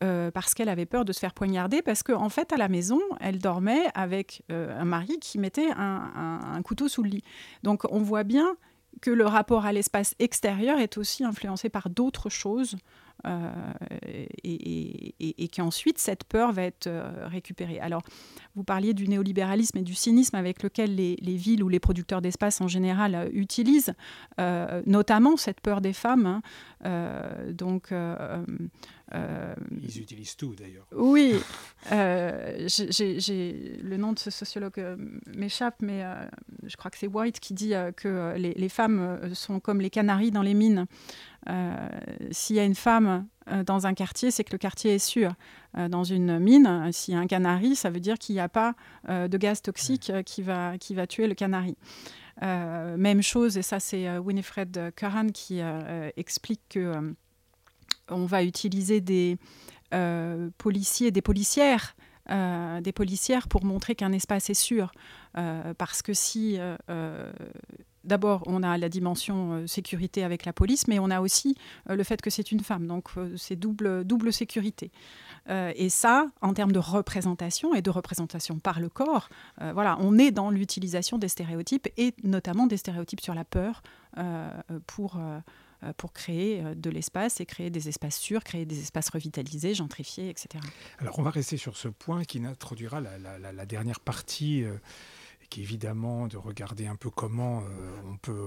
parce 0.00 0.54
qu'elle 0.54 0.68
avait 0.68 0.86
peur 0.86 1.04
de 1.04 1.12
se 1.12 1.20
faire 1.20 1.34
poignarder, 1.34 1.82
parce 1.82 2.02
qu'en 2.02 2.22
en 2.22 2.28
fait, 2.28 2.52
à 2.52 2.56
la 2.56 2.68
maison, 2.68 3.00
elle 3.20 3.38
dormait 3.38 3.86
avec 3.94 4.42
un 4.48 4.84
mari 4.84 5.18
qui 5.20 5.38
mettait 5.38 5.70
un, 5.76 6.60
couteau 6.64 6.88
sous 6.88 7.02
le 7.02 7.10
lit. 7.10 7.24
Donc 7.62 7.82
on 7.90 8.00
voit 8.00 8.24
bien 8.24 8.56
que 9.02 9.10
le 9.10 9.26
rapport 9.26 9.66
à 9.66 9.72
l'espace 9.72 10.14
extérieur 10.18 10.78
est 10.78 10.98
aussi 10.98 11.24
influencé 11.24 11.68
par 11.68 11.90
d'autres 11.90 12.28
choses 12.28 12.76
euh, 13.26 13.50
et, 14.44 15.48
qu'ensuite 15.54 15.98
cette 15.98 16.24
peur 16.24 16.52
va 16.52 16.62
être 16.62 16.86
euh, 16.86 17.26
récupérée. 17.26 17.80
Alors, 17.80 18.02
vous 18.54 18.64
parliez 18.64 18.94
du 18.94 19.08
néolibéralisme 19.08 19.78
et 19.78 19.82
du 19.82 19.94
cynisme 19.94 20.36
avec 20.36 20.62
lequel 20.62 20.94
les, 20.94 21.36
villes 21.36 21.62
ou 21.62 21.68
les 21.68 21.80
producteurs 21.80 22.20
d'espace 22.20 22.60
en 22.60 22.68
général 22.68 23.14
euh, 23.14 23.28
utilisent, 23.32 23.94
notamment 24.86 25.36
cette 25.36 25.60
peur 25.60 25.80
des 25.80 25.92
femmes. 25.92 26.26
Hein. 26.26 26.42
donc, 27.52 27.92
ils 29.82 29.98
utilisent 29.98 30.36
tout 30.36 30.54
d'ailleurs. 30.54 30.86
Oui, 30.92 31.34
le 31.90 33.96
nom 33.96 34.12
de 34.12 34.18
ce 34.18 34.30
sociologue 34.30 34.82
m'échappe, 35.34 35.82
mais 35.82 36.04
je 36.64 36.76
crois 36.76 36.90
que 36.90 36.98
c'est 36.98 37.08
White 37.08 37.40
qui 37.40 37.54
dit 37.54 37.72
que 37.96 38.34
les, 38.36 38.54
les, 38.54 38.68
femmes 38.68 39.34
sont 39.34 39.60
comme 39.60 39.80
les 39.80 39.90
canaris 39.90 40.30
dans 40.30 40.42
les 40.42 40.54
mines. 40.54 40.86
Euh, 41.48 41.88
s'il 42.30 42.56
y 42.56 42.60
a 42.60 42.64
une 42.64 42.74
femme 42.74 43.26
euh, 43.50 43.64
dans 43.64 43.86
un 43.86 43.94
quartier, 43.94 44.30
c'est 44.30 44.44
que 44.44 44.52
le 44.52 44.58
quartier 44.58 44.94
est 44.94 44.98
sûr. 44.98 45.32
Euh, 45.78 45.88
dans 45.88 46.04
une 46.04 46.38
mine, 46.38 46.90
s'il 46.92 47.14
y 47.14 47.16
a 47.16 47.20
un 47.20 47.26
canari, 47.26 47.76
ça 47.76 47.90
veut 47.90 48.00
dire 48.00 48.18
qu'il 48.18 48.34
n'y 48.34 48.40
a 48.40 48.48
pas 48.48 48.74
de 49.08 49.36
gaz 49.36 49.62
toxique 49.62 50.12
qui, 50.26 50.42
va, 50.42 50.78
qui 50.78 50.94
va 50.94 51.06
tuer 51.06 51.26
le 51.26 51.34
canari. 51.34 51.76
même 52.40 53.22
chose, 53.22 53.56
et 53.56 53.62
ça 53.62 53.80
c'est 53.80 54.18
Winifred 54.18 54.92
Curran 54.96 55.28
qui 55.28 55.60
explique 56.16 56.60
que 56.68 57.14
on 58.08 58.26
va 58.26 58.42
utiliser 58.42 59.00
des 59.00 59.38
policiers, 60.58 61.10
des 61.10 61.22
policières 61.22 61.96
des 62.28 62.92
policières 62.94 63.48
pour 63.48 63.64
montrer 63.64 63.94
qu'un 63.94 64.12
espace 64.12 64.50
est 64.50 64.54
sûr. 64.54 64.92
parce 65.78 66.02
que 66.02 66.12
si 66.12 66.58
D'abord, 68.04 68.42
on 68.46 68.62
a 68.62 68.78
la 68.78 68.88
dimension 68.88 69.52
euh, 69.52 69.66
sécurité 69.66 70.24
avec 70.24 70.46
la 70.46 70.52
police, 70.52 70.88
mais 70.88 70.98
on 70.98 71.10
a 71.10 71.20
aussi 71.20 71.54
euh, 71.88 71.96
le 71.96 72.02
fait 72.02 72.22
que 72.22 72.30
c'est 72.30 72.50
une 72.50 72.60
femme. 72.60 72.86
Donc, 72.86 73.08
euh, 73.16 73.36
c'est 73.36 73.56
double, 73.56 74.04
double 74.04 74.32
sécurité. 74.32 74.90
et 75.48 75.88
ça, 75.88 76.26
en 76.42 76.54
termes 76.54 76.70
de 76.70 76.78
représentation 76.78 77.74
et 77.74 77.82
de 77.82 77.90
représentation 77.90 78.58
par 78.58 78.78
le 78.78 78.88
corps, 78.88 79.28
voilà, 79.58 79.96
on 79.98 80.16
est 80.18 80.30
dans 80.30 80.50
l'utilisation 80.50 81.18
des 81.18 81.28
stéréotypes 81.28 81.88
et 81.96 82.14
notamment 82.22 82.66
des 82.66 82.76
stéréotypes 82.76 83.20
sur 83.20 83.34
la 83.34 83.44
peur 83.44 83.82
pour 84.86 85.18
pour 85.96 86.12
créer 86.12 86.62
de 86.76 86.90
l'espace 86.90 87.40
et 87.40 87.46
créer 87.46 87.70
des 87.70 87.88
espaces 87.88 88.18
sûrs, 88.18 88.44
créer 88.44 88.64
des 88.64 88.80
espaces 88.80 89.08
revitalisés, 89.08 89.74
gentrifiés, 89.74 90.28
etc. 90.28 90.62
Alors 90.98 91.18
on 91.18 91.22
va 91.22 91.30
rester 91.30 91.56
sur 91.56 91.76
ce 91.76 91.88
point 91.88 92.22
qui 92.24 92.44
introduira 92.44 93.00
la, 93.00 93.66
dernière 93.66 93.98
partie 93.98 94.64
qui 95.50 95.62
évidemment 95.62 96.28
de 96.28 96.36
regarder 96.36 96.86
un 96.86 96.96
peu 96.96 97.10
comment 97.10 97.60
euh, 97.60 98.00
on 98.06 98.16
peut, 98.16 98.40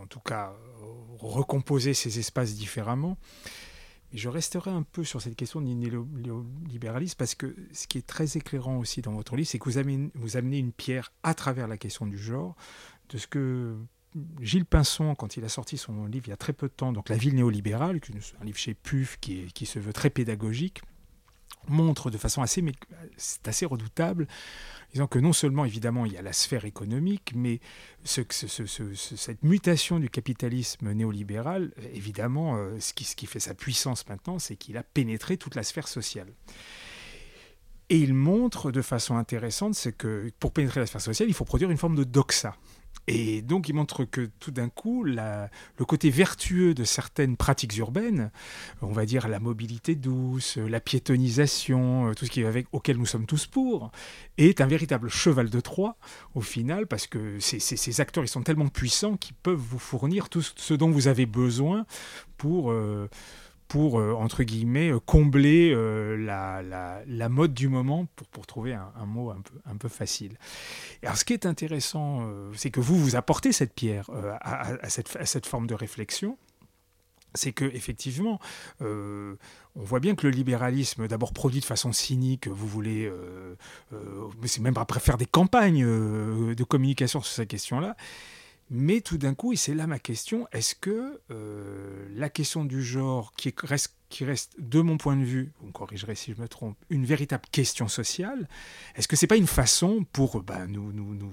en 0.00 0.06
tout 0.06 0.20
cas, 0.20 0.54
recomposer 1.18 1.94
ces 1.94 2.18
espaces 2.18 2.54
différemment. 2.54 3.16
Mais 4.12 4.18
je 4.18 4.28
resterai 4.28 4.70
un 4.70 4.82
peu 4.82 5.02
sur 5.02 5.20
cette 5.22 5.34
question 5.34 5.60
du 5.60 5.74
néolibéralisme 5.74 7.16
parce 7.18 7.34
que 7.34 7.56
ce 7.72 7.86
qui 7.86 7.98
est 7.98 8.06
très 8.06 8.36
éclairant 8.36 8.76
aussi 8.76 9.00
dans 9.00 9.12
votre 9.12 9.34
livre, 9.34 9.48
c'est 9.48 9.58
que 9.58 9.64
vous 9.64 9.78
amenez, 10.36 10.58
une 10.58 10.72
pierre 10.72 11.12
à 11.22 11.34
travers 11.34 11.66
la 11.66 11.78
question 11.78 12.06
du 12.06 12.18
genre, 12.18 12.54
de 13.08 13.18
ce 13.18 13.26
que 13.26 13.76
Gilles 14.40 14.66
Pinson, 14.66 15.14
quand 15.16 15.36
il 15.36 15.44
a 15.44 15.48
sorti 15.48 15.76
son 15.76 16.04
livre 16.04 16.26
il 16.28 16.30
y 16.30 16.34
a 16.34 16.36
très 16.36 16.52
peu 16.52 16.68
de 16.68 16.72
temps, 16.72 16.92
donc 16.92 17.08
La 17.08 17.16
ville 17.16 17.34
néolibérale, 17.34 18.00
un 18.40 18.44
livre 18.44 18.58
chez 18.58 18.74
PUF 18.74 19.18
qui 19.18 19.66
se 19.66 19.78
veut 19.78 19.92
très 19.92 20.10
pédagogique, 20.10 20.82
montre 21.68 22.10
de 22.10 22.18
façon 22.18 22.42
assez, 22.42 22.62
c'est 23.16 23.48
assez 23.48 23.66
redoutable, 23.66 24.26
disant 24.92 25.06
que 25.06 25.18
non 25.18 25.32
seulement 25.32 25.64
évidemment 25.64 26.06
il 26.06 26.12
y 26.12 26.16
a 26.16 26.22
la 26.22 26.32
sphère 26.32 26.64
économique, 26.64 27.32
mais 27.34 27.60
ce, 28.04 28.22
cette 28.28 29.42
mutation 29.42 29.98
du 29.98 30.10
capitalisme 30.10 30.92
néolibéral, 30.92 31.72
évidemment, 31.94 32.56
euh, 32.56 32.78
ce, 32.80 32.92
qui, 32.92 33.04
ce 33.04 33.16
qui 33.16 33.26
fait 33.26 33.40
sa 33.40 33.54
puissance 33.54 34.06
maintenant, 34.08 34.38
c'est 34.38 34.56
qu'il 34.56 34.76
a 34.76 34.82
pénétré 34.82 35.36
toute 35.36 35.54
la 35.54 35.62
sphère 35.62 35.88
sociale. 35.88 36.28
Et 37.90 37.98
il 37.98 38.14
montre 38.14 38.70
de 38.70 38.82
façon 38.82 39.16
intéressante, 39.16 39.74
c'est 39.74 39.92
que 39.92 40.30
pour 40.40 40.52
pénétrer 40.52 40.80
la 40.80 40.86
sphère 40.86 41.02
sociale, 41.02 41.28
il 41.28 41.34
faut 41.34 41.44
produire 41.44 41.70
une 41.70 41.76
forme 41.76 41.96
de 41.96 42.04
doxa. 42.04 42.56
Et 43.06 43.42
donc, 43.42 43.68
il 43.68 43.74
montre 43.74 44.04
que 44.04 44.30
tout 44.40 44.50
d'un 44.50 44.68
coup, 44.68 45.04
le 45.04 45.48
côté 45.86 46.10
vertueux 46.10 46.74
de 46.74 46.84
certaines 46.84 47.36
pratiques 47.36 47.76
urbaines, 47.76 48.30
on 48.80 48.92
va 48.92 49.04
dire 49.04 49.28
la 49.28 49.40
mobilité 49.40 49.94
douce, 49.94 50.56
la 50.56 50.80
piétonisation, 50.80 52.08
euh, 52.08 52.14
tout 52.14 52.24
ce 52.24 52.30
qui 52.30 52.40
est 52.40 52.46
avec, 52.46 52.66
auquel 52.72 52.96
nous 52.96 53.06
sommes 53.06 53.26
tous 53.26 53.46
pour, 53.46 53.90
est 54.38 54.60
un 54.60 54.66
véritable 54.66 55.08
cheval 55.08 55.50
de 55.50 55.60
Troie 55.60 55.96
au 56.34 56.40
final, 56.40 56.86
parce 56.86 57.06
que 57.06 57.38
ces, 57.40 58.00
acteurs, 58.00 58.24
ils 58.24 58.28
sont 58.28 58.42
tellement 58.42 58.68
puissants 58.68 59.16
qu'ils 59.16 59.36
peuvent 59.36 59.54
vous 59.54 59.78
fournir 59.78 60.28
tout 60.28 60.42
ce 60.42 60.74
dont 60.74 60.90
vous 60.90 61.08
avez 61.08 61.26
besoin 61.26 61.86
pour... 62.38 62.70
Euh, 62.70 63.08
pour, 63.74 63.98
euh, 63.98 64.12
entre 64.12 64.44
guillemets, 64.44 64.92
euh, 64.92 65.00
combler 65.00 65.72
euh, 65.74 66.16
la, 66.16 67.28
mode 67.28 67.54
du 67.54 67.66
moment, 67.66 68.06
pour, 68.14 68.28
pour 68.28 68.46
trouver 68.46 68.72
un, 68.72 69.04
mot 69.04 69.32
un 69.32 69.40
peu, 69.40 69.58
un 69.66 69.76
peu 69.76 69.88
facile. 69.88 70.38
alors, 71.02 71.16
ce 71.16 71.24
qui 71.24 71.32
est 71.32 71.44
intéressant, 71.44 72.24
c'est 72.54 72.70
que 72.70 72.78
vous, 72.78 72.96
vous 72.96 73.16
apportez 73.16 73.50
cette 73.50 73.74
pierre 73.74 74.08
à, 74.40 74.88
cette, 74.88 75.18
cette, 75.24 75.46
forme 75.46 75.66
de 75.66 75.74
réflexion. 75.74 76.38
C'est 77.34 77.50
que 77.50 77.64
effectivement, 77.64 78.38
on 78.80 79.36
voit 79.74 79.98
bien 79.98 80.14
que 80.14 80.28
le 80.28 80.32
libéralisme, 80.32 81.08
d'abord 81.08 81.32
produit 81.32 81.58
de 81.58 81.64
façon 81.64 81.92
cynique, 81.92 82.46
vous 82.46 82.68
voulez, 82.68 83.10
c'est 84.44 84.60
même 84.60 84.78
après 84.78 85.00
faire 85.00 85.18
des 85.18 85.26
campagnes 85.26 85.84
de 85.84 86.64
communication 86.64 87.20
sur 87.20 87.32
cette 87.32 87.48
question-là, 87.48 87.96
mais 88.76 89.00
tout 89.02 89.18
d'un 89.18 89.34
coup, 89.34 89.52
et 89.52 89.56
c'est 89.56 89.72
là 89.72 89.86
ma 89.86 90.00
question, 90.00 90.48
est-ce 90.50 90.74
que 90.74 91.20
euh, 91.30 92.08
la 92.16 92.28
question 92.28 92.64
du 92.64 92.82
genre, 92.82 93.32
qui 93.36 93.54
reste, 94.24 94.50
de 94.58 94.80
mon 94.80 94.96
point 94.96 95.14
de 95.14 95.22
vue, 95.22 95.52
vous 95.60 95.68
me 95.68 95.72
corrigerez 95.72 96.16
si 96.16 96.34
je 96.34 96.42
me 96.42 96.48
trompe, 96.48 96.76
une 96.90 97.04
véritable 97.04 97.44
question 97.52 97.86
sociale, 97.86 98.48
est-ce 98.96 99.06
que 99.06 99.14
c'est 99.14 99.28
pas 99.28 99.36
une 99.36 99.46
façon 99.46 100.04
pour 100.12 100.42
bah, 100.42 100.66
nous, 100.66 100.92
nous, 100.92 101.14
nous, 101.14 101.32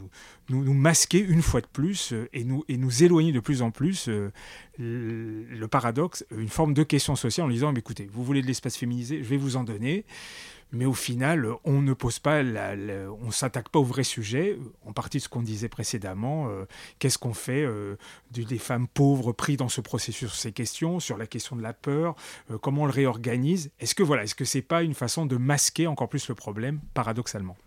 nous, 0.49 0.73
masquer 0.75 1.17
une 1.17 1.41
fois 1.41 1.61
de 1.61 1.67
plus 1.67 2.13
euh, 2.13 2.29
et, 2.31 2.43
nous, 2.43 3.03
éloigner 3.03 3.31
de 3.31 3.39
plus 3.39 3.63
en 3.63 3.71
plus 3.71 4.07
euh, 4.07 4.29
le, 4.77 5.67
paradoxe, 5.67 6.23
une 6.29 6.47
forme 6.47 6.75
de 6.75 6.83
question 6.83 7.15
sociale 7.15 7.47
en 7.47 7.49
disant, 7.49 7.73
écoutez, 7.73 8.07
vous 8.13 8.23
voulez 8.23 8.43
de 8.43 8.47
l'espace 8.47 8.77
féminisé, 8.77 9.23
je 9.23 9.29
vais 9.29 9.37
vous 9.37 9.55
en 9.55 9.63
donner 9.63 10.05
mais 10.71 10.85
au 10.85 10.93
final, 10.93 11.47
on 11.65 11.81
ne 11.81 11.93
pose 11.93 12.19
pas, 12.19 12.41
on 13.21 13.31
s'attaque 13.31 13.69
pas 13.69 13.79
au 13.79 13.83
vrai 13.83 14.03
sujet. 14.03 14.57
En 14.85 14.93
partie 14.93 15.17
de 15.17 15.23
ce 15.23 15.29
qu'on 15.29 15.41
disait 15.41 15.69
précédemment, 15.69 16.47
euh, 16.49 16.65
qu'est-ce 16.99 17.17
qu'on 17.17 17.33
fait 17.33 17.63
euh, 17.63 17.97
des 18.31 18.57
femmes 18.57 18.87
pauvres 18.87 19.33
prises 19.33 19.57
dans 19.57 19.69
ce 19.69 19.81
processus 19.81 20.29
sur 20.29 20.39
ces 20.39 20.53
questions, 20.53 20.99
sur 20.99 21.17
la 21.17 21.27
question 21.27 21.55
de 21.55 21.61
la 21.61 21.73
peur, 21.73 22.15
euh, 22.49 22.57
comment 22.57 22.83
on 22.83 22.85
le 22.85 22.91
réorganise 22.91 23.71
Est-ce 23.79 23.95
que 23.95 24.03
voilà, 24.03 24.23
est-ce 24.23 24.35
que 24.35 24.45
c'est 24.45 24.61
pas 24.61 24.83
une 24.83 24.93
façon 24.93 25.25
de 25.25 25.35
masquer 25.35 25.87
encore 25.87 26.09
plus 26.09 26.29
le 26.29 26.35
problème, 26.35 26.79
paradoxalement? 26.93 27.57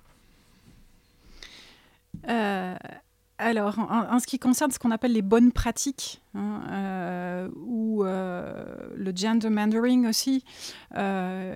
Alors, 3.39 3.79
en, 3.81 4.19
ce 4.21 4.27
qui 4.29 4.39
concerne 4.39 4.71
ce 4.71 4.79
qu'on 4.79 4.93
appelle 4.93 5.13
les 5.13 5.23
bonnes 5.23 5.51
pratiques, 5.51 6.23
hein, 6.35 6.63
euh, 6.71 7.49
ou 7.67 8.05
euh, 8.05 8.65
le 8.95 9.13
gender 9.15 9.51
mandering 9.51 10.07
aussi, 10.07 10.45
euh, 10.97 11.53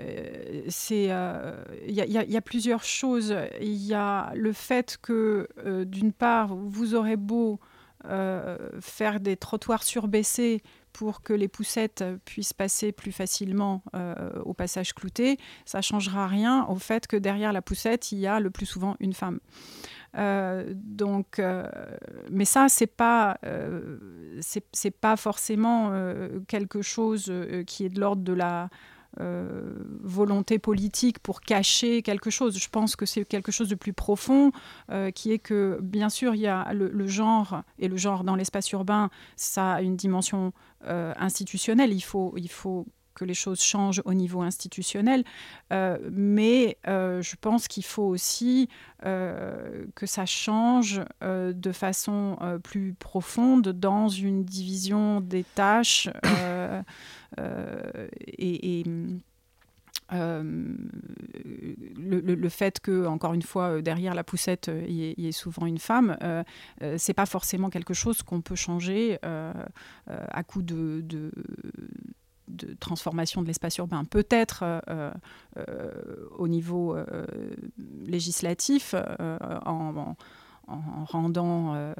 il 1.86 1.94
y, 1.94 2.36
a 2.36 2.40
plusieurs 2.40 2.82
choses. 2.82 3.36
Il 3.60 3.76
y 3.76 3.94
a 3.94 4.32
le 4.34 4.52
fait 4.52 4.98
que, 5.00 5.48
d'une 5.86 6.12
part, 6.12 6.54
vous 6.54 6.94
aurez 6.94 7.16
beau 7.16 7.60
faire 8.80 9.20
des 9.20 9.36
trottoirs 9.36 9.82
surbaissés 9.82 10.62
pour 10.92 11.22
que 11.22 11.32
les 11.32 11.48
poussettes 11.48 12.04
puissent 12.24 12.52
passer 12.52 12.90
plus 12.90 13.12
facilement 13.12 13.82
au 14.44 14.54
passage 14.54 14.94
clouté, 14.94 15.38
ça 15.64 15.78
ne 15.78 15.82
changera 15.82 16.26
rien 16.26 16.64
au 16.68 16.76
fait 16.76 17.06
que 17.06 17.16
derrière 17.16 17.52
la 17.52 17.62
poussette, 17.62 18.10
il 18.10 18.18
y 18.18 18.26
a 18.26 18.40
le 18.40 18.50
plus 18.50 18.66
souvent 18.66 18.96
une 18.98 19.12
femme. 19.12 19.38
Euh, 20.18 20.64
donc, 20.74 21.38
euh, 21.38 21.64
mais 22.30 22.44
ça, 22.44 22.68
c'est 22.68 22.86
pas, 22.86 23.38
euh, 23.44 23.98
c'est 24.40 24.90
pas 24.90 25.16
forcément 25.16 25.92
quelque 26.46 26.82
chose 26.82 27.32
qui 27.66 27.84
est 27.84 27.88
de 27.88 28.00
l'ordre 28.00 28.22
de 28.22 28.32
la 28.32 28.68
volonté 29.20 30.58
politique 30.60 31.18
pour 31.18 31.40
cacher 31.40 32.02
quelque 32.02 32.30
chose. 32.30 32.56
Je 32.58 32.68
pense 32.68 32.94
que 32.94 33.06
c'est 33.06 33.24
quelque 33.24 33.50
chose 33.50 33.68
de 33.68 33.74
plus 33.74 33.92
profond, 33.92 34.52
qui 35.14 35.32
est 35.32 35.38
que, 35.38 35.78
bien 35.82 36.08
sûr, 36.08 36.34
il 36.34 36.42
y 36.42 36.46
a 36.46 36.72
le, 36.72 37.06
genre, 37.06 37.62
et 37.78 37.88
le 37.88 37.96
genre 37.96 38.22
dans 38.22 38.36
l'espace 38.36 38.70
urbain, 38.70 39.10
ça 39.34 39.74
a 39.74 39.82
une 39.82 39.96
dimension 39.96 40.52
institutionnelle. 40.84 41.92
Il 41.92 42.02
faut, 42.02 42.34
il 42.36 42.50
faut 42.50 42.86
les 43.24 43.34
choses 43.34 43.60
changent 43.60 44.02
au 44.04 44.14
niveau 44.14 44.42
institutionnel, 44.42 45.24
euh, 45.72 45.98
mais 46.10 46.78
euh, 46.86 47.22
je 47.22 47.36
pense 47.40 47.68
qu'il 47.68 47.84
faut 47.84 48.04
aussi 48.04 48.68
euh, 49.04 49.84
que 49.94 50.06
ça 50.06 50.26
change 50.26 51.00
de 51.22 51.72
façon 51.72 52.36
plus 52.62 52.94
profonde 52.94 53.68
dans 53.68 54.08
une 54.08 54.44
division 54.44 55.20
des 55.20 55.44
tâches 55.44 56.08
et, 58.38 58.84
le, 60.10 60.88
fait 62.48 62.80
que, 62.80 63.06
encore 63.06 63.34
une 63.34 63.42
fois, 63.42 63.82
derrière 63.82 64.14
la 64.14 64.24
poussette, 64.24 64.70
il 64.88 64.94
y, 64.94 65.28
ait 65.28 65.32
souvent 65.32 65.66
une 65.66 65.78
femme, 65.78 66.16
c'est 66.96 67.14
pas 67.14 67.26
forcément 67.26 67.70
quelque 67.70 67.94
chose 67.94 68.22
qu'on 68.22 68.40
peut 68.40 68.56
changer 68.56 69.18
à 69.22 70.42
coup 70.44 70.62
de 70.62 71.30
transformation 72.80 73.42
de 73.42 73.46
l'espace 73.46 73.76
urbain, 73.78 74.04
peut-être 74.04 74.62
euh, 74.62 75.12
euh, 75.56 75.92
au 76.36 76.48
niveau 76.48 76.94
euh, 76.94 77.26
législatif, 78.06 78.94
en, 79.66 80.16
rendant 81.06 81.94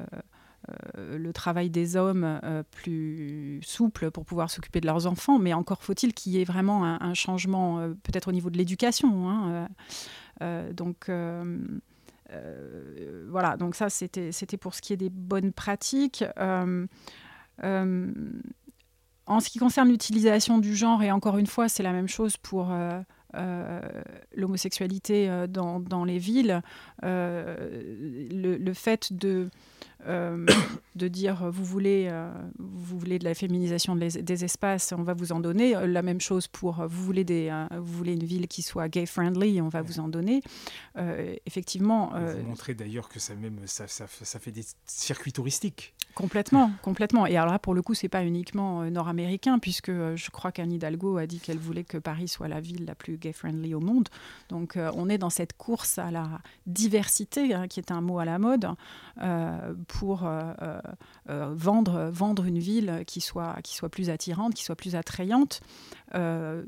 le 0.95 1.31
travail 1.33 1.71
des 1.71 1.95
hommes 1.95 2.39
plus 2.71 3.59
souple 3.63 4.11
pour 4.11 4.25
pouvoir 4.25 4.51
s'occuper 4.51 4.79
de 4.79 4.85
leurs 4.85 5.07
enfants, 5.07 5.39
mais 5.39 5.53
encore 5.53 5.81
faut-il 5.81 6.13
qu'il 6.13 6.33
y 6.33 6.41
ait 6.41 6.45
vraiment 6.45 6.85
un, 6.85 7.13
changement, 7.15 7.89
peut-être 8.03 8.27
au 8.27 8.31
niveau 8.31 8.51
de 8.51 8.57
l'éducation. 8.57 9.27
Hein, 9.27 9.67
donc 10.73 11.09
voilà, 13.27 13.57
donc 13.57 13.73
ça 13.73 13.89
c'était 13.89 14.57
pour 14.57 14.75
ce 14.75 14.81
qui 14.81 14.93
est 14.93 14.97
des 14.97 15.09
bonnes 15.09 15.51
pratiques. 15.51 16.23
En 19.29 19.39
ce 19.41 19.51
qui 19.51 19.59
concerne 19.59 19.89
l'utilisation 19.89 20.57
du 20.57 20.75
genre, 20.75 21.03
et 21.03 21.11
encore 21.11 21.37
une 21.37 21.45
fois, 21.45 21.69
c'est 21.69 21.83
la 21.83 21.91
même 21.91 22.07
chose 22.07 22.35
pour 22.35 22.71
euh, 22.71 22.99
euh, 23.35 23.79
l'homosexualité 24.35 25.29
euh, 25.29 25.45
dans, 25.45 26.03
les 26.03 26.17
villes, 26.17 26.63
le, 27.03 28.73
fait 28.73 29.13
de 29.13 29.51
euh, 30.07 30.45
de 30.95 31.07
dire 31.07 31.49
vous 31.51 31.63
voulez, 31.63 32.07
euh, 32.09 32.31
vous 32.57 32.97
voulez 32.97 33.19
de 33.19 33.25
la 33.25 33.33
féminisation 33.33 33.95
des, 33.95 34.43
espaces, 34.43 34.93
on 34.97 35.03
va 35.03 35.13
vous 35.13 35.31
en 35.31 35.39
donner. 35.39 35.75
Euh, 35.75 35.87
la 35.87 36.01
même 36.01 36.21
chose 36.21 36.47
pour 36.47 36.85
vous 36.87 37.03
voulez, 37.03 37.23
des, 37.23 37.49
vous 37.77 37.93
voulez 37.93 38.13
une 38.13 38.23
ville 38.23 38.47
qui 38.47 38.61
soit 38.61 38.87
gay-friendly, 38.87 39.61
on 39.61 39.69
va 39.69 39.81
vous 39.81 39.99
en 39.99 40.07
donner. 40.07 40.41
effectivement. 41.45 42.11
vous 42.13 42.47
montrez 42.47 42.73
d'ailleurs 42.73 43.09
que 43.09 43.19
ça, 43.19 43.35
même, 43.35 43.59
ça, 43.65 43.87
ça, 43.87 44.05
ça, 44.07 44.39
fait 44.39 44.51
des 44.51 44.65
circuits 44.85 45.33
touristiques. 45.33 45.93
Complètement, 46.15 46.71
complètement. 46.81 47.25
Et 47.27 47.37
alors 47.37 47.51
là, 47.51 47.59
pour 47.59 47.73
le 47.73 47.81
coup, 47.81 47.93
c'est 47.93 48.09
pas 48.09 48.23
uniquement 48.23 48.83
nord-américain, 48.89 49.59
puisque 49.59 49.91
je 49.91 50.29
crois 50.31 50.51
qu'Anne 50.51 50.71
Hidalgo 50.71 51.17
a 51.17 51.27
dit 51.27 51.39
qu'elle 51.39 51.59
voulait 51.59 51.83
que 51.83 51.97
Paris 51.97 52.27
soit 52.27 52.47
la 52.47 52.59
ville 52.59 52.85
la 52.85 52.95
plus 52.95 53.17
gay-friendly 53.17 53.73
au 53.73 53.79
monde. 53.79 54.09
Donc 54.49 54.77
on 54.77 55.09
est 55.09 55.17
dans 55.17 55.29
cette 55.29 55.53
course 55.53 55.97
à 55.97 56.11
la 56.11 56.39
diversité, 56.65 57.53
hein, 57.53 57.67
qui 57.67 57.79
est 57.79 57.91
un 57.91 58.01
mot 58.01 58.19
à 58.19 58.25
la 58.25 58.39
mode, 58.39 58.67
pour 59.89 60.23
euh, 60.23 60.53
euh, 60.61 60.79
euh, 61.29 61.49
vendre, 62.11 62.45
une 62.45 62.59
ville 62.59 63.03
qui 63.05 63.19
soit 63.21 63.55
plus 63.91 64.09
attirante, 64.09 64.53
qui 64.53 64.63
soit 64.63 64.75
plus 64.75 64.95
attrayante, 64.95 65.61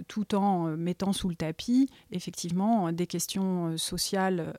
tout 0.07 0.35
en 0.35 0.65
mettant 0.75 1.13
sous 1.13 1.29
le 1.29 1.35
tapis, 1.35 1.89
effectivement, 2.11 2.91
des 2.91 3.07
questions 3.07 3.77
sociales 3.77 4.53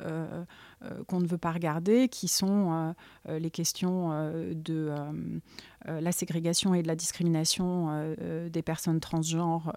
qu'on 1.06 1.20
ne 1.20 1.26
veut 1.26 1.38
pas 1.38 1.52
regarder, 1.52 2.08
qui 2.08 2.28
sont 2.28 2.94
les 3.28 3.50
questions 3.50 4.10
de 4.52 4.92
la 5.86 6.12
ségrégation 6.12 6.74
et 6.74 6.82
de 6.82 6.88
la 6.88 6.96
discrimination 6.96 8.14
des 8.50 8.62
personnes 8.62 9.00
transgenres 9.00 9.72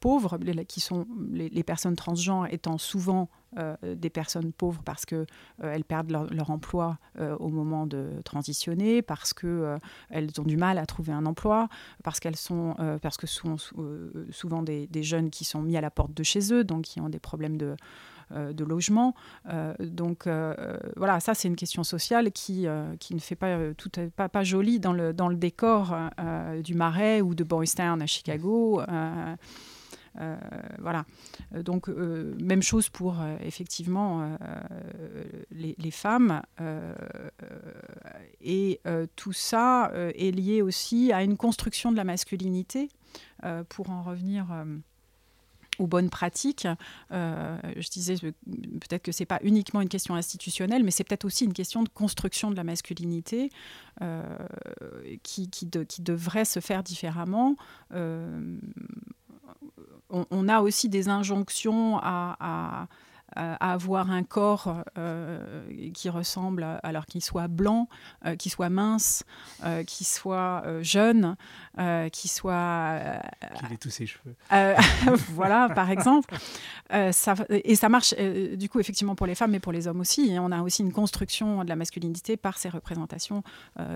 pauvres, 0.00 0.38
qui 0.66 0.80
sont 0.80 1.06
les, 1.30 1.62
personnes 1.62 1.96
transgenres 1.96 2.46
étant 2.50 2.78
souvent 2.78 3.28
euh, 3.58 3.76
des 3.82 4.10
personnes 4.10 4.52
pauvres 4.52 4.82
parce 4.84 5.04
qu'elles 5.04 5.26
euh, 5.62 5.78
perdent 5.86 6.10
leur, 6.10 6.50
emploi 6.50 6.98
euh, 7.20 7.36
au 7.36 7.50
moment 7.50 7.86
de 7.86 8.10
transitionner, 8.24 9.00
parce 9.00 9.32
qu'elles 9.32 9.78
elles 10.10 10.40
ont 10.40 10.44
du 10.44 10.56
mal 10.56 10.78
à 10.78 10.86
trouver 10.86 11.12
un 11.12 11.24
emploi, 11.24 11.68
parce 12.02 12.18
qu'elles 12.18 12.36
sont, 12.36 12.74
parce 13.00 13.16
que 13.16 13.26
sont 13.26 13.56
souvent 14.30 14.62
des, 14.62 14.88
jeunes 15.02 15.30
qui 15.30 15.44
sont 15.44 15.62
mis 15.62 15.76
à 15.76 15.80
la 15.80 15.90
porte 15.90 16.14
de 16.14 16.22
chez 16.22 16.52
eux, 16.52 16.64
donc 16.64 16.82
qui 16.82 17.00
ont 17.00 17.08
des 17.08 17.20
problèmes 17.20 17.56
de, 17.56 17.76
de 18.30 18.64
logement. 18.64 19.14
donc 19.80 20.28
voilà, 20.96 21.20
ça 21.20 21.34
c'est 21.34 21.48
une 21.48 21.56
question 21.56 21.84
sociale 21.84 22.32
qui, 22.32 22.66
qui 23.00 23.14
ne 23.14 23.20
fait 23.20 23.36
pas, 23.36 23.74
tout, 23.76 23.90
pas, 24.16 24.28
pas 24.28 24.44
jolie 24.44 24.80
dans 24.80 24.92
le, 24.92 25.12
dans 25.12 25.28
le 25.28 25.36
décor 25.36 25.96
du 26.62 26.74
Marais 26.74 27.20
ou 27.20 27.34
de 27.34 27.44
Boys 27.44 27.66
Town 27.76 28.00
à 28.00 28.06
Chicago. 28.06 28.82
Euh, 30.20 30.36
voilà. 30.78 31.04
Euh, 31.54 31.62
donc, 31.62 31.88
euh, 31.88 32.34
même 32.40 32.62
chose 32.62 32.88
pour 32.88 33.16
effectivement 33.40 34.36
les, 35.50 35.90
femmes. 35.90 36.42
et 38.40 38.80
tout 39.16 39.32
ça 39.32 39.92
est 39.94 40.34
lié 40.34 40.62
aussi 40.62 41.12
à 41.12 41.22
une 41.22 41.36
construction 41.36 41.92
de 41.92 41.96
la 41.96 42.04
masculinité. 42.04 42.88
pour 43.68 43.90
en 43.90 44.02
revenir 44.02 44.46
aux 45.78 45.86
bonnes 45.86 46.10
pratiques. 46.10 46.66
je 47.10 47.90
disais 47.90 48.16
peut-être 48.16 49.02
que 49.02 49.12
c'est 49.12 49.26
pas 49.26 49.40
uniquement 49.42 49.80
une 49.80 49.88
question 49.88 50.14
institutionnelle, 50.14 50.84
mais 50.84 50.90
c'est 50.90 51.04
peut-être 51.04 51.24
aussi 51.24 51.44
une 51.44 51.52
question 51.52 51.82
de 51.82 51.88
construction 51.88 52.50
de 52.50 52.56
la 52.56 52.64
masculinité 52.64 53.50
qui, 55.22 55.50
qui, 55.50 55.70
qui, 55.70 56.02
devrait 56.02 56.44
se 56.44 56.60
faire 56.60 56.82
différemment 56.82 57.56
on, 60.30 60.48
a 60.48 60.60
aussi 60.60 60.88
des 60.88 61.08
injonctions 61.08 61.98
à, 61.98 62.86
avoir 63.36 64.10
un 64.10 64.22
corps 64.22 64.84
euh, 64.96 65.90
qui 65.92 66.08
ressemble, 66.08 66.66
alors 66.82 67.06
qu'il 67.06 67.22
soit 67.22 67.48
blanc, 67.48 67.88
euh, 68.24 68.36
qu'il 68.36 68.52
soit 68.52 68.68
mince, 68.68 69.24
euh, 69.64 69.82
qu'il 69.84 70.06
soit 70.06 70.62
jeune, 70.82 71.36
qu'il 72.12 72.30
soit... 72.30 73.20
qu'il 73.56 73.72
ait 73.72 73.76
tous 73.76 73.90
ses 73.90 74.06
cheveux. 74.06 74.34
voilà, 75.30 75.68
par 75.68 75.90
exemple. 75.90 76.36
Ça, 76.90 77.34
et 77.50 77.74
ça 77.74 77.88
marche, 77.88 78.14
du 78.14 78.68
coup, 78.68 78.80
effectivement, 78.80 79.14
pour 79.14 79.26
les 79.26 79.34
femmes, 79.34 79.50
mais 79.50 79.60
pour 79.60 79.72
les 79.72 79.88
hommes 79.88 80.00
aussi. 80.00 80.30
Et 80.30 80.38
on 80.38 80.50
a 80.52 80.62
aussi 80.62 80.82
une 80.82 80.92
construction 80.92 81.64
de 81.64 81.68
la 81.68 81.76
masculinité 81.76 82.36
par 82.36 82.58
ces 82.58 82.68
représentations 82.68 83.42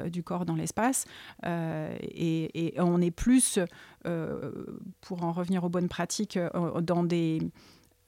du 0.07 0.23
corps 0.23 0.45
dans 0.45 0.57
l'espace. 0.57 1.05
Et, 1.45 2.77
et, 2.77 2.81
on 2.81 3.01
est 3.01 3.11
plus 3.11 3.59
pour 5.01 5.23
en 5.23 5.33
revenir 5.33 5.65
aux 5.65 5.69
bonnes 5.69 5.89
pratiques, 5.89 6.39
dans 6.81 7.05
des... 7.05 7.41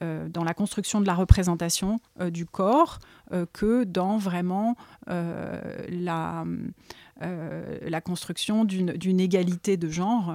Euh, 0.01 0.29
dans 0.29 0.43
la 0.43 0.53
construction 0.53 1.01
de 1.01 1.07
la 1.07 1.13
représentation 1.13 1.99
du 2.19 2.45
corps 2.45 2.99
que 3.53 3.83
dans 3.83 4.17
vraiment 4.17 4.75
la, 5.07 6.45
la 7.19 8.01
construction 8.01 8.65
d'une 8.65 9.19
égalité 9.19 9.77
de 9.77 9.89
genre, 9.89 10.33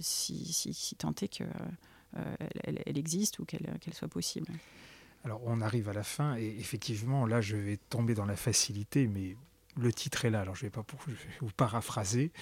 si, 0.00 0.52
si, 0.52 0.96
tant 0.96 1.14
est 1.20 1.28
qu'elle 1.28 1.48
elle, 2.64 2.98
existe 2.98 3.38
ou 3.38 3.44
qu'elle 3.44 3.68
soit 3.92 4.08
possible. 4.08 4.48
Alors 5.24 5.40
on 5.44 5.60
arrive 5.60 5.88
à 5.88 5.92
la 5.92 6.04
fin 6.04 6.36
et 6.36 6.56
effectivement 6.58 7.26
là 7.26 7.40
je 7.40 7.56
vais 7.56 7.78
tomber 7.90 8.14
dans 8.14 8.24
la 8.24 8.36
facilité 8.36 9.06
mais 9.06 9.36
le 9.78 9.92
titre 9.92 10.24
est 10.24 10.30
là, 10.30 10.40
alors 10.40 10.54
je 10.54 10.62
vais 10.62 10.70
pas 10.70 10.84
vous 11.40 11.50
paraphraser. 11.56 12.32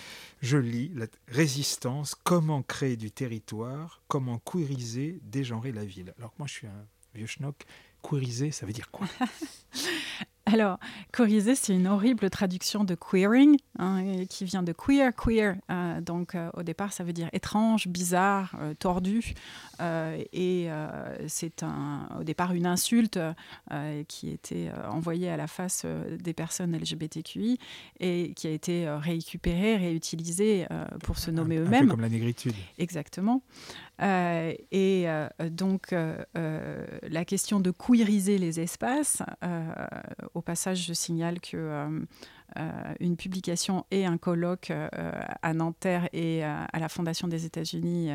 Je 0.40 0.56
lis 0.56 0.90
la 0.94 1.06
résistance, 1.28 2.14
comment 2.14 2.62
créer 2.62 2.96
du 2.96 3.10
territoire, 3.10 4.02
comment 4.08 4.38
queeriser, 4.38 5.20
dégenrer 5.22 5.72
la 5.72 5.84
ville. 5.84 6.14
Alors 6.18 6.34
moi 6.38 6.46
je 6.48 6.54
suis 6.54 6.66
un 6.66 6.86
vieux 7.14 7.26
schnock, 7.26 7.64
queeriser, 8.02 8.50
ça 8.50 8.66
veut 8.66 8.72
dire 8.72 8.90
quoi? 8.90 9.06
Alors, 10.48 10.78
queeriser, 11.12 11.56
c'est 11.56 11.74
une 11.74 11.88
horrible 11.88 12.30
traduction 12.30 12.84
de 12.84 12.94
queering, 12.94 13.56
hein, 13.80 14.24
qui 14.30 14.44
vient 14.44 14.62
de 14.62 14.72
queer, 14.72 15.12
queer. 15.12 15.56
Euh, 15.72 16.00
donc, 16.00 16.36
euh, 16.36 16.50
au 16.54 16.62
départ, 16.62 16.92
ça 16.92 17.02
veut 17.02 17.12
dire 17.12 17.28
étrange, 17.32 17.88
bizarre, 17.88 18.54
euh, 18.60 18.72
tordu. 18.78 19.34
et 19.80 20.68
c'est 21.26 21.64
au 22.18 22.22
départ 22.22 22.52
une 22.52 22.66
insulte 22.66 23.18
qui 24.08 24.30
était 24.30 24.70
envoyée 24.88 25.28
à 25.28 25.36
la 25.36 25.46
face 25.46 25.84
des 25.84 26.32
personnes 26.32 26.76
LGBTQI 26.76 27.58
et 28.00 28.32
qui 28.34 28.46
a 28.46 28.50
été 28.50 28.88
récupérée, 28.88 29.76
réutilisée 29.76 30.66
pour 31.02 31.18
se 31.18 31.30
nommer 31.30 31.56
eux-mêmes. 31.56 31.88
Comme 31.88 32.00
la 32.00 32.08
négritude. 32.08 32.54
Exactement. 32.78 33.42
Euh, 34.02 34.52
et 34.70 35.04
euh, 35.08 35.28
donc, 35.50 35.92
euh, 35.92 36.86
la 37.02 37.24
question 37.24 37.60
de 37.60 37.70
queeriser 37.70 38.38
les 38.38 38.60
espaces, 38.60 39.22
au 40.34 40.42
passage, 40.42 40.84
je 40.86 40.92
signale 40.92 41.40
que 41.40 42.06
une 43.00 43.16
publication 43.16 43.84
et 43.90 44.06
un 44.06 44.18
colloque 44.18 44.72
à 45.42 45.54
Nanterre 45.54 46.08
et 46.12 46.44
à 46.44 46.78
la 46.78 46.88
Fondation 46.88 47.28
des 47.28 47.44
États-Unis 47.44 48.10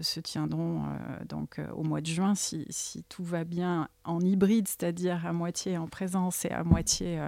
se 0.00 0.20
tiendront 0.20 0.84
donc 1.28 1.60
au 1.74 1.82
mois 1.82 2.00
de 2.00 2.06
juin, 2.06 2.34
si, 2.34 2.66
si, 2.70 3.04
tout 3.04 3.24
va 3.24 3.44
bien, 3.44 3.88
en 4.04 4.20
hybride, 4.20 4.68
c'est-à-dire 4.68 5.26
à 5.26 5.32
moitié 5.32 5.78
en 5.78 5.88
présence 5.88 6.44
et 6.44 6.50
à 6.50 6.62
moitié 6.62 7.20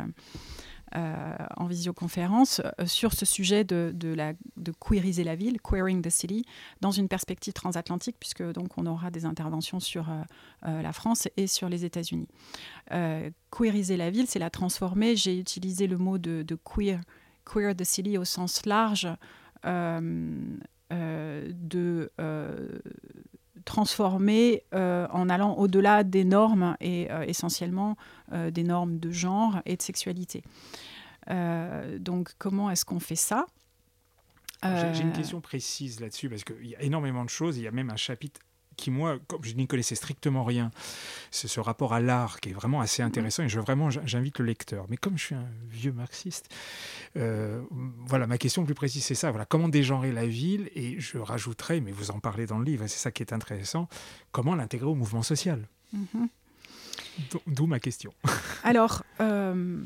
euh, 0.96 1.36
en 1.56 1.66
visioconférence 1.66 2.60
euh, 2.60 2.84
sur 2.84 3.12
ce 3.12 3.24
sujet 3.24 3.62
de, 3.62 3.94
la, 4.02 4.32
de 4.56 4.72
queeriser 4.72 5.22
la 5.22 5.36
ville, 5.36 5.60
queering 5.60 6.02
the 6.02 6.10
city, 6.10 6.44
dans 6.80 6.90
une 6.90 7.06
perspective 7.06 7.52
transatlantique, 7.52 8.16
puisque 8.18 8.42
donc 8.42 8.76
on 8.76 8.86
aura 8.86 9.12
des 9.12 9.24
interventions 9.24 9.78
sur 9.78 10.08
euh, 10.10 10.82
la 10.82 10.92
France 10.92 11.28
et 11.36 11.46
sur 11.46 11.68
les 11.68 11.84
États-Unis. 11.84 12.26
queeriser 13.50 13.96
la 13.96 14.10
ville, 14.10 14.26
c'est 14.26 14.40
la 14.40 14.50
transformer. 14.50 15.14
J'ai 15.14 15.38
utilisé 15.38 15.86
le 15.86 15.96
mot 15.96 16.18
de, 16.18 16.44
queer, 16.64 17.00
queer 17.44 17.76
the 17.76 17.84
city 17.84 18.18
au 18.18 18.24
sens 18.24 18.66
large. 18.66 19.06
de 19.62 20.50
transformer 23.70 24.64
en 24.72 25.28
allant 25.28 25.54
au-delà 25.54 26.02
des 26.02 26.24
normes 26.24 26.76
et 26.80 27.08
essentiellement 27.26 27.96
des 28.32 28.64
normes 28.64 28.98
de 28.98 29.12
genre 29.12 29.62
et 29.64 29.76
de 29.76 29.82
sexualité. 29.82 30.42
donc 31.28 32.32
comment 32.38 32.68
est-ce 32.70 32.84
qu'on 32.84 32.98
fait 32.98 33.14
ça? 33.14 33.46
J'ai 34.62 35.02
une 35.02 35.12
question 35.12 35.40
précise 35.40 36.00
là-dessus 36.00 36.28
parce 36.28 36.42
qu'il 36.42 36.66
y 36.66 36.74
a 36.74 36.82
énormément 36.82 37.24
de 37.24 37.30
choses. 37.30 37.58
Il 37.58 37.62
y 37.62 37.68
a 37.68 37.70
même 37.70 37.90
un 37.90 37.96
chapitre 37.96 38.40
qui, 38.80 38.90
moi, 38.90 39.18
comme 39.28 39.44
je 39.44 39.52
n'y 39.54 39.66
connaissais 39.66 39.94
strictement 39.94 40.42
rien, 40.42 40.70
c'est 41.30 41.48
ce 41.48 41.60
rapport 41.60 41.92
à 41.92 42.00
l'art 42.00 42.40
qui 42.40 42.48
est 42.48 42.52
vraiment 42.52 42.80
assez 42.80 43.02
intéressant 43.02 43.42
et 43.42 43.48
je 43.48 43.60
vraiment 43.60 43.90
j'invite 43.90 44.38
le 44.38 44.46
lecteur. 44.46 44.86
Mais 44.88 44.96
comme 44.96 45.18
je 45.18 45.24
suis 45.26 45.34
un 45.34 45.46
vieux 45.68 45.92
marxiste, 45.92 46.48
euh, 47.16 47.62
voilà, 48.06 48.26
ma 48.26 48.38
question 48.38 48.64
plus 48.64 48.74
précise, 48.74 49.04
c'est 49.04 49.14
ça. 49.14 49.30
Voilà, 49.30 49.44
comment 49.44 49.68
dégenrer 49.68 50.12
la 50.12 50.26
ville 50.26 50.70
Et 50.74 50.98
je 50.98 51.18
rajouterai, 51.18 51.80
mais 51.80 51.92
vous 51.92 52.10
en 52.10 52.20
parlez 52.20 52.46
dans 52.46 52.58
le 52.58 52.64
livre, 52.64 52.86
c'est 52.86 52.98
ça 52.98 53.10
qui 53.10 53.22
est 53.22 53.32
intéressant, 53.32 53.88
comment 54.32 54.54
l'intégrer 54.54 54.88
au 54.88 54.94
mouvement 54.94 55.22
social? 55.22 55.68
Mhm. 55.92 56.28
D'où 57.46 57.66
ma 57.66 57.80
question. 57.80 58.14
Alors, 58.64 59.02
euh, 59.20 59.84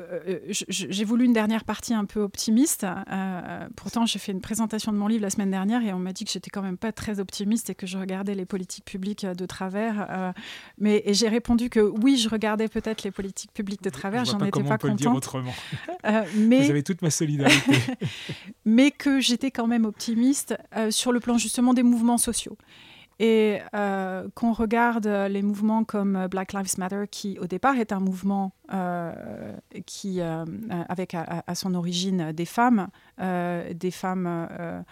euh, 0.00 0.38
j'ai 0.50 1.04
voulu 1.04 1.24
une 1.24 1.32
dernière 1.32 1.64
partie 1.64 1.94
un 1.94 2.04
peu 2.04 2.20
optimiste. 2.20 2.84
Euh, 2.84 3.68
pourtant, 3.76 4.06
j'ai 4.06 4.18
fait 4.18 4.32
une 4.32 4.40
présentation 4.40 4.92
de 4.92 4.96
mon 4.96 5.06
livre 5.06 5.22
la 5.22 5.30
semaine 5.30 5.50
dernière 5.50 5.82
et 5.82 5.92
on 5.92 5.98
m'a 5.98 6.12
dit 6.12 6.24
que 6.24 6.30
j'étais 6.30 6.50
quand 6.50 6.62
même 6.62 6.76
pas 6.76 6.92
très 6.92 7.20
optimiste 7.20 7.70
et 7.70 7.74
que 7.74 7.86
je 7.86 7.98
regardais 7.98 8.34
les 8.34 8.44
politiques 8.44 8.84
publiques 8.84 9.24
de 9.24 9.46
travers. 9.46 10.06
Euh, 10.10 10.32
mais 10.78 11.02
j'ai 11.08 11.28
répondu 11.28 11.70
que 11.70 11.80
oui, 11.80 12.16
je 12.16 12.28
regardais 12.28 12.68
peut-être 12.68 13.02
les 13.02 13.10
politiques 13.10 13.52
publiques 13.52 13.82
de 13.82 13.90
travers. 13.90 14.24
J'en 14.24 14.38
étais 14.40 14.62
pas, 14.62 14.70
pas 14.70 14.78
contente. 14.78 14.90
Le 14.90 14.96
dire 14.96 15.14
autrement. 15.14 15.54
mais, 16.36 16.64
Vous 16.64 16.70
avez 16.70 16.82
toute 16.82 17.02
ma 17.02 17.10
solidarité. 17.10 17.72
mais 18.64 18.90
que 18.90 19.20
j'étais 19.20 19.50
quand 19.50 19.66
même 19.66 19.84
optimiste 19.84 20.56
sur 20.90 21.12
le 21.12 21.20
plan 21.20 21.38
justement 21.38 21.74
des 21.74 21.82
mouvements 21.82 22.18
sociaux. 22.18 22.56
Et 23.20 23.60
euh, 23.74 24.28
qu'on 24.34 24.52
regarde 24.52 25.06
les 25.06 25.42
mouvements 25.42 25.84
comme 25.84 26.26
Black 26.28 26.52
Lives 26.52 26.78
Matter, 26.78 27.04
qui 27.10 27.38
au 27.38 27.46
départ 27.46 27.76
est 27.76 27.92
un 27.92 28.00
mouvement 28.00 28.52
euh, 28.72 29.52
qui, 29.86 30.20
euh, 30.20 30.44
avec 30.88 31.14
à, 31.14 31.54
son 31.54 31.74
origine 31.74 32.32
des 32.32 32.44
femmes, 32.44 32.88
des 33.18 33.90
femmes 33.90 34.84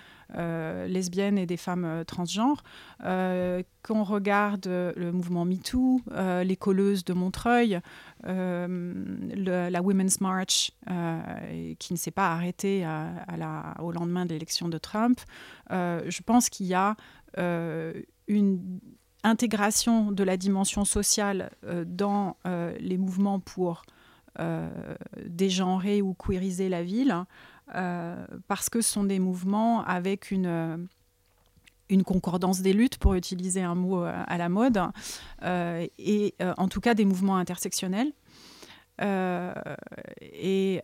lesbiennes 0.86 1.38
et 1.38 1.46
des 1.46 1.56
femmes 1.56 2.04
transgenres, 2.06 2.62
qu'on 3.00 4.04
regarde 4.04 4.66
le 4.66 5.10
mouvement 5.10 5.44
MeToo, 5.44 6.00
les 6.44 6.56
colleuses 6.56 7.04
de 7.04 7.14
Montreuil, 7.14 7.80
la 8.22 9.82
Women's 9.82 10.20
March 10.20 10.70
qui 11.78 11.92
ne 11.92 11.98
s'est 11.98 12.12
pas 12.12 12.32
arrêtée 12.32 12.86
au 13.80 13.90
lendemain 13.90 14.26
de 14.26 14.32
l'élection 14.32 14.68
de 14.68 14.78
Trump, 14.78 15.20
je 15.70 16.22
pense 16.22 16.48
qu'il 16.48 16.66
y 16.66 16.74
a 16.74 16.96
une 17.36 18.80
intégration 19.24 20.12
de 20.12 20.24
la 20.24 20.36
dimension 20.36 20.84
sociale 20.84 21.50
euh, 21.64 21.84
dans 21.86 22.36
euh, 22.46 22.76
les 22.80 22.98
mouvements 22.98 23.40
pour 23.40 23.82
euh, 24.38 24.68
dégenrer 25.26 26.02
ou 26.02 26.14
queeriser 26.14 26.68
la 26.68 26.82
ville, 26.82 27.24
parce 28.48 28.68
que 28.68 28.82
ce 28.82 28.92
sont 28.92 29.04
des 29.04 29.18
mouvements 29.18 29.82
avec 29.84 30.30
une, 30.30 30.88
une 31.88 32.02
concordance 32.02 32.60
des 32.60 32.74
luttes, 32.74 32.98
pour 32.98 33.14
utiliser 33.14 33.62
un 33.62 33.74
mot 33.74 34.02
à 34.02 34.36
la 34.36 34.50
mode, 34.50 34.78
et 35.42 36.34
en 36.58 36.68
tout 36.68 36.80
cas 36.80 36.92
des 36.92 37.06
mouvements 37.06 37.38
intersectionnels. 37.38 38.12
Et 39.02 40.80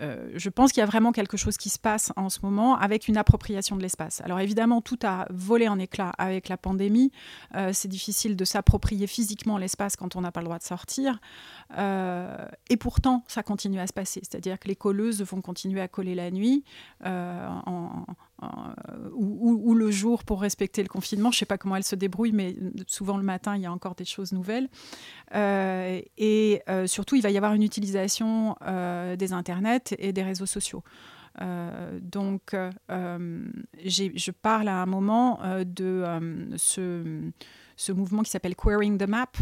euh, 0.00 0.28
je 0.34 0.48
pense 0.48 0.72
qu'il 0.72 0.80
y 0.80 0.82
a 0.82 0.86
vraiment 0.86 1.12
quelque 1.12 1.36
chose 1.36 1.56
qui 1.56 1.70
se 1.70 1.78
passe 1.78 2.12
en 2.16 2.28
ce 2.28 2.40
moment 2.42 2.76
avec 2.76 3.06
une 3.06 3.16
appropriation 3.16 3.76
de 3.76 3.82
l'espace. 3.82 4.20
Alors 4.22 4.40
évidemment, 4.40 4.80
tout 4.80 4.98
a 5.04 5.26
volé 5.30 5.68
en 5.68 5.78
éclats 5.78 6.12
avec 6.18 6.48
la 6.48 6.56
pandémie. 6.56 7.12
Euh, 7.54 7.70
c'est 7.72 7.88
difficile 7.88 8.36
de 8.36 8.44
s'approprier 8.44 9.06
physiquement 9.06 9.56
l'espace 9.56 9.96
quand 9.96 10.16
on 10.16 10.22
n'a 10.22 10.32
pas 10.32 10.40
le 10.40 10.46
droit 10.46 10.58
de 10.58 10.64
sortir. 10.64 11.20
Euh, 11.78 12.46
et 12.70 12.76
pourtant, 12.76 13.24
ça 13.28 13.42
continue 13.42 13.78
à 13.78 13.86
se 13.86 13.92
passer. 13.92 14.20
C'est-à-dire 14.22 14.58
que 14.58 14.68
les 14.68 14.76
colleuses 14.76 15.22
vont 15.22 15.40
continuer 15.40 15.80
à 15.80 15.88
coller 15.88 16.14
la 16.14 16.30
nuit 16.30 16.64
en, 17.04 18.04
ou, 19.14 19.74
le 19.74 19.90
jour 19.90 20.24
pour 20.24 20.40
respecter 20.40 20.82
le 20.82 20.88
confinement. 20.88 21.30
Je 21.30 21.36
ne 21.36 21.38
sais 21.40 21.46
pas 21.46 21.58
comment 21.58 21.76
elles 21.76 21.84
se 21.84 21.96
débrouillent, 21.96 22.32
mais 22.32 22.54
souvent 22.86 23.16
le 23.16 23.22
matin, 23.22 23.56
il 23.56 23.62
y 23.62 23.66
a 23.66 23.72
encore 23.72 23.94
des 23.94 24.04
choses 24.04 24.32
nouvelles. 24.32 24.68
et 25.34 26.62
surtout, 26.86 27.16
il 27.16 27.22
va 27.22 27.30
y 27.30 27.36
avoir 27.36 27.54
une 27.54 27.62
utilisation 27.62 28.56
des 29.18 29.32
internets 29.32 29.94
et 29.98 30.12
des 30.12 30.22
réseaux 30.22 30.46
sociaux. 30.46 30.82
Euh, 31.40 31.98
donc, 32.00 32.54
euh, 32.54 33.44
je 33.84 34.30
parle 34.30 34.68
à 34.68 34.82
un 34.82 34.86
moment 34.86 35.42
euh, 35.42 35.64
de 35.64 36.04
ce, 36.56 37.30
ce, 37.76 37.92
mouvement 37.92 38.22
qui 38.22 38.30
s'appelle 38.30 38.54
Querying 38.54 38.98
the 38.98 39.08
Map, 39.08 39.32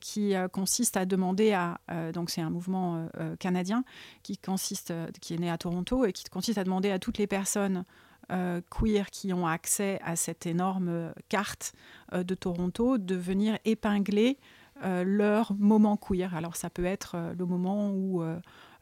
qui 0.00 0.34
consiste 0.52 0.96
à 0.96 1.04
demander 1.04 1.52
à 1.52 1.78
donc 2.12 2.30
c'est 2.30 2.40
un 2.40 2.50
mouvement 2.50 3.08
canadien 3.38 3.84
qui 4.24 4.36
consiste 4.36 4.92
qui 5.20 5.34
est 5.34 5.38
né 5.38 5.48
à 5.48 5.58
Toronto 5.58 6.04
et 6.04 6.12
qui 6.12 6.24
consiste 6.24 6.58
à 6.58 6.64
demander 6.64 6.90
à 6.90 6.98
toutes 6.98 7.18
les 7.18 7.28
personnes 7.28 7.84
queer 8.70 9.10
qui 9.10 9.32
ont 9.32 9.46
accès 9.46 9.98
à 10.04 10.14
cette 10.16 10.46
énorme 10.46 11.12
carte 11.28 11.72
de 12.12 12.34
Toronto 12.34 12.96
de 12.98 13.14
venir 13.14 13.58
épingler 13.64 14.38
leur 14.82 15.54
moment 15.54 15.96
queer. 15.96 16.34
Alors 16.34 16.56
ça 16.56 16.70
peut 16.70 16.84
être 16.84 17.16
le 17.36 17.44
moment 17.44 17.90
où 17.90 18.22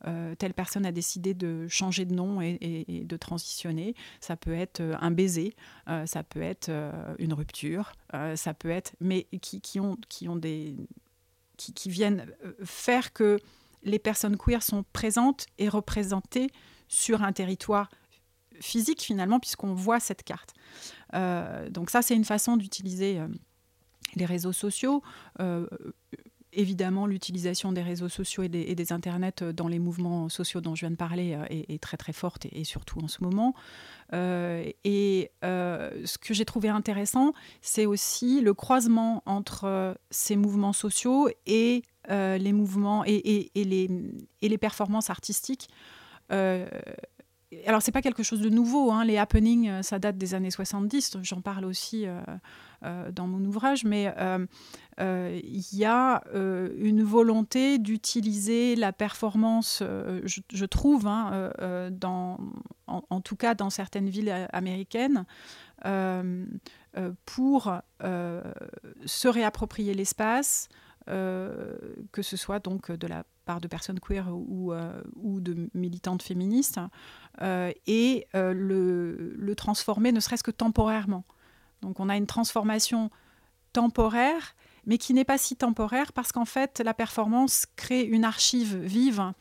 euh, 0.07 0.35
telle 0.37 0.55
personne 0.55 0.87
a 0.87 0.93
décidé 0.93 1.35
de 1.35 1.67
changer 1.69 2.05
de 2.05 2.15
nom 2.15 2.41
et, 2.41 3.05
de 3.05 3.17
transitionner. 3.17 3.95
Ça 4.21 4.37
peut 4.37 4.55
être 4.55 4.81
euh, 4.81 4.95
un 5.01 5.11
baiser, 5.11 5.55
euh, 5.89 6.07
ça 6.07 6.23
peut 6.23 6.43
être 6.43 6.71
une 7.19 7.33
rupture, 7.33 7.93
ça 8.35 8.55
peut 8.55 8.71
être, 8.71 8.95
mais 9.01 9.25
qui, 9.41 9.81
ont, 9.81 9.97
qui 10.09 10.29
ont 10.29 10.37
des, 10.37 10.77
qui, 11.57 11.91
viennent 11.91 12.27
faire 12.65 13.13
que 13.13 13.39
les 13.83 13.99
personnes 13.99 14.37
queer 14.37 14.63
sont 14.63 14.85
présentes 14.93 15.47
et 15.59 15.69
représentées 15.69 16.49
sur 16.89 17.23
un 17.23 17.33
territoire 17.33 17.89
physique 18.61 19.03
finalement, 19.03 19.41
puisqu'on 19.41 19.75
voit 19.75 20.01
cette 20.01 20.23
carte. 20.23 20.55
donc 21.71 21.91
ça, 21.91 22.03
c'est 22.03 22.15
une 22.15 22.25
façon 22.25 22.57
d'utiliser 22.57 23.21
les 24.17 24.25
réseaux 24.25 24.53
sociaux 24.53 25.03
évidemment, 26.53 27.07
l'utilisation 27.07 27.73
des 27.73 27.83
réseaux 27.83 28.09
sociaux 28.09 28.43
et 28.43 28.49
des, 28.49 28.93
internets 28.93 29.43
euh, 29.43 29.53
dans 29.53 29.69
les 29.69 29.79
mouvements 29.79 30.29
sociaux 30.29 30.61
dont 30.61 30.75
je 30.75 30.81
viens 30.81 30.91
de 30.91 30.97
parler 30.97 31.35
euh, 31.35 31.45
est, 31.51 31.81
très 31.83 31.97
très 31.97 32.13
forte 32.13 32.47
et, 32.53 32.65
surtout 32.65 33.01
en 33.01 33.09
ce 33.09 33.23
moment. 33.23 33.55
Euh, 34.13 34.71
et 34.85 35.31
ce 35.43 36.19
que 36.19 36.35
j'ai 36.35 36.45
trouvé 36.45 36.69
intéressant, 36.69 37.33
c'est 37.61 37.87
aussi 37.87 38.41
le 38.41 38.55
croisement 38.55 39.23
entre 39.27 39.97
ces 40.11 40.37
mouvements 40.37 40.73
sociaux 40.73 41.29
et 41.47 41.83
les 42.09 42.53
mouvements 42.53 43.05
et, 43.05 43.51
les, 43.55 44.59
performances 44.59 45.11
artistiques. 45.11 45.69
Alors, 47.67 47.81
c'est 47.81 47.93
pas 47.93 48.03
quelque 48.03 48.23
chose 48.23 48.41
de 48.41 48.51
nouveau. 48.51 48.93
Hein. 48.93 49.05
Les 49.05 49.17
happenings, 49.17 49.83
ça 49.83 49.99
date 49.99 50.19
des 50.19 50.35
années 50.35 50.51
70. 50.51 51.19
J'en 51.23 51.41
parle 51.41 51.65
aussi 51.65 52.07
euh, 52.85 53.11
dans 53.11 53.27
mon 53.27 53.45
ouvrage, 53.45 53.83
mais 53.85 54.15
euh, 54.19 54.47
euh, 55.01 55.41
il 55.43 55.77
y 55.77 55.85
a 55.85 56.23
une 56.33 57.03
volonté 57.03 57.79
d'utiliser 57.79 58.77
la 58.77 58.93
performance, 58.93 59.83
je, 59.83 60.65
trouve, 60.65 61.09
hein, 61.09 61.51
en, 62.87 63.21
tout 63.21 63.35
cas 63.35 63.55
dans 63.55 63.71
certaines 63.71 64.09
villes 64.09 64.49
américaines, 64.53 65.25
pour 67.27 67.73
se 68.01 69.29
réapproprier 69.29 69.95
l'espace, 69.95 70.69
que 71.09 72.23
ce 72.23 72.37
soit 72.37 72.61
donc 72.61 72.93
de 72.93 73.07
la 73.07 73.25
part 73.45 73.61
de 73.61 73.67
personnes 73.67 73.99
queer 73.99 74.29
ou, 74.31 74.73
ou 75.17 75.41
de 75.41 75.71
militantes 75.75 76.23
féministes, 76.23 76.79
et 77.43 78.27
le, 78.35 79.55
transformer 79.57 80.13
ne 80.13 80.21
serait-ce 80.21 80.43
que 80.43 80.51
temporairement. 80.51 81.25
Donc 81.83 82.01
on 82.01 82.09
a 82.09 82.17
une 82.17 82.27
transformation 82.27 83.11
temporaire, 83.73 84.55
mais 84.87 84.99
qui 84.99 85.15
n'est 85.15 85.25
pas 85.25 85.39
si 85.39 85.57
temporaire 85.57 86.13
parce 86.13 86.33
qu'en 86.33 86.45
fait, 86.45 86.81
la 86.85 86.95
performance 86.95 87.67
crée 87.77 88.03
une 88.03 88.25
archive 88.25 88.77
vive, 88.79 89.33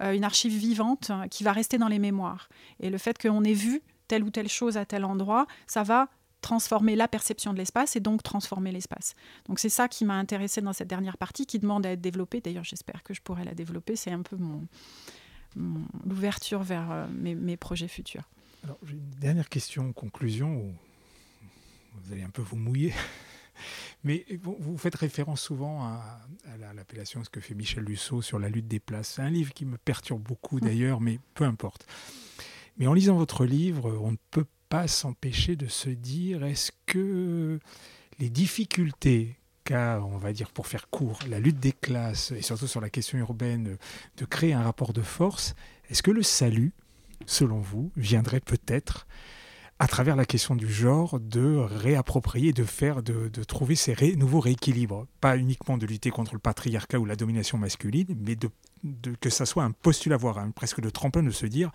euh, 0.00 0.12
une 0.12 0.24
archive 0.24 0.54
vivante 0.54 1.12
qui 1.30 1.44
va 1.44 1.52
rester 1.52 1.78
dans 1.78 1.88
les 1.88 1.98
mémoires. 1.98 2.48
Et 2.80 2.90
le 2.90 2.98
fait 2.98 3.16
qu'on 3.16 3.44
ait 3.44 3.52
vu 3.52 3.82
telle 4.08 4.24
ou 4.24 4.30
telle 4.30 4.48
chose 4.48 4.76
à 4.76 4.84
tel 4.84 5.04
endroit, 5.04 5.46
ça 5.66 5.82
va 5.82 6.08
transformer 6.46 6.94
la 6.94 7.08
perception 7.08 7.52
de 7.52 7.58
l'espace 7.58 7.96
et 7.96 8.00
donc 8.00 8.22
transformer 8.22 8.70
l'espace. 8.70 9.16
Donc 9.48 9.58
c'est 9.58 9.68
ça 9.68 9.88
qui 9.88 10.04
m'a 10.04 10.14
intéressé 10.14 10.60
dans 10.60 10.72
cette 10.72 10.86
dernière 10.86 11.18
partie 11.18 11.44
qui 11.44 11.58
demande 11.58 11.84
à 11.84 11.90
être 11.90 12.00
développée. 12.00 12.40
D'ailleurs, 12.40 12.62
j'espère 12.62 13.02
que 13.02 13.14
je 13.14 13.20
pourrai 13.20 13.42
la 13.42 13.52
développer. 13.52 13.96
C'est 13.96 14.12
un 14.12 14.22
peu 14.22 14.36
mon, 14.36 14.64
l'ouverture 16.04 16.62
vers 16.62 16.88
euh, 16.92 17.06
mes, 17.08 17.56
projets 17.56 17.88
futurs. 17.88 18.30
Alors, 18.62 18.78
j'ai 18.86 18.92
une 18.92 19.10
dernière 19.18 19.48
question, 19.48 19.92
conclusion, 19.92 20.56
où 20.56 20.72
vous 21.94 22.12
allez 22.12 22.22
un 22.22 22.30
peu 22.30 22.42
vous 22.42 22.56
mouiller. 22.56 22.94
Mais 24.04 24.24
vous 24.40 24.78
faites 24.78 24.94
référence 24.94 25.40
souvent 25.40 25.82
à, 25.82 26.20
l'appellation, 26.74 27.24
ce 27.24 27.30
que 27.30 27.40
fait 27.40 27.54
Michel 27.54 27.82
Lusseau 27.82 28.22
sur 28.22 28.38
la 28.38 28.48
lutte 28.48 28.68
des 28.68 28.78
places. 28.78 29.14
C'est 29.16 29.22
un 29.22 29.30
livre 29.30 29.52
qui 29.52 29.64
me 29.64 29.78
perturbe 29.78 30.22
beaucoup 30.22 30.58
mmh. 30.58 30.60
d'ailleurs, 30.60 31.00
mais 31.00 31.18
peu 31.34 31.42
importe. 31.42 31.86
Mais 32.76 32.86
en 32.86 32.94
lisant 32.94 33.16
votre 33.16 33.46
livre, 33.46 33.98
on 34.00 34.12
ne 34.12 34.16
peut 34.30 34.46
pas 34.68 34.88
s'empêcher 34.88 35.56
de 35.56 35.66
se 35.66 35.88
dire 35.88 36.44
est-ce 36.44 36.72
que 36.86 37.58
les 38.18 38.30
difficultés 38.30 39.36
qu'a, 39.64 40.00
on 40.02 40.18
va 40.18 40.32
dire 40.32 40.50
pour 40.50 40.66
faire 40.66 40.88
court, 40.88 41.18
la 41.28 41.40
lutte 41.40 41.58
des 41.58 41.72
classes, 41.72 42.32
et 42.32 42.42
surtout 42.42 42.66
sur 42.66 42.80
la 42.80 42.90
question 42.90 43.18
urbaine, 43.18 43.76
de 44.16 44.24
créer 44.24 44.52
un 44.52 44.62
rapport 44.62 44.92
de 44.92 45.02
force, 45.02 45.54
est-ce 45.90 46.02
que 46.02 46.10
le 46.10 46.22
salut, 46.22 46.72
selon 47.26 47.58
vous, 47.58 47.90
viendrait 47.96 48.40
peut-être 48.40 49.06
à 49.78 49.88
travers 49.88 50.16
la 50.16 50.24
question 50.24 50.56
du 50.56 50.72
genre, 50.72 51.20
de 51.20 51.56
réapproprier, 51.56 52.52
de 52.52 52.64
faire, 52.64 53.02
de, 53.02 53.28
trouver 53.44 53.74
ces 53.74 54.16
nouveaux 54.16 54.40
rééquilibres? 54.40 55.06
Pas 55.20 55.36
uniquement 55.36 55.76
de 55.76 55.86
lutter 55.86 56.10
contre 56.10 56.32
le 56.32 56.38
patriarcat 56.38 56.98
ou 56.98 57.04
la 57.04 57.16
domination 57.16 57.58
masculine, 57.58 58.16
mais 58.18 58.36
de, 58.36 58.48
que 59.20 59.28
ça 59.28 59.44
soit 59.44 59.64
un 59.64 59.72
postulat, 59.72 60.16
voire 60.16 60.40
presque 60.54 60.80
de 60.80 60.88
tremplin 60.88 61.22
de 61.22 61.30
se 61.30 61.46
dire 61.46 61.70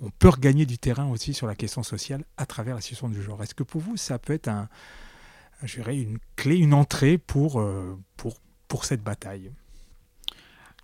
on 0.00 0.10
peut 0.10 0.28
regagner 0.28 0.66
du 0.66 0.78
terrain 0.78 1.08
aussi 1.08 1.34
sur 1.34 1.46
la 1.46 1.54
question 1.54 1.82
sociale 1.82 2.24
à 2.36 2.46
travers 2.46 2.74
la 2.74 2.80
question 2.80 3.08
du 3.08 3.22
genre. 3.22 3.42
Est-ce 3.42 3.54
que 3.54 3.62
pour 3.62 3.80
vous, 3.80 3.96
ça 3.96 4.18
peut 4.18 4.32
être 4.32 4.48
un, 4.48 4.68
une 5.88 6.18
clé, 6.36 6.56
une 6.56 6.74
entrée 6.74 7.18
pour, 7.18 7.60
euh, 7.60 7.96
cette 8.82 9.02
bataille? 9.02 9.52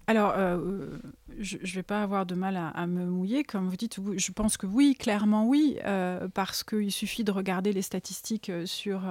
Alors, 0.06 0.34
euh, 0.36 0.98
je 1.38 1.56
ne 1.56 1.72
vais 1.72 1.82
pas 1.82 2.02
avoir 2.02 2.26
de 2.26 2.34
mal 2.34 2.56
à, 2.56 2.86
me 2.86 3.06
mouiller, 3.06 3.42
comme 3.42 3.68
vous 3.68 3.76
dites. 3.76 3.98
Je 4.16 4.32
pense 4.32 4.56
que 4.56 4.66
oui, 4.66 4.94
clairement 4.96 5.46
oui, 5.46 5.78
euh, 5.84 6.28
parce 6.32 6.62
qu'il 6.62 6.92
suffit 6.92 7.24
de 7.24 7.32
regarder 7.32 7.72
les 7.72 7.82
statistiques 7.82 8.52
sur 8.66 9.02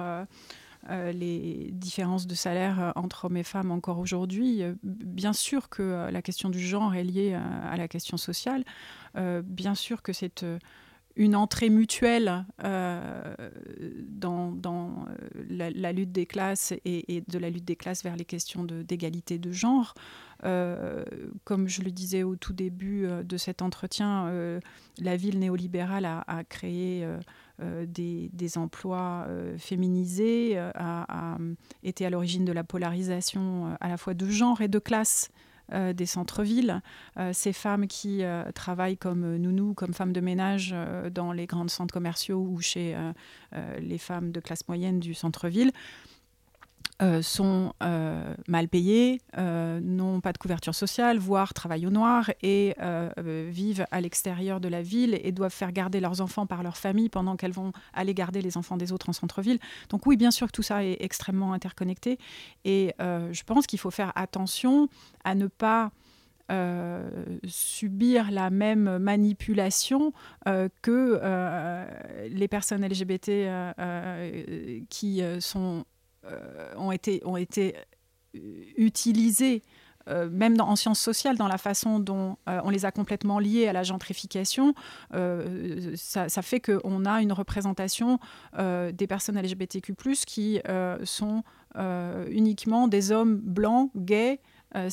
les 0.88 1.70
différences 1.72 2.26
de 2.26 2.34
salaire 2.34 2.92
entre 2.96 3.26
hommes 3.26 3.36
et 3.36 3.42
femmes 3.42 3.70
encore 3.70 3.98
aujourd'hui. 3.98 4.62
Bien 4.82 5.32
sûr 5.32 5.68
que 5.68 6.08
la 6.10 6.22
question 6.22 6.48
du 6.48 6.60
genre 6.60 6.94
est 6.94 7.04
liée 7.04 7.34
à 7.34 7.76
la 7.76 7.88
question 7.88 8.16
sociale. 8.16 8.64
bien 9.14 9.74
sûr 9.74 10.02
que 10.02 10.12
c'est 10.12 10.44
une 11.16 11.34
entrée 11.34 11.70
mutuelle 11.70 12.44
euh, 12.62 13.34
dans, 14.08 14.54
euh, 14.66 15.44
la, 15.48 15.92
lutte 15.92 16.12
des 16.12 16.26
classes 16.26 16.74
et, 16.84 17.24
de 17.26 17.38
la 17.38 17.48
lutte 17.48 17.64
des 17.64 17.76
classes 17.76 18.04
vers 18.04 18.16
les 18.16 18.26
questions 18.26 18.64
d'égalité 18.64 19.38
de, 19.38 19.50
genre. 19.50 19.94
Euh, 20.44 21.04
comme 21.44 21.68
je 21.68 21.80
le 21.80 21.90
disais 21.90 22.22
au 22.22 22.36
tout 22.36 22.52
début 22.52 23.08
de 23.24 23.36
cet 23.38 23.62
entretien, 23.62 24.30
la 24.98 25.16
ville 25.16 25.38
néolibérale 25.38 26.04
a, 26.04 26.44
créé 26.44 27.08
des, 27.58 28.30
des, 28.32 28.58
emplois 28.58 29.26
féminisés, 29.58 30.58
a, 30.58 31.38
été 31.82 32.04
à 32.06 32.10
l'origine 32.10 32.44
de 32.44 32.52
la 32.52 32.64
polarisation 32.64 33.76
à 33.80 33.88
la 33.88 33.96
fois 33.96 34.14
de 34.14 34.28
genre 34.28 34.60
et 34.60 34.68
de 34.68 34.78
classe 34.78 35.30
euh, 35.72 35.92
des 35.92 36.06
centres-villes, 36.06 36.80
euh, 37.16 37.32
ces 37.32 37.52
femmes 37.52 37.88
qui 37.88 38.22
euh, 38.22 38.52
travaillent 38.52 38.96
comme 38.96 39.34
nounou, 39.34 39.74
comme 39.74 39.94
femmes 39.94 40.12
de 40.12 40.20
ménage 40.20 40.72
dans 41.10 41.32
les 41.32 41.46
grands 41.46 41.66
centres 41.66 41.92
commerciaux 41.92 42.38
ou 42.38 42.60
chez 42.60 42.96
les 43.80 43.98
femmes 43.98 44.30
de 44.30 44.40
classe 44.40 44.66
moyenne 44.68 45.00
du 45.00 45.14
centre-ville. 45.14 45.72
Euh, 47.02 47.20
sont 47.20 47.74
euh, 47.82 48.34
mal 48.48 48.68
payés, 48.68 49.20
euh, 49.36 49.80
n'ont 49.82 50.22
pas 50.22 50.32
de 50.32 50.38
couverture 50.38 50.74
sociale, 50.74 51.18
voire 51.18 51.52
travaillent 51.52 51.86
au 51.86 51.90
noir 51.90 52.30
et 52.42 52.74
vivent 53.18 53.84
à 53.90 54.00
l'extérieur 54.00 54.60
de 54.60 54.68
la 54.68 54.80
ville 54.80 55.20
et 55.22 55.30
doivent 55.30 55.52
faire 55.52 55.72
garder 55.72 56.00
leurs 56.00 56.22
enfants 56.22 56.46
par 56.46 56.62
leur 56.62 56.78
famille 56.78 57.10
pendant 57.10 57.36
qu'elles 57.36 57.52
vont 57.52 57.72
aller 57.92 58.14
garder 58.14 58.40
les 58.40 58.56
enfants 58.56 58.78
des 58.78 58.92
autres 58.92 59.10
en 59.10 59.12
centre-ville. 59.12 59.58
Donc 59.90 60.06
oui, 60.06 60.16
bien 60.16 60.30
sûr 60.30 60.46
que 60.46 60.52
tout 60.52 60.62
ça 60.62 60.84
est 60.84 60.96
extrêmement 61.00 61.52
interconnecté 61.52 62.18
et 62.64 62.94
je 62.98 63.42
pense 63.42 63.66
qu'il 63.66 63.78
faut 63.78 63.90
faire 63.90 64.12
attention 64.14 64.88
à 65.24 65.34
ne 65.34 65.48
pas 65.48 65.90
subir 67.46 68.30
la 68.30 68.48
même 68.48 68.98
manipulation 68.98 70.12
que 70.80 71.20
les 72.28 72.48
personnes 72.48 72.86
LGBT 72.86 73.32
qui 74.88 75.22
sont 75.40 75.84
ont 76.76 76.92
été, 76.92 77.22
ont 77.24 77.36
été 77.36 77.76
euh, 78.34 78.38
utilisés 78.76 79.62
euh, 80.08 80.28
même 80.30 80.54
en 80.60 80.76
sciences 80.76 81.00
sociales, 81.00 81.36
dans 81.36 81.48
la 81.48 81.58
façon 81.58 81.98
dont 81.98 82.36
on 82.46 82.70
les 82.70 82.84
a 82.84 82.92
complètement 82.92 83.40
liés 83.40 83.66
à 83.66 83.72
la 83.72 83.82
gentrification, 83.82 84.72
ça, 85.10 86.28
ça, 86.28 86.42
fait 86.42 86.60
qu'on 86.60 87.04
a 87.04 87.20
une 87.20 87.32
représentation 87.32 88.20
des 88.56 89.06
personnes 89.08 89.36
LGBTQ, 89.36 89.94
qui 90.24 90.60
sont 91.02 91.42
uniquement 92.30 92.86
des 92.86 93.10
hommes 93.10 93.34
blancs, 93.36 93.90
gays, 93.96 94.38
euh, 94.74 94.88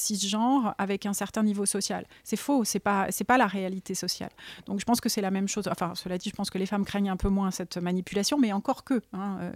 avec 0.77 1.05
un 1.05 1.13
certain 1.13 1.43
niveau 1.43 1.65
social. 1.65 2.05
C'est 2.23 2.35
faux, 2.35 2.63
c'est 2.63 2.79
pas 2.79 3.07
pas 3.27 3.37
la 3.37 3.47
réalité 3.47 3.95
sociale. 3.95 4.29
Donc 4.65 4.79
je 4.79 4.85
pense 4.85 5.01
que 5.01 5.09
c'est 5.09 5.21
la 5.21 5.31
même 5.31 5.47
chose. 5.47 5.67
Enfin, 5.67 5.93
cela 5.95 6.17
dit, 6.17 6.29
je 6.29 6.35
pense 6.35 6.49
que 6.49 6.57
les 6.57 6.65
femmes 6.65 6.85
craignent 6.85 7.09
un 7.09 7.17
peu 7.17 7.29
moins 7.29 7.51
cette 7.51 7.77
manipulation, 7.77 8.37
mais 8.37 8.53
encore 8.53 8.83
que. 8.83 9.01
Hein, 9.13 9.37
euh, 9.41 9.51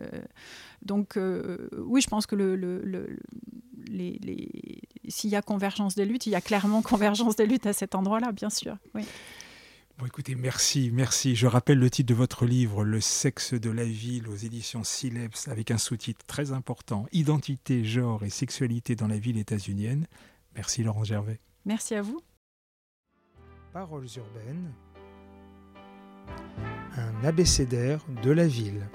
donc 0.81 1.17
euh, 1.17 1.69
oui, 1.85 2.01
je 2.01 2.07
pense 2.07 2.25
que 2.25 2.35
le, 2.35 2.55
les, 3.89 4.19
les... 4.23 4.81
s'il 5.07 5.29
y 5.29 5.35
a 5.35 5.41
convergence 5.41 5.95
des 5.95 6.05
luttes, 6.05 6.25
il 6.25 6.31
y 6.31 6.35
a 6.35 6.41
clairement 6.41 6.81
convergence 6.93 7.35
des 7.35 7.45
luttes 7.45 7.65
à 7.65 7.73
cet 7.73 7.95
endroit-là, 7.95 8.31
bien 8.31 8.49
sûr. 8.49 8.77
Oui. 8.95 9.03
Bon, 9.97 10.05
écoutez, 10.05 10.35
merci, 10.35 10.91
merci. 10.93 11.35
Je 11.35 11.47
rappelle 11.47 11.79
le 11.79 11.89
titre 11.89 12.09
de 12.09 12.13
votre 12.13 12.45
livre, 12.45 12.83
Le 12.83 13.01
sexe 13.01 13.55
de 13.55 13.71
la 13.71 13.83
ville, 13.83 14.27
aux 14.27 14.35
éditions 14.35 14.83
Sileps, 14.83 15.47
avec 15.47 15.71
un 15.71 15.79
sous-titre 15.79 16.23
très 16.27 16.51
important, 16.51 17.07
Identité, 17.13 17.83
genre 17.83 18.23
et 18.23 18.29
sexualité 18.29 18.95
dans 18.95 19.07
la 19.07 19.17
ville 19.17 19.39
états-unienne. 19.39 20.05
Merci 20.55 20.83
Laurent 20.83 21.03
Gervais. 21.03 21.39
Merci 21.65 21.95
à 21.95 22.03
vous. 22.03 22.21
Paroles 23.73 24.05
urbaines, 24.17 24.71
un 26.95 27.23
abécédaire 27.23 28.05
de 28.21 28.29
la 28.29 28.45
ville. 28.45 28.87